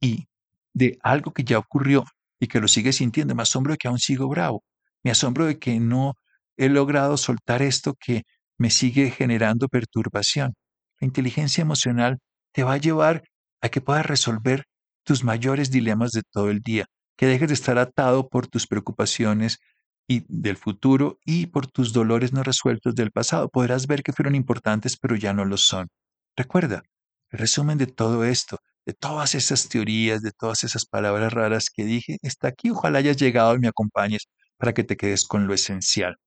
y 0.01 0.27
de 0.75 0.99
algo 1.03 1.33
que 1.33 1.45
ya 1.45 1.59
ocurrió 1.59 2.05
y 2.41 2.47
que 2.47 2.61
lo 2.61 2.69
sigues 2.69 2.97
sintiendo. 2.97 3.35
Me 3.35 3.43
asombro 3.43 3.73
de 3.73 3.79
que 3.79 3.89
aún 3.89 3.99
sigo 3.99 4.29
bravo. 4.29 4.63
Me 5.03 5.11
asombro 5.11 5.47
de 5.47 5.59
que 5.59 5.81
no 5.81 6.15
he 6.57 6.69
logrado 6.69 7.17
soltar 7.17 7.63
esto 7.63 7.95
que 7.99 8.23
me 8.59 8.71
sigue 8.71 9.11
generando 9.11 9.69
perturbación. 9.69 10.55
La 11.01 11.07
inteligencia 11.07 11.63
emocional 11.63 12.19
te 12.53 12.65
va 12.65 12.75
a 12.75 12.79
llevar 12.79 13.23
a 13.61 13.69
que 13.69 13.81
puedas 13.81 14.07
resolver 14.07 14.65
tus 15.09 15.25
mayores 15.25 15.71
dilemas 15.71 16.11
de 16.13 16.23
todo 16.23 16.51
el 16.51 16.61
día, 16.61 16.85
que 17.17 17.25
dejes 17.25 17.49
de 17.49 17.55
estar 17.55 17.79
atado 17.79 18.29
por 18.29 18.47
tus 18.47 18.67
preocupaciones 18.67 19.59
y 20.07 20.23
del 20.29 20.59
futuro 20.59 21.19
y 21.25 21.47
por 21.47 21.67
tus 21.67 21.95
dolores 21.95 22.35
no 22.35 22.43
resueltos 22.43 22.95
del 22.95 23.11
pasado. 23.11 23.49
Podrás 23.49 23.87
ver 23.87 24.03
que 24.03 24.13
fueron 24.13 24.35
importantes, 24.35 24.99
pero 24.99 25.17
ya 25.17 25.33
no 25.33 25.47
lo 25.47 25.57
son. 25.57 25.89
Recuerda, 26.37 26.83
el 27.31 27.39
resumen 27.39 27.79
de 27.79 27.87
todo 27.87 28.23
esto, 28.23 28.59
de 28.85 28.93
todas 28.93 29.35
esas 29.35 29.71
teorías, 29.71 30.21
de 30.21 30.33
todas 30.33 30.63
esas 30.63 30.85
palabras 30.85 31.33
raras 31.33 31.71
que 31.75 31.85
dije, 31.85 32.19
está 32.21 32.49
aquí. 32.49 32.69
Ojalá 32.69 32.99
hayas 32.99 33.17
llegado 33.17 33.55
y 33.55 33.61
me 33.61 33.69
acompañes 33.69 34.29
para 34.59 34.75
que 34.75 34.85
te 34.85 34.99
quedes 34.99 35.27
con 35.27 35.47
lo 35.47 35.55
esencial. 35.55 36.19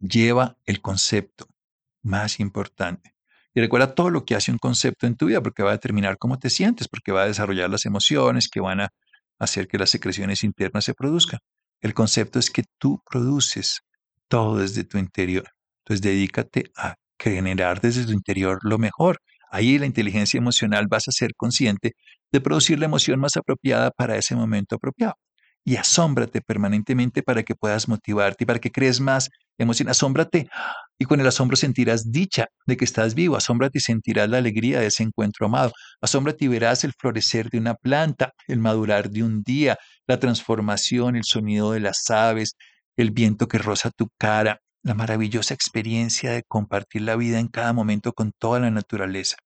Lleva 0.00 0.56
el 0.64 0.80
concepto 0.80 1.46
más 2.02 2.40
importante. 2.40 3.14
Y 3.54 3.60
recuerda 3.60 3.94
todo 3.94 4.10
lo 4.10 4.24
que 4.24 4.34
hace 4.34 4.50
un 4.50 4.58
concepto 4.58 5.06
en 5.06 5.16
tu 5.16 5.26
vida, 5.26 5.42
porque 5.42 5.62
va 5.62 5.70
a 5.70 5.74
determinar 5.74 6.16
cómo 6.18 6.38
te 6.38 6.50
sientes, 6.50 6.88
porque 6.88 7.12
va 7.12 7.22
a 7.22 7.26
desarrollar 7.26 7.68
las 7.70 7.84
emociones 7.84 8.48
que 8.48 8.60
van 8.60 8.80
a 8.80 8.88
hacer 9.38 9.68
que 9.68 9.78
las 9.78 9.90
secreciones 9.90 10.42
internas 10.42 10.84
se 10.84 10.94
produzcan. 10.94 11.40
El 11.80 11.94
concepto 11.94 12.38
es 12.38 12.50
que 12.50 12.64
tú 12.78 13.02
produces 13.10 13.80
todo 14.28 14.58
desde 14.58 14.84
tu 14.84 14.98
interior. 14.98 15.44
Entonces, 15.84 16.02
dedícate 16.02 16.70
a 16.76 16.94
generar 17.18 17.80
desde 17.80 18.06
tu 18.06 18.12
interior 18.12 18.58
lo 18.62 18.78
mejor. 18.78 19.18
Ahí 19.50 19.78
la 19.78 19.86
inteligencia 19.86 20.38
emocional 20.38 20.86
vas 20.88 21.08
a 21.08 21.12
ser 21.12 21.32
consciente 21.36 21.92
de 22.32 22.40
producir 22.40 22.78
la 22.78 22.86
emoción 22.86 23.20
más 23.20 23.36
apropiada 23.36 23.90
para 23.90 24.16
ese 24.16 24.34
momento 24.34 24.76
apropiado 24.76 25.14
y 25.64 25.76
asómbrate 25.76 26.40
permanentemente 26.40 27.22
para 27.22 27.42
que 27.42 27.54
puedas 27.54 27.88
motivarte 27.88 28.44
y 28.44 28.46
para 28.46 28.58
que 28.58 28.72
crees 28.72 29.00
más 29.00 29.30
emoción. 29.58 29.88
Asómbrate 29.88 30.48
y 30.98 31.04
con 31.04 31.20
el 31.20 31.26
asombro 31.26 31.56
sentirás 31.56 32.10
dicha 32.10 32.46
de 32.66 32.76
que 32.76 32.84
estás 32.84 33.14
vivo. 33.14 33.36
Asómbrate 33.36 33.78
y 33.78 33.80
sentirás 33.80 34.28
la 34.28 34.38
alegría 34.38 34.80
de 34.80 34.86
ese 34.86 35.02
encuentro 35.02 35.46
amado. 35.46 35.72
Asómbrate 36.00 36.44
y 36.44 36.48
verás 36.48 36.84
el 36.84 36.92
florecer 36.98 37.48
de 37.50 37.58
una 37.58 37.74
planta, 37.74 38.32
el 38.48 38.58
madurar 38.58 39.10
de 39.10 39.22
un 39.22 39.42
día, 39.42 39.76
la 40.06 40.18
transformación, 40.18 41.16
el 41.16 41.24
sonido 41.24 41.72
de 41.72 41.80
las 41.80 42.10
aves, 42.10 42.56
el 42.96 43.10
viento 43.10 43.48
que 43.48 43.58
roza 43.58 43.90
tu 43.90 44.08
cara, 44.18 44.60
la 44.82 44.94
maravillosa 44.94 45.54
experiencia 45.54 46.32
de 46.32 46.42
compartir 46.42 47.02
la 47.02 47.16
vida 47.16 47.38
en 47.38 47.48
cada 47.48 47.72
momento 47.72 48.12
con 48.12 48.32
toda 48.32 48.60
la 48.60 48.70
naturaleza. 48.70 49.36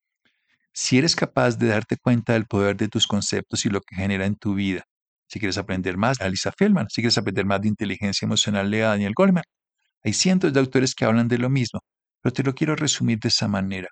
Si 0.73 0.99
eres 0.99 1.17
capaz 1.17 1.57
de 1.59 1.69
darte 1.69 1.97
cuenta 1.97 2.35
del 2.35 2.47
poder 2.47 2.77
de 2.77 2.89
tus 2.89 3.07
conceptos 3.07 3.65
y 3.65 3.71
lo 3.71 3.81
que 3.81 3.97
genera 3.97 4.27
en 4.27 4.37
tu 4.37 4.55
vida, 4.55 4.85
si 5.29 5.39
quieres 5.39 5.59
aprender 5.59 5.97
más, 5.97 6.21
Alisa 6.21 6.53
Feldman. 6.57 6.87
Si 6.89 7.01
quieres 7.01 7.19
aprender 7.19 7.45
más 7.45 7.61
de 7.61 7.69
inteligencia 7.69 8.27
emocional, 8.27 8.71
lea 8.71 8.87
a 8.87 8.91
Daniel 8.91 9.15
Goleman. 9.15 9.45
Hay 10.05 10.13
cientos 10.13 10.53
de 10.53 10.61
autores 10.61 10.95
que 10.95 11.05
hablan 11.05 11.29
de 11.29 11.39
lo 11.39 11.51
mismo, 11.51 11.81
pero 12.23 12.33
te 12.33 12.43
lo 12.43 12.55
quiero 12.55 12.77
resumir 12.77 13.19
de 13.19 13.29
esa 13.29 13.49
manera. 13.49 13.89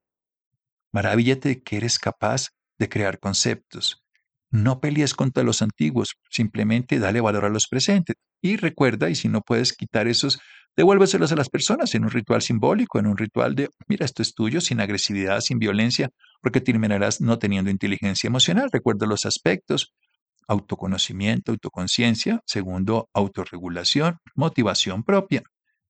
Maravíllate 0.93 1.49
de 1.49 1.62
que 1.62 1.76
eres 1.76 1.99
capaz 1.99 2.51
de 2.78 2.89
crear 2.89 3.18
conceptos. 3.18 4.05
No 4.51 4.80
pelees 4.80 5.14
contra 5.14 5.43
los 5.43 5.62
antiguos, 5.62 6.14
simplemente 6.30 7.01
dale 7.01 7.20
valor 7.20 7.45
a 7.45 7.49
los 7.49 7.66
presentes. 7.66 8.14
Y 8.41 8.57
recuerda, 8.57 9.11
y 9.11 9.16
si 9.16 9.28
no 9.28 9.41
puedes 9.41 9.72
quitar 9.72 10.07
esos, 10.07 10.39
devuélveselos 10.76 11.32
a 11.32 11.37
las 11.37 11.49
personas 11.49 11.95
en 11.97 12.05
un 12.05 12.11
ritual 12.11 12.43
simbólico, 12.43 13.01
en 13.01 13.09
un 13.09 13.16
ritual 13.16 13.57
de, 13.57 13.70
mira, 13.89 14.05
esto 14.05 14.22
es 14.22 14.35
tuyo, 14.35 14.61
sin 14.61 14.80
agresividad, 14.80 15.41
sin 15.41 15.59
violencia, 15.59 16.11
porque 16.41 16.61
terminarás 16.61 17.20
no 17.20 17.39
teniendo 17.41 17.70
inteligencia 17.70 18.28
emocional. 18.28 18.68
Recuerda 18.72 19.07
los 19.07 19.26
aspectos, 19.26 19.93
autoconocimiento, 20.49 21.53
autoconciencia. 21.53 22.40
Segundo, 22.47 23.09
autorregulación, 23.14 24.18
motivación 24.34 25.03
propia. 25.03 25.42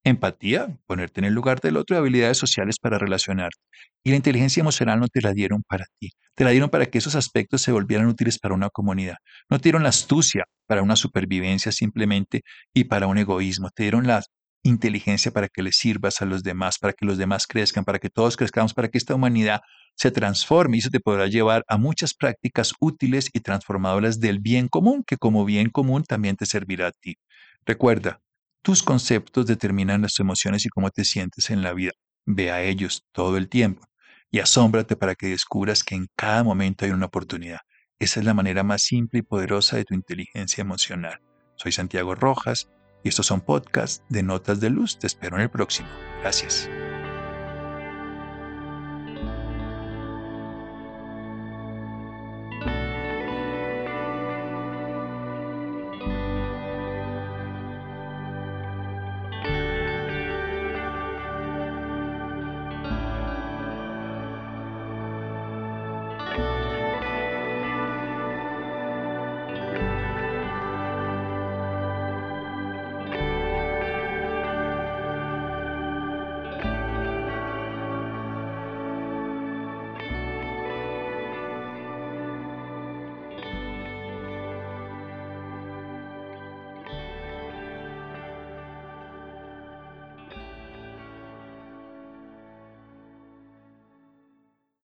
Empatía, 0.03 0.77
ponerte 0.85 1.19
en 1.21 1.25
el 1.25 1.33
lugar 1.33 1.61
del 1.61 1.77
otro 1.77 1.95
y 1.95 1.99
habilidades 1.99 2.37
sociales 2.37 2.77
para 2.79 2.99
relacionarte. 2.99 3.57
Y 4.03 4.11
la 4.11 4.17
inteligencia 4.17 4.61
emocional 4.61 4.99
no 4.99 5.07
te 5.07 5.21
la 5.21 5.33
dieron 5.33 5.63
para 5.67 5.85
ti, 5.99 6.11
te 6.35 6.43
la 6.43 6.51
dieron 6.51 6.69
para 6.69 6.85
que 6.85 6.99
esos 6.99 7.15
aspectos 7.15 7.63
se 7.63 7.71
volvieran 7.71 8.05
útiles 8.05 8.37
para 8.37 8.53
una 8.53 8.69
comunidad. 8.69 9.15
No 9.49 9.57
te 9.57 9.63
dieron 9.63 9.81
la 9.81 9.89
astucia 9.89 10.43
para 10.67 10.83
una 10.83 10.95
supervivencia 10.95 11.71
simplemente 11.71 12.41
y 12.71 12.83
para 12.83 13.07
un 13.07 13.17
egoísmo, 13.17 13.71
te 13.71 13.83
dieron 13.83 14.05
la 14.05 14.21
inteligencia 14.65 15.31
para 15.31 15.47
que 15.47 15.63
le 15.63 15.71
sirvas 15.71 16.21
a 16.21 16.25
los 16.25 16.43
demás, 16.43 16.77
para 16.79 16.93
que 16.93 17.05
los 17.05 17.17
demás 17.17 17.47
crezcan, 17.47 17.85
para 17.85 17.99
que 17.99 18.09
todos 18.09 18.35
crezcamos, 18.35 18.73
para 18.73 18.89
que 18.89 18.97
esta 18.97 19.15
humanidad 19.15 19.61
se 19.95 20.11
transforme 20.11 20.77
y 20.77 20.79
eso 20.79 20.89
te 20.89 20.99
podrá 20.99 21.27
llevar 21.27 21.63
a 21.67 21.77
muchas 21.77 22.13
prácticas 22.13 22.73
útiles 22.79 23.29
y 23.33 23.39
transformadoras 23.39 24.19
del 24.19 24.39
bien 24.39 24.67
común, 24.67 25.03
que 25.05 25.17
como 25.17 25.45
bien 25.45 25.69
común 25.69 26.03
también 26.03 26.35
te 26.35 26.45
servirá 26.45 26.87
a 26.87 26.91
ti. 26.91 27.17
Recuerda, 27.65 28.21
tus 28.61 28.83
conceptos 28.83 29.45
determinan 29.45 30.01
las 30.01 30.19
emociones 30.19 30.65
y 30.65 30.69
cómo 30.69 30.89
te 30.89 31.05
sientes 31.05 31.49
en 31.49 31.61
la 31.61 31.73
vida. 31.73 31.91
Ve 32.25 32.51
a 32.51 32.61
ellos 32.63 33.03
todo 33.11 33.37
el 33.37 33.47
tiempo 33.47 33.85
y 34.31 34.39
asómbrate 34.39 34.95
para 34.95 35.15
que 35.15 35.27
descubras 35.27 35.83
que 35.83 35.95
en 35.95 36.07
cada 36.15 36.43
momento 36.43 36.85
hay 36.85 36.91
una 36.91 37.05
oportunidad. 37.05 37.59
Esa 37.99 38.19
es 38.19 38.25
la 38.25 38.33
manera 38.33 38.63
más 38.63 38.81
simple 38.81 39.19
y 39.19 39.23
poderosa 39.23 39.77
de 39.77 39.85
tu 39.85 39.93
inteligencia 39.93 40.61
emocional. 40.61 41.21
Soy 41.55 41.71
Santiago 41.71 42.15
Rojas 42.15 42.69
y 43.03 43.09
estos 43.09 43.27
son 43.27 43.41
podcasts 43.41 44.03
de 44.09 44.23
Notas 44.23 44.59
de 44.59 44.69
Luz. 44.69 44.99
Te 44.99 45.07
espero 45.07 45.37
en 45.37 45.43
el 45.43 45.49
próximo. 45.49 45.87
Gracias. 46.21 46.69